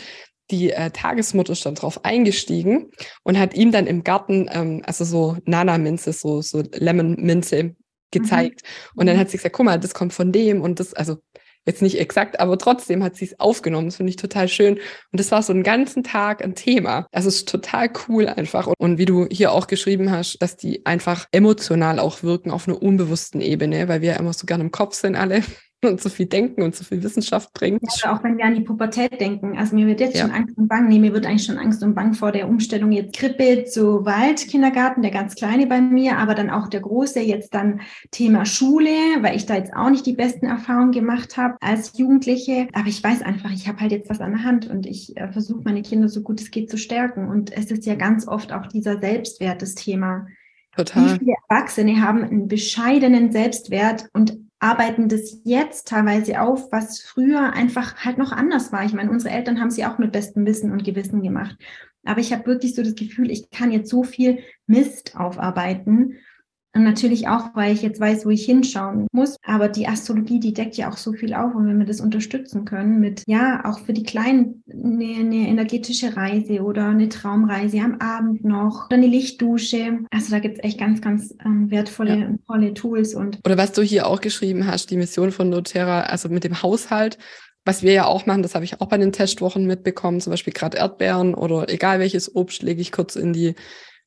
die 0.51 0.71
äh, 0.71 0.91
Tagesmutter 0.91 1.53
ist 1.53 1.65
dann 1.65 1.75
drauf 1.75 2.03
eingestiegen 2.03 2.91
und 3.23 3.39
hat 3.39 3.53
ihm 3.53 3.71
dann 3.71 3.87
im 3.87 4.03
Garten, 4.03 4.49
ähm, 4.51 4.81
also 4.85 5.05
so 5.05 5.37
Nana-Minze, 5.45 6.11
so, 6.11 6.41
so 6.41 6.61
Lemon-Minze 6.73 7.73
gezeigt. 8.11 8.63
Mhm. 8.63 8.99
Und 8.99 9.05
dann 9.05 9.17
hat 9.17 9.29
sie 9.29 9.37
gesagt, 9.37 9.55
guck 9.55 9.65
mal, 9.65 9.79
das 9.79 9.93
kommt 9.93 10.11
von 10.11 10.33
dem 10.33 10.59
und 10.59 10.81
das, 10.81 10.93
also 10.93 11.19
Jetzt 11.65 11.81
nicht 11.81 11.99
exakt, 11.99 12.39
aber 12.39 12.57
trotzdem 12.57 13.03
hat 13.03 13.15
sie 13.15 13.25
es 13.25 13.39
aufgenommen. 13.39 13.87
Das 13.87 13.97
finde 13.97 14.09
ich 14.09 14.15
total 14.15 14.47
schön. 14.47 14.75
Und 14.75 15.19
das 15.19 15.31
war 15.31 15.43
so 15.43 15.53
einen 15.53 15.63
ganzen 15.63 16.03
Tag 16.03 16.43
ein 16.43 16.55
Thema. 16.55 17.07
Es 17.11 17.25
ist 17.25 17.47
total 17.47 17.91
cool 18.07 18.27
einfach. 18.27 18.67
Und, 18.79 18.97
wie 18.97 19.05
du 19.05 19.27
hier 19.31 19.51
auch 19.51 19.67
geschrieben 19.67 20.11
hast, 20.11 20.41
dass 20.41 20.57
die 20.57 20.85
einfach 20.85 21.27
emotional 21.31 21.99
auch 21.99 22.23
wirken 22.23 22.51
auf 22.51 22.67
einer 22.67 22.81
unbewussten 22.81 23.41
Ebene, 23.41 23.87
weil 23.87 24.01
wir 24.01 24.17
immer 24.17 24.33
so 24.33 24.45
gerne 24.45 24.63
im 24.63 24.71
Kopf 24.71 24.95
sind 24.95 25.15
alle 25.15 25.43
und 25.85 26.01
so 26.01 26.09
viel 26.09 26.25
denken 26.25 26.61
und 26.61 26.75
so 26.75 26.83
viel 26.83 27.01
Wissenschaft 27.03 27.53
bringen. 27.53 27.79
Ja, 28.03 28.15
auch 28.15 28.23
wenn 28.23 28.37
wir 28.37 28.45
an 28.45 28.55
die 28.55 28.61
Pubertät 28.61 29.19
denken. 29.19 29.57
Also 29.57 29.75
mir 29.75 29.87
wird 29.87 29.99
jetzt 29.99 30.15
ja. 30.15 30.21
schon 30.21 30.31
Angst 30.31 30.57
und 30.57 30.67
Bang. 30.67 30.87
Nee, 30.87 30.99
mir 30.99 31.13
wird 31.13 31.25
eigentlich 31.25 31.45
schon 31.45 31.57
Angst 31.57 31.83
und 31.83 31.95
Bang 31.95 32.13
vor 32.13 32.31
der 32.31 32.47
Umstellung 32.47 32.91
jetzt 32.91 33.15
Krippe 33.15 33.65
zu 33.65 34.05
Waldkindergarten, 34.05 35.01
der 35.01 35.11
ganz 35.11 35.35
kleine 35.35 35.67
bei 35.67 35.81
mir, 35.81 36.17
aber 36.17 36.35
dann 36.35 36.49
auch 36.49 36.67
der 36.67 36.81
große, 36.81 37.21
jetzt 37.21 37.53
dann 37.53 37.81
Thema 38.11 38.45
Schule, 38.45 38.91
weil 39.21 39.35
ich 39.35 39.45
da 39.45 39.55
jetzt 39.55 39.73
auch 39.73 39.89
nicht 39.89 40.05
die 40.05 40.13
besten 40.13 40.45
Erfahrungen 40.45 40.91
gemacht 40.91 41.37
habe 41.37 41.55
als 41.61 41.97
Jugendliche. 41.97 42.67
Aber 42.73 42.87
ich 42.87 43.03
weiß 43.03 43.21
einfach, 43.21 43.51
ich 43.51 43.67
habe 43.67 43.79
halt 43.79 43.91
jetzt 43.91 44.09
was 44.09 44.21
an 44.21 44.31
der 44.31 44.43
Hand 44.43 44.69
und 44.69 44.85
ich 44.85 45.17
äh, 45.17 45.31
versuche 45.31 45.61
meine 45.63 45.81
Kinder 45.81 46.09
so 46.09 46.21
gut 46.21 46.41
es 46.41 46.51
geht 46.51 46.69
zu 46.69 46.77
stärken. 46.77 47.27
Und 47.27 47.51
es 47.51 47.71
ist 47.71 47.85
ja 47.85 47.95
ganz 47.95 48.27
oft 48.27 48.53
auch 48.53 48.67
dieser 48.67 48.99
Selbstwert 48.99 49.61
das 49.61 49.75
Thema. 49.75 50.27
Total. 50.75 51.15
Wie 51.15 51.19
viele 51.19 51.35
Erwachsene 51.49 52.01
haben 52.01 52.23
einen 52.23 52.47
bescheidenen 52.47 53.31
Selbstwert 53.31 54.09
und 54.13 54.37
arbeiten 54.61 55.09
das 55.09 55.41
jetzt 55.43 55.87
teilweise 55.87 56.39
auf, 56.39 56.71
was 56.71 57.01
früher 57.01 57.51
einfach 57.53 57.97
halt 58.05 58.19
noch 58.19 58.31
anders 58.31 58.71
war. 58.71 58.85
Ich 58.85 58.93
meine, 58.93 59.09
unsere 59.09 59.33
Eltern 59.33 59.59
haben 59.59 59.71
sie 59.71 59.85
auch 59.85 59.97
mit 59.97 60.11
bestem 60.11 60.45
Wissen 60.45 60.71
und 60.71 60.83
Gewissen 60.83 61.23
gemacht. 61.23 61.57
Aber 62.05 62.21
ich 62.21 62.31
habe 62.31 62.45
wirklich 62.45 62.75
so 62.75 62.83
das 62.83 62.95
Gefühl, 62.95 63.31
ich 63.31 63.49
kann 63.49 63.71
jetzt 63.71 63.89
so 63.89 64.03
viel 64.03 64.39
Mist 64.67 65.15
aufarbeiten 65.15 66.17
und 66.73 66.83
natürlich 66.83 67.27
auch, 67.27 67.53
weil 67.53 67.73
ich 67.73 67.81
jetzt 67.81 67.99
weiß, 67.99 68.25
wo 68.25 68.29
ich 68.29 68.45
hinschauen 68.45 69.07
muss. 69.11 69.35
Aber 69.43 69.67
die 69.67 69.87
Astrologie, 69.87 70.39
die 70.39 70.53
deckt 70.53 70.77
ja 70.77 70.89
auch 70.89 70.95
so 70.95 71.11
viel 71.11 71.33
auf. 71.33 71.53
Und 71.53 71.67
wenn 71.67 71.79
wir 71.79 71.85
das 71.85 71.99
unterstützen 71.99 72.63
können 72.63 72.99
mit, 73.01 73.23
ja, 73.27 73.65
auch 73.65 73.79
für 73.79 73.91
die 73.91 74.03
Kleinen 74.03 74.63
eine, 74.71 75.19
eine 75.19 75.47
energetische 75.49 76.15
Reise 76.15 76.61
oder 76.61 76.87
eine 76.87 77.09
Traumreise 77.09 77.79
am 77.81 77.99
Abend 77.99 78.45
noch 78.45 78.85
oder 78.85 78.95
eine 78.95 79.07
Lichtdusche. 79.07 79.99
Also 80.11 80.31
da 80.31 80.39
gibt 80.39 80.59
es 80.59 80.63
echt 80.63 80.79
ganz, 80.79 81.01
ganz 81.01 81.35
ähm, 81.43 81.69
wertvolle 81.69 82.17
ja. 82.17 82.27
und 82.27 82.45
tolle 82.45 82.73
Tools. 82.73 83.15
Und 83.15 83.39
oder 83.45 83.57
was 83.57 83.73
du 83.73 83.81
hier 83.81 84.07
auch 84.07 84.21
geschrieben 84.21 84.65
hast, 84.65 84.91
die 84.91 84.97
Mission 84.97 85.31
von 85.31 85.51
doTERRA, 85.51 86.03
also 86.03 86.29
mit 86.29 86.45
dem 86.45 86.61
Haushalt. 86.61 87.17
Was 87.63 87.83
wir 87.83 87.93
ja 87.93 88.05
auch 88.05 88.25
machen, 88.25 88.41
das 88.41 88.55
habe 88.55 88.65
ich 88.65 88.81
auch 88.81 88.87
bei 88.87 88.97
den 88.97 89.11
Testwochen 89.11 89.67
mitbekommen, 89.67 90.19
zum 90.19 90.31
Beispiel 90.31 90.53
gerade 90.53 90.77
Erdbeeren 90.77 91.35
oder 91.35 91.69
egal 91.69 91.99
welches 91.99 92.33
Obst 92.33 92.63
lege 92.63 92.81
ich 92.81 92.91
kurz 92.91 93.15
in 93.15 93.33
die 93.33 93.53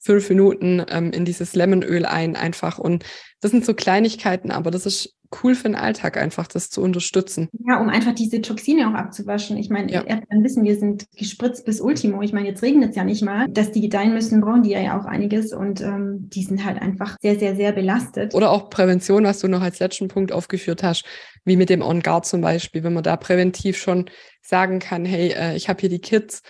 fünf 0.04 0.28
Minuten 0.28 0.84
ähm, 0.90 1.10
in 1.12 1.24
dieses 1.24 1.54
Lemonöl 1.54 2.04
ein 2.04 2.36
einfach. 2.36 2.78
Und 2.78 3.04
das 3.40 3.50
sind 3.50 3.64
so 3.64 3.74
Kleinigkeiten, 3.74 4.50
aber 4.50 4.70
das 4.70 4.84
ist 4.86 5.16
cool 5.42 5.54
für 5.54 5.64
den 5.64 5.74
Alltag 5.74 6.16
einfach, 6.16 6.46
das 6.46 6.70
zu 6.70 6.82
unterstützen. 6.82 7.48
Ja, 7.66 7.80
um 7.80 7.88
einfach 7.88 8.14
diese 8.14 8.40
Toxine 8.40 8.88
auch 8.88 8.94
abzuwaschen. 8.94 9.56
Ich 9.56 9.70
meine, 9.70 9.90
ja. 9.90 10.02
Erdbeeren 10.02 10.44
wissen 10.44 10.62
wir 10.62 10.76
sind 10.76 11.06
gespritzt 11.16 11.64
bis 11.64 11.80
Ultimo. 11.80 12.22
Ich 12.22 12.32
meine, 12.32 12.48
jetzt 12.48 12.62
regnet 12.62 12.90
es 12.90 12.96
ja 12.96 13.02
nicht 13.02 13.22
mal. 13.22 13.48
Dass 13.48 13.72
die 13.72 13.80
gedeihen 13.80 14.12
müssen, 14.12 14.40
brauchen 14.40 14.62
die 14.62 14.70
ja 14.70 15.00
auch 15.00 15.06
einiges 15.06 15.52
und 15.52 15.80
ähm, 15.80 16.28
die 16.28 16.44
sind 16.44 16.64
halt 16.64 16.80
einfach 16.80 17.16
sehr, 17.20 17.38
sehr, 17.38 17.56
sehr 17.56 17.72
belastet. 17.72 18.34
Oder 18.34 18.50
auch 18.50 18.70
Prävention, 18.70 19.24
was 19.24 19.40
du 19.40 19.48
noch 19.48 19.62
als 19.62 19.80
letzten 19.80 20.08
Punkt 20.08 20.30
aufgeführt 20.30 20.82
hast, 20.82 21.04
wie 21.44 21.56
mit 21.56 21.70
dem 21.70 21.82
On-Guard 21.82 22.26
zum 22.26 22.42
Beispiel, 22.42 22.84
wenn 22.84 22.94
man 22.94 23.02
da 23.02 23.16
präventiv 23.16 23.78
schon 23.78 24.10
sagen 24.42 24.78
kann, 24.78 25.04
hey, 25.04 25.30
äh, 25.30 25.56
ich 25.56 25.68
habe 25.68 25.80
hier 25.80 25.88
die 25.88 26.00
Kids 26.00 26.42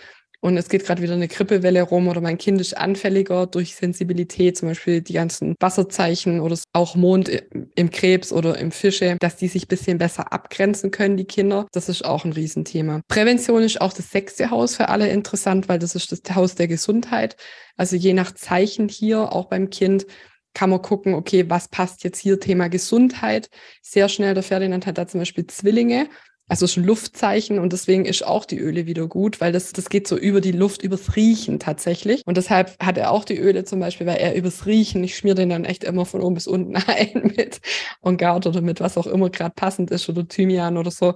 und 0.45 0.57
es 0.57 0.69
geht 0.69 0.85
gerade 0.85 1.01
wieder 1.01 1.15
eine 1.15 1.27
Grippewelle 1.27 1.81
rum 1.81 2.07
oder 2.07 2.21
mein 2.21 2.37
Kind 2.37 2.61
ist 2.61 2.77
anfälliger 2.77 3.47
durch 3.47 3.75
Sensibilität, 3.75 4.55
zum 4.55 4.69
Beispiel 4.69 5.01
die 5.01 5.13
ganzen 5.13 5.55
Wasserzeichen 5.59 6.39
oder 6.39 6.55
auch 6.71 6.95
Mond 6.95 7.31
im 7.73 7.89
Krebs 7.89 8.31
oder 8.31 8.59
im 8.59 8.71
Fische, 8.71 9.17
dass 9.19 9.37
die 9.37 9.47
sich 9.47 9.63
ein 9.63 9.69
bisschen 9.69 9.97
besser 9.97 10.31
abgrenzen 10.31 10.91
können, 10.91 11.17
die 11.17 11.25
Kinder. 11.25 11.65
Das 11.71 11.89
ist 11.89 12.05
auch 12.05 12.25
ein 12.25 12.31
Riesenthema. 12.31 13.01
Prävention 13.07 13.63
ist 13.63 13.81
auch 13.81 13.91
das 13.91 14.11
sechste 14.11 14.51
Haus 14.51 14.75
für 14.75 14.89
alle 14.89 15.09
interessant, 15.09 15.67
weil 15.67 15.79
das 15.79 15.95
ist 15.95 16.11
das 16.11 16.35
Haus 16.35 16.53
der 16.53 16.67
Gesundheit. 16.67 17.37
Also 17.75 17.95
je 17.95 18.13
nach 18.13 18.31
Zeichen 18.31 18.87
hier, 18.87 19.33
auch 19.33 19.45
beim 19.45 19.71
Kind, 19.71 20.05
kann 20.53 20.69
man 20.69 20.83
gucken, 20.83 21.15
okay, 21.15 21.49
was 21.49 21.69
passt 21.69 22.03
jetzt 22.03 22.19
hier, 22.19 22.39
Thema 22.39 22.67
Gesundheit. 22.67 23.49
Sehr 23.81 24.09
schnell, 24.09 24.35
der 24.35 24.43
Ferdinand 24.43 24.85
hat 24.85 24.99
da 24.99 25.07
zum 25.07 25.21
Beispiel 25.21 25.47
Zwillinge 25.47 26.07
also 26.47 26.67
schon 26.67 26.83
Luftzeichen 26.83 27.57
und 27.57 27.73
deswegen 27.73 28.05
ist 28.05 28.25
auch 28.25 28.45
die 28.45 28.59
Öle 28.59 28.85
wieder 28.85 29.07
gut, 29.07 29.41
weil 29.41 29.51
das, 29.51 29.73
das 29.73 29.89
geht 29.89 30.07
so 30.07 30.15
über 30.15 30.41
die 30.41 30.51
Luft, 30.51 30.83
übers 30.83 31.15
Riechen 31.15 31.59
tatsächlich. 31.59 32.21
Und 32.25 32.37
deshalb 32.37 32.77
hat 32.83 32.97
er 32.97 33.11
auch 33.11 33.25
die 33.25 33.37
Öle 33.37 33.63
zum 33.63 33.79
Beispiel, 33.79 34.05
weil 34.05 34.17
er 34.17 34.35
übers 34.35 34.65
Riechen, 34.65 35.03
ich 35.03 35.17
schmier 35.17 35.33
den 35.33 35.49
dann 35.49 35.65
echt 35.65 35.83
immer 35.83 36.05
von 36.05 36.21
oben 36.21 36.35
bis 36.35 36.47
unten 36.47 36.75
ein 36.87 37.33
mit 37.35 37.61
Ongard 38.01 38.45
oder 38.45 38.61
mit 38.61 38.79
was 38.79 38.97
auch 38.97 39.07
immer 39.07 39.29
gerade 39.29 39.55
passend 39.55 39.89
ist 39.89 40.07
oder 40.07 40.27
Thymian 40.27 40.77
oder 40.77 40.91
so. 40.91 41.15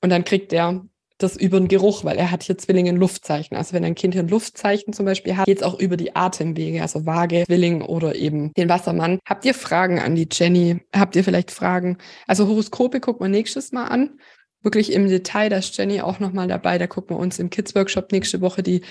Und 0.00 0.10
dann 0.10 0.24
kriegt 0.24 0.52
er 0.52 0.82
das 1.18 1.36
über 1.36 1.58
den 1.58 1.68
Geruch, 1.68 2.04
weil 2.04 2.16
er 2.16 2.30
hat 2.30 2.42
hier 2.42 2.56
Zwillinge 2.56 2.88
ein 2.88 2.96
Luftzeichen. 2.96 3.54
Also 3.56 3.74
wenn 3.74 3.84
ein 3.84 3.94
Kind 3.94 4.14
hier 4.14 4.22
ein 4.22 4.28
Luftzeichen 4.28 4.94
zum 4.94 5.04
Beispiel 5.04 5.36
hat, 5.36 5.44
geht 5.44 5.58
es 5.58 5.62
auch 5.62 5.78
über 5.78 5.98
die 5.98 6.16
Atemwege, 6.16 6.80
also 6.80 7.04
Waage, 7.04 7.44
Zwilling 7.44 7.82
oder 7.82 8.14
eben 8.14 8.54
den 8.54 8.70
Wassermann. 8.70 9.18
Habt 9.26 9.44
ihr 9.44 9.52
Fragen 9.52 9.98
an 9.98 10.14
die 10.14 10.28
Jenny? 10.30 10.80
Habt 10.96 11.16
ihr 11.16 11.24
vielleicht 11.24 11.50
Fragen? 11.50 11.98
Also 12.26 12.48
Horoskope 12.48 13.00
guckt 13.00 13.20
man 13.20 13.30
nächstes 13.30 13.72
Mal 13.72 13.88
an 13.88 14.18
wirklich 14.62 14.92
im 14.92 15.08
Detail. 15.08 15.48
Da 15.48 15.58
ist 15.58 15.76
Jenny 15.76 16.00
auch 16.00 16.20
nochmal 16.20 16.48
dabei. 16.48 16.78
Da 16.78 16.86
gucken 16.86 17.16
wir 17.16 17.20
uns 17.20 17.38
im 17.38 17.50
Kids 17.50 17.74
Workshop 17.74 18.12
nächste 18.12 18.40
Woche 18.40 18.62
die 18.62 18.82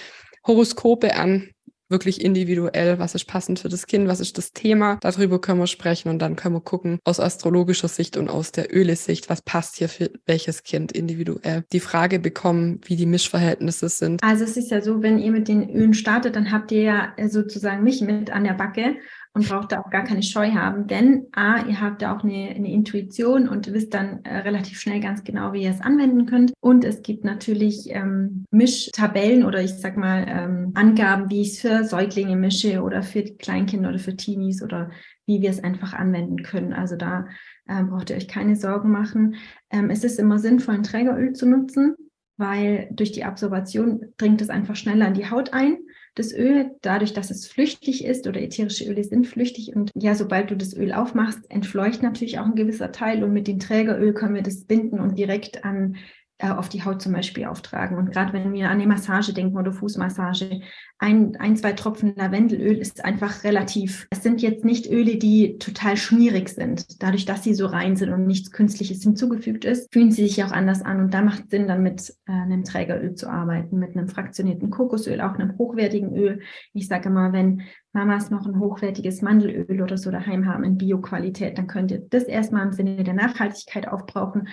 Horoskope 0.46 1.16
an. 1.16 1.50
Wirklich 1.92 2.24
individuell, 2.24 3.00
was 3.00 3.16
ist 3.16 3.26
passend 3.26 3.58
für 3.58 3.68
das 3.68 3.88
Kind, 3.88 4.08
was 4.08 4.20
ist 4.20 4.38
das 4.38 4.54
Thema. 4.54 5.00
Darüber 5.02 5.42
können 5.42 5.60
wir 5.60 5.66
sprechen 5.66 6.10
und 6.10 6.20
dann 6.20 6.36
können 6.36 6.54
wir 6.54 6.62
gucken 6.62 7.00
aus 7.04 7.20
astrologischer 7.20 7.88
Sicht 7.88 8.16
und 8.16 8.30
aus 8.30 8.52
der 8.52 8.72
Öle-Sicht, 8.72 9.28
was 9.28 9.42
passt 9.42 9.78
hier 9.78 9.90
für 9.90 10.12
welches 10.28 10.62
Kind 10.62 10.92
individuell. 10.92 11.64
Die 11.74 11.80
Frage 11.80 12.20
bekommen, 12.20 12.80
wie 12.86 12.96
die 12.96 13.08
Mischverhältnisse 13.08 13.90
sind. 13.90 14.24
Also 14.24 14.44
es 14.44 14.56
ist 14.56 14.70
ja 14.70 14.82
so, 14.82 15.02
wenn 15.02 15.18
ihr 15.18 15.32
mit 15.32 15.48
den 15.48 15.68
Ölen 15.68 15.96
startet, 15.96 16.36
dann 16.36 16.52
habt 16.52 16.72
ihr 16.72 16.84
ja 16.84 17.14
sozusagen 17.28 17.84
mich 17.84 18.02
mit 18.02 18.30
an 18.30 18.44
der 18.44 18.54
Backe 18.54 18.98
und 19.34 19.48
braucht 19.48 19.72
da 19.72 19.80
auch 19.80 19.90
gar 19.90 20.04
keine 20.04 20.24
Scheu 20.24 20.52
haben, 20.52 20.88
denn 20.88 21.28
A, 21.34 21.64
ihr 21.66 21.80
habt 21.80 22.02
da 22.02 22.16
auch 22.16 22.24
eine, 22.24 22.50
eine 22.50 22.72
Intuition 22.72 23.48
und 23.48 23.72
wisst 23.72 23.94
dann 23.94 24.24
äh, 24.26 24.38
relativ 24.40 24.80
schnell 24.80 25.00
ganz 25.00 25.24
genau, 25.24 25.54
wie 25.54 25.64
ihr 25.64 25.70
es 25.70 25.82
anwenden 25.82 26.26
könnt. 26.26 26.52
Und 26.60 26.84
es 26.84 27.04
gibt 27.04 27.24
natürlich 27.24 27.90
ähm, 27.92 28.46
Mischtabellen 28.50 29.46
oder 29.46 29.62
ich 29.62 29.76
sag 29.76 29.98
mal 29.98 30.26
ähm, 30.28 30.72
Angaben, 30.74 31.30
wie 31.30 31.42
ich 31.42 31.50
es 31.50 31.60
für 31.62 31.84
Säuglinge 31.84 32.36
mische 32.36 32.82
oder 32.82 33.04
für 33.04 33.24
Kleinkinder 33.24 33.90
oder 33.90 34.00
für 34.00 34.16
Teenies 34.16 34.64
oder 34.64 34.90
wie 35.28 35.42
wir 35.42 35.52
es 35.52 35.64
einfach 35.64 35.94
anwenden 35.94 36.42
können. 36.42 36.74
Also 36.74 36.96
da 36.96 37.28
äh, 37.68 37.84
braucht 37.84 38.10
ihr 38.10 38.16
euch 38.16 38.28
keine 38.28 38.56
Sorgen 38.56 38.90
machen. 38.90 39.36
Ähm, 39.70 39.92
es 39.92 40.04
ist 40.04 40.18
immer 40.18 40.40
sinnvoll, 40.40 40.76
ein 40.76 40.84
Trägeröl 40.84 41.34
zu 41.34 41.46
nutzen, 41.46 41.96
weil 42.38 42.90
durch 42.92 43.12
die 43.12 43.26
Absorption 43.26 44.08
dringt 44.18 44.42
es 44.42 44.50
einfach 44.50 44.76
schneller 44.76 45.08
in 45.08 45.14
die 45.14 45.30
Haut 45.30 45.54
ein 45.54 45.78
das 46.16 46.34
Öl, 46.34 46.72
dadurch, 46.82 47.14
dass 47.14 47.32
es 47.32 47.48
flüchtig 47.48 48.06
ist 48.06 48.28
oder 48.28 48.42
ätherische 48.42 48.86
Öle 48.86 49.04
sind 49.04 49.28
flüchtig 49.28 49.76
und 49.76 49.92
ja, 49.96 50.16
sobald 50.16 50.52
du 50.52 50.58
das 50.58 50.76
Öl 50.76 50.94
aufmachst, 50.94 51.40
entfleucht 51.50 52.04
natürlich 52.04 52.40
auch 52.40 52.46
ein 52.46 52.56
gewisser 52.56 52.92
Teil 52.92 53.24
und 53.24 53.34
mit 53.34 53.48
dem 53.48 53.60
Trägeröl 53.60 54.14
können 54.14 54.36
wir 54.36 54.44
das 54.44 54.66
binden 54.66 55.00
und 55.00 55.18
direkt 55.18 55.64
an 55.64 55.98
auf 56.42 56.70
die 56.70 56.84
Haut 56.86 57.02
zum 57.02 57.14
Beispiel 57.14 57.46
auftragen. 57.46 57.98
Und 57.98 58.12
gerade 58.12 58.34
wenn 58.34 58.54
wir 58.54 58.70
an 58.70 58.80
die 58.80 58.88
Massage 58.88 59.34
denken 59.34 59.58
oder 59.58 59.74
Fußmassage, 59.74 60.62
ein, 60.98 61.38
ein, 61.38 61.56
zwei 61.56 61.72
Tropfen 61.74 62.14
Lavendelöl 62.16 62.78
ist 62.78 63.06
einfach 63.06 63.44
relativ. 63.46 64.08
Es 64.10 64.22
sind 64.22 64.42
jetzt 64.42 64.66
nicht 64.66 64.90
Öle, 64.90 65.18
die 65.18 65.58
total 65.58 65.96
schmierig 65.96 66.50
sind. 66.50 67.02
Dadurch, 67.02 67.26
dass 67.26 67.44
sie 67.44 67.54
so 67.54 67.68
rein 67.68 67.96
sind 67.96 68.12
und 68.12 68.28
nichts 68.28 68.52
Künstliches 68.52 69.04
hinzugefügt 69.04 69.64
ist, 69.64 69.92
fühlen 69.94 70.12
sie 70.12 70.28
sich 70.28 70.44
auch 70.44 70.52
anders 70.52 70.82
an. 70.82 71.00
Und 71.00 71.14
da 71.14 71.22
macht 71.22 71.50
Sinn, 71.50 71.68
dann 71.68 71.84
mit 71.84 72.14
äh, 72.28 72.32
einem 72.32 72.66
Trägeröl 72.66 73.16
zu 73.16 73.30
arbeiten, 73.30 73.80
mit 73.80 73.96
einem 73.96 74.10
fraktionierten 74.10 74.70
Kokosöl, 74.70 75.22
auch 75.22 75.36
einem 75.36 75.58
hochwertigen 75.58 76.14
Öl. 76.16 76.42
Ich 76.74 76.88
sage 76.88 77.10
mal, 77.10 77.32
wenn 77.32 77.62
Mamas 77.94 78.30
noch 78.30 78.46
ein 78.46 78.60
hochwertiges 78.60 79.22
Mandelöl 79.22 79.82
oder 79.82 79.98
so 79.98 80.12
daheim 80.12 80.46
haben 80.46 80.64
in 80.64 80.78
Bioqualität, 80.78 81.58
dann 81.58 81.68
könnt 81.68 81.92
ihr 81.92 82.00
das 82.10 82.24
erstmal 82.24 82.66
im 82.66 82.74
Sinne 82.74 83.04
der 83.04 83.14
Nachhaltigkeit 83.14 83.88
aufbrauchen 83.88 84.48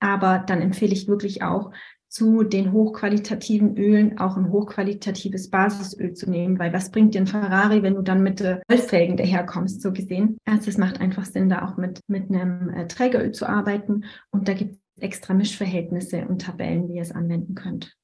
aber 0.00 0.38
dann 0.38 0.60
empfehle 0.60 0.92
ich 0.92 1.08
wirklich 1.08 1.42
auch, 1.42 1.70
zu 2.10 2.42
den 2.42 2.72
hochqualitativen 2.72 3.76
Ölen 3.76 4.18
auch 4.18 4.36
ein 4.36 4.50
hochqualitatives 4.50 5.48
Basisöl 5.48 6.12
zu 6.12 6.28
nehmen, 6.28 6.58
weil 6.58 6.72
was 6.72 6.90
bringt 6.90 7.14
dir 7.14 7.20
ein 7.20 7.28
Ferrari, 7.28 7.84
wenn 7.84 7.94
du 7.94 8.02
dann 8.02 8.24
mit 8.24 8.40
äh, 8.40 8.58
Holzfelgen 8.68 9.16
daherkommst, 9.16 9.80
so 9.80 9.92
gesehen. 9.92 10.36
Also 10.44 10.70
es 10.70 10.76
macht 10.76 11.00
einfach 11.00 11.24
Sinn, 11.24 11.48
da 11.48 11.64
auch 11.64 11.76
mit, 11.76 12.00
mit 12.08 12.28
einem 12.28 12.68
äh, 12.70 12.88
Trägeröl 12.88 13.30
zu 13.30 13.48
arbeiten 13.48 14.04
und 14.32 14.48
da 14.48 14.54
gibt 14.54 14.74
es 14.74 15.02
extra 15.02 15.34
Mischverhältnisse 15.34 16.26
und 16.26 16.42
Tabellen, 16.42 16.88
wie 16.88 16.96
ihr 16.96 17.02
es 17.02 17.12
anwenden 17.12 17.54
könnt. 17.54 17.94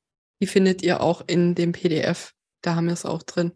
Die 0.41 0.47
findet 0.47 0.83
ihr 0.83 1.01
auch 1.01 1.23
in 1.27 1.57
dem 1.57 1.73
PDF, 1.73 2.33
da 2.63 2.77
haben 2.77 2.87
wir 2.87 2.93
es 2.93 3.05
auch 3.05 3.25
drin. 3.25 3.53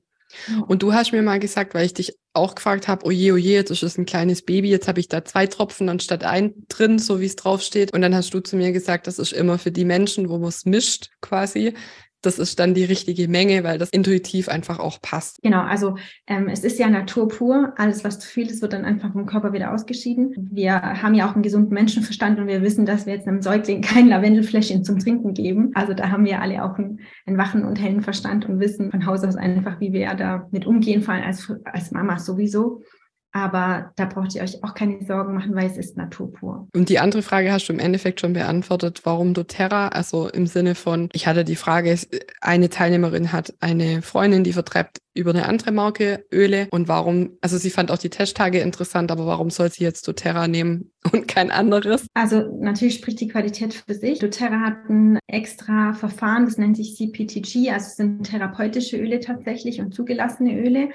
Und 0.66 0.82
du 0.82 0.92
hast 0.92 1.12
mir 1.12 1.22
mal 1.22 1.40
gesagt, 1.40 1.74
weil 1.74 1.86
ich 1.86 1.94
dich 1.94 2.18
auch 2.32 2.54
gefragt 2.54 2.88
habe, 2.88 3.04
oje, 3.06 3.32
oje, 3.32 3.52
jetzt 3.54 3.70
ist 3.70 3.82
es 3.82 3.98
ein 3.98 4.06
kleines 4.06 4.42
Baby, 4.42 4.70
jetzt 4.70 4.88
habe 4.88 5.00
ich 5.00 5.08
da 5.08 5.24
zwei 5.24 5.46
Tropfen 5.46 5.88
anstatt 5.88 6.24
ein 6.24 6.54
drin, 6.68 6.98
so 6.98 7.20
wie 7.20 7.26
es 7.26 7.36
draufsteht. 7.36 7.92
Und 7.92 8.02
dann 8.02 8.14
hast 8.14 8.32
du 8.32 8.40
zu 8.40 8.56
mir 8.56 8.72
gesagt, 8.72 9.06
das 9.06 9.18
ist 9.18 9.32
immer 9.32 9.58
für 9.58 9.72
die 9.72 9.84
Menschen, 9.84 10.28
wo 10.28 10.38
man 10.38 10.48
es 10.48 10.64
mischt 10.64 11.10
quasi, 11.20 11.74
das 12.22 12.38
ist 12.38 12.58
dann 12.58 12.74
die 12.74 12.84
richtige 12.84 13.28
Menge, 13.28 13.64
weil 13.64 13.78
das 13.78 13.90
intuitiv 13.90 14.48
einfach 14.48 14.78
auch 14.78 15.00
passt. 15.00 15.40
Genau, 15.42 15.62
also 15.62 15.96
ähm, 16.26 16.48
es 16.48 16.64
ist 16.64 16.78
ja 16.78 16.88
Natur 16.88 17.28
pur. 17.28 17.72
Alles, 17.76 18.04
was 18.04 18.18
zu 18.18 18.28
viel 18.28 18.48
ist, 18.48 18.62
wird 18.62 18.72
dann 18.72 18.84
einfach 18.84 19.12
vom 19.12 19.26
Körper 19.26 19.52
wieder 19.52 19.72
ausgeschieden. 19.72 20.50
Wir 20.52 20.80
haben 20.80 21.14
ja 21.14 21.28
auch 21.28 21.34
einen 21.34 21.42
gesunden 21.42 21.72
Menschenverstand 21.72 22.38
und 22.38 22.46
wir 22.46 22.62
wissen, 22.62 22.86
dass 22.86 23.06
wir 23.06 23.14
jetzt 23.14 23.26
einem 23.26 23.42
Säugling 23.42 23.80
kein 23.82 24.08
Lavendelfläschchen 24.08 24.84
zum 24.84 24.98
Trinken 24.98 25.34
geben. 25.34 25.70
Also 25.74 25.94
da 25.94 26.10
haben 26.10 26.24
wir 26.24 26.40
alle 26.40 26.64
auch 26.64 26.76
einen, 26.78 27.00
einen 27.26 27.38
wachen 27.38 27.64
und 27.64 27.80
hellen 27.80 28.02
Verstand 28.02 28.48
und 28.48 28.60
wissen 28.60 28.90
von 28.90 29.06
Haus 29.06 29.24
aus 29.24 29.36
einfach, 29.36 29.80
wie 29.80 29.92
wir 29.92 30.00
ja 30.00 30.14
damit 30.14 30.66
umgehen, 30.66 31.02
vor 31.02 31.14
allem 31.14 31.24
als, 31.24 31.52
als 31.64 31.90
Mama 31.90 32.18
sowieso. 32.18 32.82
Aber 33.32 33.92
da 33.96 34.06
braucht 34.06 34.34
ihr 34.34 34.42
euch 34.42 34.62
auch 34.64 34.74
keine 34.74 35.04
Sorgen 35.04 35.34
machen, 35.34 35.54
weil 35.54 35.66
es 35.66 35.76
ist 35.76 35.96
Natur 35.96 36.32
pur. 36.32 36.68
Und 36.74 36.88
die 36.88 36.98
andere 36.98 37.22
Frage 37.22 37.52
hast 37.52 37.68
du 37.68 37.72
im 37.72 37.78
Endeffekt 37.78 38.20
schon 38.20 38.32
beantwortet. 38.32 39.02
Warum 39.04 39.34
doTERRA? 39.34 39.88
Also 39.88 40.28
im 40.28 40.46
Sinne 40.46 40.74
von, 40.74 41.08
ich 41.12 41.26
hatte 41.26 41.44
die 41.44 41.56
Frage, 41.56 41.96
eine 42.40 42.70
Teilnehmerin 42.70 43.32
hat 43.32 43.54
eine 43.60 44.02
Freundin, 44.02 44.42
die 44.42 44.52
vertreibt 44.52 44.98
über 45.14 45.30
eine 45.30 45.46
andere 45.46 45.72
Marke 45.72 46.24
Öle. 46.32 46.68
Und 46.70 46.88
warum, 46.88 47.36
also 47.40 47.58
sie 47.58 47.70
fand 47.70 47.90
auch 47.90 47.98
die 47.98 48.10
Testtage 48.10 48.60
interessant, 48.60 49.10
aber 49.10 49.26
warum 49.26 49.50
soll 49.50 49.70
sie 49.70 49.84
jetzt 49.84 50.06
doTERRA 50.06 50.48
nehmen 50.48 50.90
und 51.12 51.28
kein 51.28 51.50
anderes? 51.50 52.06
Also 52.14 52.58
natürlich 52.60 52.96
spricht 52.96 53.20
die 53.20 53.28
Qualität 53.28 53.74
für 53.74 53.94
sich. 53.94 54.18
doTERRA 54.18 54.60
hat 54.60 54.88
ein 54.88 55.18
extra 55.26 55.92
Verfahren, 55.94 56.44
das 56.44 56.58
nennt 56.58 56.76
sich 56.76 56.96
CPTG, 56.96 57.70
also 57.70 57.86
es 57.86 57.96
sind 57.96 58.24
therapeutische 58.24 58.96
Öle 58.96 59.20
tatsächlich 59.20 59.80
und 59.80 59.94
zugelassene 59.94 60.58
Öle. 60.58 60.90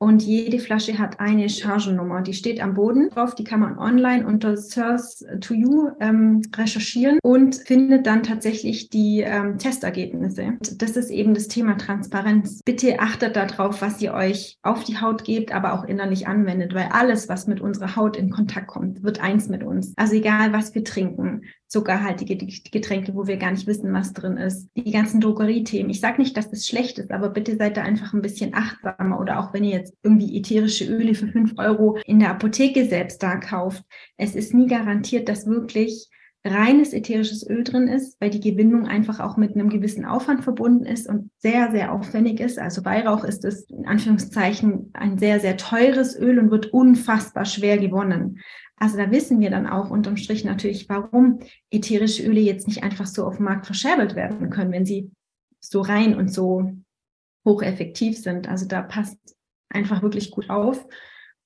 Und 0.00 0.22
jede 0.22 0.60
Flasche 0.60 0.98
hat 0.98 1.18
eine 1.18 1.48
Chargennummer. 1.48 2.22
Die 2.22 2.32
steht 2.32 2.60
am 2.60 2.74
Boden 2.74 3.10
drauf. 3.10 3.34
Die 3.34 3.42
kann 3.42 3.58
man 3.58 3.78
online 3.78 4.24
unter 4.24 4.56
Source 4.56 5.24
to 5.40 5.54
You 5.54 5.90
ähm, 5.98 6.42
recherchieren 6.54 7.18
und 7.22 7.56
findet 7.56 8.06
dann 8.06 8.22
tatsächlich 8.22 8.90
die 8.90 9.22
ähm, 9.22 9.58
Testergebnisse. 9.58 10.56
Das 10.76 10.96
ist 10.96 11.10
eben 11.10 11.34
das 11.34 11.48
Thema 11.48 11.76
Transparenz. 11.76 12.60
Bitte 12.64 13.00
achtet 13.00 13.34
darauf, 13.34 13.82
was 13.82 14.00
ihr 14.00 14.14
euch 14.14 14.58
auf 14.62 14.84
die 14.84 15.00
Haut 15.00 15.24
gebt, 15.24 15.52
aber 15.52 15.72
auch 15.72 15.84
innerlich 15.84 16.28
anwendet, 16.28 16.74
weil 16.74 16.90
alles, 16.92 17.28
was 17.28 17.48
mit 17.48 17.60
unserer 17.60 17.96
Haut 17.96 18.16
in 18.16 18.30
Kontakt 18.30 18.68
kommt, 18.68 19.02
wird 19.02 19.20
eins 19.20 19.48
mit 19.48 19.64
uns. 19.64 19.94
Also 19.96 20.14
egal, 20.14 20.52
was 20.52 20.76
wir 20.76 20.84
trinken, 20.84 21.42
zuckerhaltige 21.68 22.36
Getränke, 22.36 23.14
wo 23.14 23.26
wir 23.26 23.36
gar 23.36 23.50
nicht 23.50 23.66
wissen, 23.66 23.92
was 23.92 24.12
drin 24.12 24.38
ist. 24.38 24.68
Die 24.74 24.90
ganzen 24.90 25.20
Drogeriethemen. 25.20 25.90
Ich 25.90 26.00
sage 26.00 26.20
nicht, 26.20 26.36
dass 26.36 26.50
das 26.50 26.66
schlecht 26.66 26.98
ist, 26.98 27.10
aber 27.10 27.28
bitte 27.28 27.56
seid 27.56 27.76
da 27.76 27.82
einfach 27.82 28.14
ein 28.14 28.22
bisschen 28.22 28.54
achtsamer. 28.54 29.20
Oder 29.20 29.38
auch 29.38 29.52
wenn 29.52 29.64
ihr 29.64 29.76
jetzt 29.76 29.94
irgendwie 30.02 30.36
ätherische 30.38 30.86
Öle 30.86 31.14
für 31.14 31.28
fünf 31.28 31.52
Euro 31.58 31.98
in 32.06 32.18
der 32.18 32.30
Apotheke 32.30 32.86
selbst 32.86 33.22
da 33.22 33.36
kauft. 33.36 33.84
Es 34.16 34.34
ist 34.34 34.54
nie 34.54 34.66
garantiert, 34.66 35.28
dass 35.28 35.46
wirklich 35.46 36.08
reines 36.44 36.92
ätherisches 36.92 37.48
Öl 37.48 37.64
drin 37.64 37.88
ist, 37.88 38.20
weil 38.20 38.30
die 38.30 38.40
Gewinnung 38.40 38.86
einfach 38.86 39.20
auch 39.20 39.36
mit 39.36 39.54
einem 39.54 39.68
gewissen 39.68 40.04
Aufwand 40.04 40.44
verbunden 40.44 40.86
ist 40.86 41.08
und 41.08 41.30
sehr, 41.38 41.70
sehr 41.70 41.92
aufwendig 41.92 42.40
ist. 42.40 42.58
Also 42.58 42.84
Weihrauch 42.84 43.24
ist 43.24 43.44
es 43.44 43.68
in 43.70 43.86
Anführungszeichen 43.86 44.90
ein 44.94 45.18
sehr, 45.18 45.40
sehr 45.40 45.56
teures 45.56 46.18
Öl 46.18 46.38
und 46.38 46.50
wird 46.50 46.72
unfassbar 46.72 47.44
schwer 47.44 47.78
gewonnen. 47.78 48.40
Also 48.78 48.96
da 48.96 49.10
wissen 49.10 49.40
wir 49.40 49.50
dann 49.50 49.66
auch 49.66 49.90
unterm 49.90 50.16
Strich 50.16 50.44
natürlich, 50.44 50.88
warum 50.88 51.40
ätherische 51.70 52.24
Öle 52.24 52.40
jetzt 52.40 52.66
nicht 52.68 52.82
einfach 52.82 53.06
so 53.06 53.26
auf 53.26 53.36
dem 53.36 53.44
Markt 53.44 53.66
verscherbelt 53.66 54.14
werden 54.14 54.50
können, 54.50 54.72
wenn 54.72 54.86
sie 54.86 55.10
so 55.60 55.80
rein 55.80 56.14
und 56.16 56.32
so 56.32 56.72
hocheffektiv 57.44 58.18
sind. 58.18 58.48
Also 58.48 58.66
da 58.66 58.82
passt 58.82 59.18
einfach 59.70 60.02
wirklich 60.02 60.30
gut 60.30 60.50
auf 60.50 60.86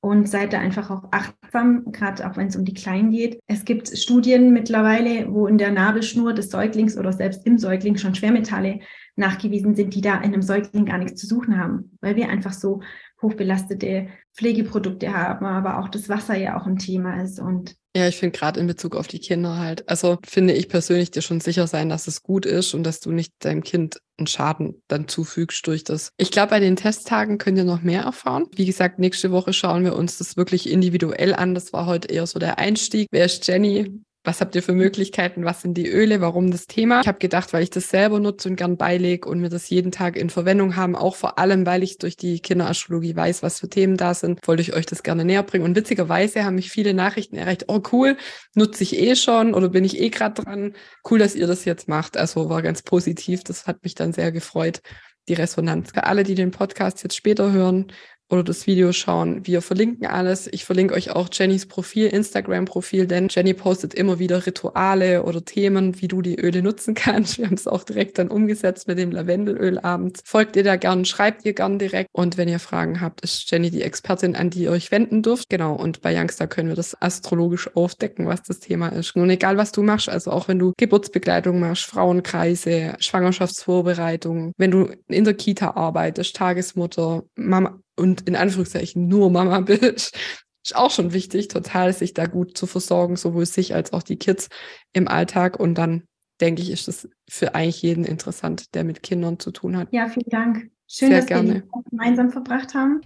und 0.01 0.29
seid 0.29 0.53
da 0.53 0.59
einfach 0.59 0.91
auch 0.91 1.05
achtsam, 1.13 1.93
gerade 1.93 2.29
auch 2.29 2.37
wenn 2.37 2.49
es 2.49 2.57
um 2.57 2.65
die 2.65 2.75
Kleinen 2.75 3.13
geht. 3.13 3.39
Es 3.47 3.65
gibt 3.65 3.97
Studien 3.97 4.53
mittlerweile, 4.53 5.33
wo 5.33 5.47
in 5.47 5.59
der 5.59 5.71
Nabelschnur 5.71 6.35
des 6.35 6.51
Säuglings 6.51 6.99
oder 6.99 7.13
selbst 7.13 7.47
im 7.47 7.57
Säugling 7.57 7.97
schon 7.97 8.15
Schwermetalle 8.15 8.81
nachgewiesen 9.17 9.75
sind, 9.75 9.95
die 9.95 10.01
da 10.01 10.17
in 10.17 10.33
einem 10.33 10.43
Säugling 10.43 10.87
gar 10.87 10.99
nichts 10.99 11.21
zu 11.21 11.27
suchen 11.27 11.59
haben, 11.59 11.97
weil 12.01 12.17
wir 12.17 12.29
einfach 12.29 12.53
so 12.53 12.81
hochbelastete 13.21 14.09
Pflegeprodukte 14.35 15.13
haben, 15.15 15.47
aber 15.47 15.79
auch 15.79 15.89
das 15.89 16.09
Wasser 16.09 16.37
ja 16.37 16.61
auch 16.61 16.67
ein 16.67 16.79
Thema 16.79 17.23
ist 17.23 17.39
und 17.39 17.77
ja, 17.95 18.09
ich 18.09 18.17
finde 18.17 18.39
gerade 18.39 18.59
in 18.59 18.67
Bezug 18.67 18.97
auf 18.97 19.07
die 19.07 19.19
Kinder 19.19 19.59
halt, 19.59 19.87
also 19.87 20.17
finde 20.27 20.55
ich 20.55 20.71
persönlich 20.71 21.11
dir 21.11 21.21
schon 21.21 21.41
sicher 21.41 21.67
sein, 21.67 21.91
dass 21.91 22.09
es 22.09 22.23
gut 22.23 22.47
ist 22.47 22.73
und 22.73 22.85
dass 22.85 23.01
du 23.01 23.13
nicht 23.13 23.35
deinem 23.41 23.63
Kind 23.63 24.01
einen 24.17 24.27
Schaden 24.27 24.83
dann 24.89 25.09
zufügst 25.09 25.67
durch 25.67 25.85
das. 25.85 26.13
Ich 26.17 26.31
glaube, 26.31 26.51
bei 26.51 26.61
den 26.61 26.77
Testtagen 26.77 27.37
könnt 27.37 27.59
ihr 27.59 27.65
noch 27.65 27.83
mehr 27.83 28.03
erfahren. 28.03 28.47
Wie 28.57 28.65
gesagt, 28.65 28.99
nächste 28.99 29.31
Woche 29.31 29.53
schauen 29.53 29.85
wir 29.85 29.95
uns 29.95 30.17
das 30.17 30.39
wirklich 30.39 30.71
individuell 30.71 31.35
an. 31.35 31.55
Das 31.55 31.75
war 31.75 31.85
heute 31.85 32.09
eher 32.09 32.27
so 32.27 32.39
der 32.39 32.59
Einstieg. 32.59 33.09
Wer 33.11 33.27
ist 33.27 33.47
Jenny? 33.47 34.01
Was 34.25 34.41
habt 34.41 34.55
ihr 34.55 34.63
für 34.63 34.73
Möglichkeiten, 34.73 35.45
was 35.45 35.63
sind 35.63 35.75
die 35.75 35.89
Öle, 35.89 36.21
warum 36.21 36.51
das 36.51 36.67
Thema. 36.67 37.01
Ich 37.01 37.09
habe 37.09 37.19
gedacht, 37.19 37.53
weil 37.53 37.63
ich 37.63 37.71
das 37.71 37.89
selber 37.89 38.21
nutze 38.21 38.49
und 38.49 38.57
gern 38.57 38.77
beilege 38.77 39.29
und 39.29 39.43
wir 39.43 39.49
das 39.49 39.69
jeden 39.69 39.91
Tag 39.91 40.17
in 40.17 40.31
Verwendung 40.31 40.77
haben, 40.77 40.95
auch 40.95 41.17
vor 41.17 41.39
allem, 41.39 41.67
weil 41.67 41.83
ich 41.83 41.99
durch 41.99 42.17
die 42.17 42.41
Kinderastrologie 42.41 43.17
weiß, 43.17 43.43
was 43.43 43.61
für 43.61 43.69
Themen 43.69 43.97
da 43.97 44.15
sind, 44.15 44.47
wollte 44.47 44.63
ich 44.63 44.75
euch 44.75 44.87
das 44.87 45.03
gerne 45.03 45.25
näher 45.25 45.43
bringen. 45.43 45.65
Und 45.65 45.75
witzigerweise 45.75 46.45
haben 46.45 46.55
mich 46.55 46.71
viele 46.71 46.95
Nachrichten 46.95 47.37
erreicht, 47.37 47.65
oh 47.69 47.83
cool, 47.93 48.17
nutze 48.55 48.85
ich 48.85 48.97
eh 48.99 49.17
schon 49.17 49.55
oder 49.55 49.69
bin 49.69 49.85
ich 49.85 50.01
eh 50.01 50.11
gerade 50.11 50.43
dran. 50.43 50.75
Cool, 51.09 51.19
dass 51.19 51.35
ihr 51.35 51.47
das 51.47 51.65
jetzt 51.65 51.89
macht. 51.89 52.17
Also 52.17 52.49
war 52.49 52.63
ganz 52.63 52.83
positiv. 52.83 53.43
Das 53.43 53.67
hat 53.67 53.83
mich 53.83 53.95
dann 53.95 54.13
sehr 54.13 54.31
gefreut 54.31 54.83
die 55.29 55.35
Resonanz. 55.35 55.93
Für 55.93 56.05
alle, 56.05 56.25
die 56.25 56.35
den 56.35 56.51
Podcast 56.51 57.03
jetzt 57.03 57.17
später 57.17 57.53
hören, 57.53 57.93
oder 58.33 58.43
das 58.43 58.67
Video 58.67 58.93
schauen. 58.93 59.47
Wir 59.47 59.61
verlinken 59.61 60.07
alles. 60.07 60.49
Ich 60.51 60.65
verlinke 60.65 60.95
euch 60.95 61.11
auch 61.11 61.29
Jennys 61.31 61.67
Profil, 61.67 62.07
Instagram-Profil, 62.07 63.07
denn 63.07 63.29
Jenny 63.29 63.53
postet 63.53 63.93
immer 63.93 64.19
wieder 64.19 64.47
Rituale 64.47 65.25
oder 65.25 65.45
Themen, 65.45 66.01
wie 66.01 66.09
du 66.09 66.23
die 66.23 66.41
Öle 66.41 66.63
nutzen 66.63 66.95
kannst. 66.95 67.37
Wir 67.37 67.45
haben 67.45 67.57
es 67.57 67.69
auch 67.69 67.85
direkt 67.85 68.19
dann 68.19 68.29
umgesetzt 68.29 68.89
mit 68.89 68.99
dem 68.99 69.13
Lavendelöl 69.13 69.79
abends. 69.79 70.23
Folgt 70.25 70.57
ihr 70.57 70.65
da 70.65 70.77
gern, 70.77 71.05
schreibt 71.05 71.45
ihr 71.45 71.53
gern 71.53 71.79
direkt. 71.79 72.09
Und 72.13 72.39
wenn 72.39 72.49
ihr 72.49 72.59
Fragen 72.59 73.03
habt, 73.03 73.21
ist 73.21 73.51
Jenny 73.51 73.71
die 73.71 73.83
Expertin, 73.83 74.35
an 74.35 74.49
die 74.49 74.63
ihr 74.63 74.71
euch 74.71 74.91
wenden 74.91 75.21
dürft. 75.23 75.51
Genau. 75.51 75.75
Und 75.75 76.01
bei 76.01 76.19
Youngster 76.19 76.47
können 76.47 76.71
wir 76.71 76.77
das 76.77 77.01
astrologisch 77.03 77.77
aufdecken, 77.77 78.27
was 78.27 78.43
das 78.43 78.61
Thema 78.61 78.89
ist. 78.89 79.15
Nun 79.15 79.29
egal, 79.29 79.59
was 79.59 79.73
du 79.73 79.83
machst, 79.83 80.09
also 80.09 80.31
auch 80.31 80.49
wenn 80.49 80.59
du 80.59 80.73
Geburtsbegleitung 80.79 81.61
machst, 81.61 81.85
Frauenkreise, 81.85 82.95
Schwangerschaftsvorbereitung, 82.99 84.55
wenn 84.57 84.71
du 84.71 84.89
in 85.09 85.25
der 85.25 85.35
Kita 85.35 85.73
arbeitest, 85.73 86.35
Tagesmutter, 86.35 87.25
Mama, 87.35 87.79
und 87.97 88.29
in 88.29 88.37
Anführungszeichen 88.37 89.09
nur 89.09 89.31
Mama 89.31 89.61
bist, 89.61 90.17
ist 90.65 90.77
auch 90.77 90.91
schon 90.91 91.13
wichtig, 91.13 91.49
total 91.49 91.93
sich 91.93 92.15
da 92.15 92.27
gut 92.27 92.57
zu 92.57 92.67
versorgen, 92.67 93.17
sowohl 93.17 93.47
sich 93.47 93.75
als 93.75 93.93
auch 93.93 94.03
die 94.03 94.17
Kids 94.17 94.49
im 94.93 95.09
Alltag. 95.09 95.59
Und 95.59 95.77
dann 95.77 96.05
denke 96.41 96.63
ich, 96.63 96.71
ist 96.71 96.89
das 96.89 97.09
für 97.29 97.55
eigentlich 97.55 97.83
jeden 97.83 98.05
interessant, 98.05 98.75
der 98.75 98.85
mit 98.85 99.03
Kindern 99.03 99.39
zu 99.39 99.51
tun 99.51 99.77
hat. 99.77 99.89
Ja, 99.93 100.09
vielen 100.09 100.31
Dank. 100.31 100.71
Schön, 100.87 101.09
Sehr 101.09 101.19
dass 101.19 101.27
gerne. 101.27 101.55
wir 101.55 101.61
die 101.61 101.91
gemeinsam 101.91 102.31
verbracht 102.31 102.75
haben. 102.75 103.01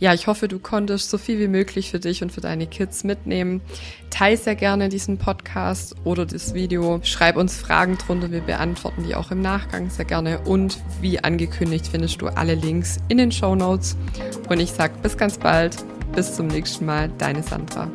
Ja, 0.00 0.14
ich 0.14 0.26
hoffe, 0.26 0.48
du 0.48 0.58
konntest 0.58 1.10
so 1.10 1.18
viel 1.18 1.38
wie 1.38 1.46
möglich 1.46 1.90
für 1.90 2.00
dich 2.00 2.22
und 2.22 2.32
für 2.32 2.40
deine 2.40 2.66
Kids 2.66 3.04
mitnehmen. 3.04 3.60
Teil 4.08 4.38
sehr 4.38 4.54
gerne 4.54 4.88
diesen 4.88 5.18
Podcast 5.18 5.94
oder 6.04 6.24
das 6.24 6.54
Video. 6.54 7.00
Schreib 7.02 7.36
uns 7.36 7.58
Fragen 7.58 7.98
drunter, 7.98 8.30
wir 8.30 8.40
beantworten 8.40 9.04
die 9.06 9.14
auch 9.14 9.30
im 9.30 9.42
Nachgang 9.42 9.90
sehr 9.90 10.06
gerne. 10.06 10.40
Und 10.40 10.78
wie 11.02 11.22
angekündigt 11.22 11.86
findest 11.86 12.22
du 12.22 12.28
alle 12.28 12.54
Links 12.54 12.96
in 13.08 13.18
den 13.18 13.30
Show 13.30 13.54
Notes. 13.54 13.94
Und 14.48 14.58
ich 14.58 14.70
sag 14.70 15.02
bis 15.02 15.18
ganz 15.18 15.36
bald, 15.36 15.76
bis 16.14 16.34
zum 16.34 16.46
nächsten 16.46 16.86
Mal, 16.86 17.10
deine 17.18 17.42
Sandra. 17.42 17.90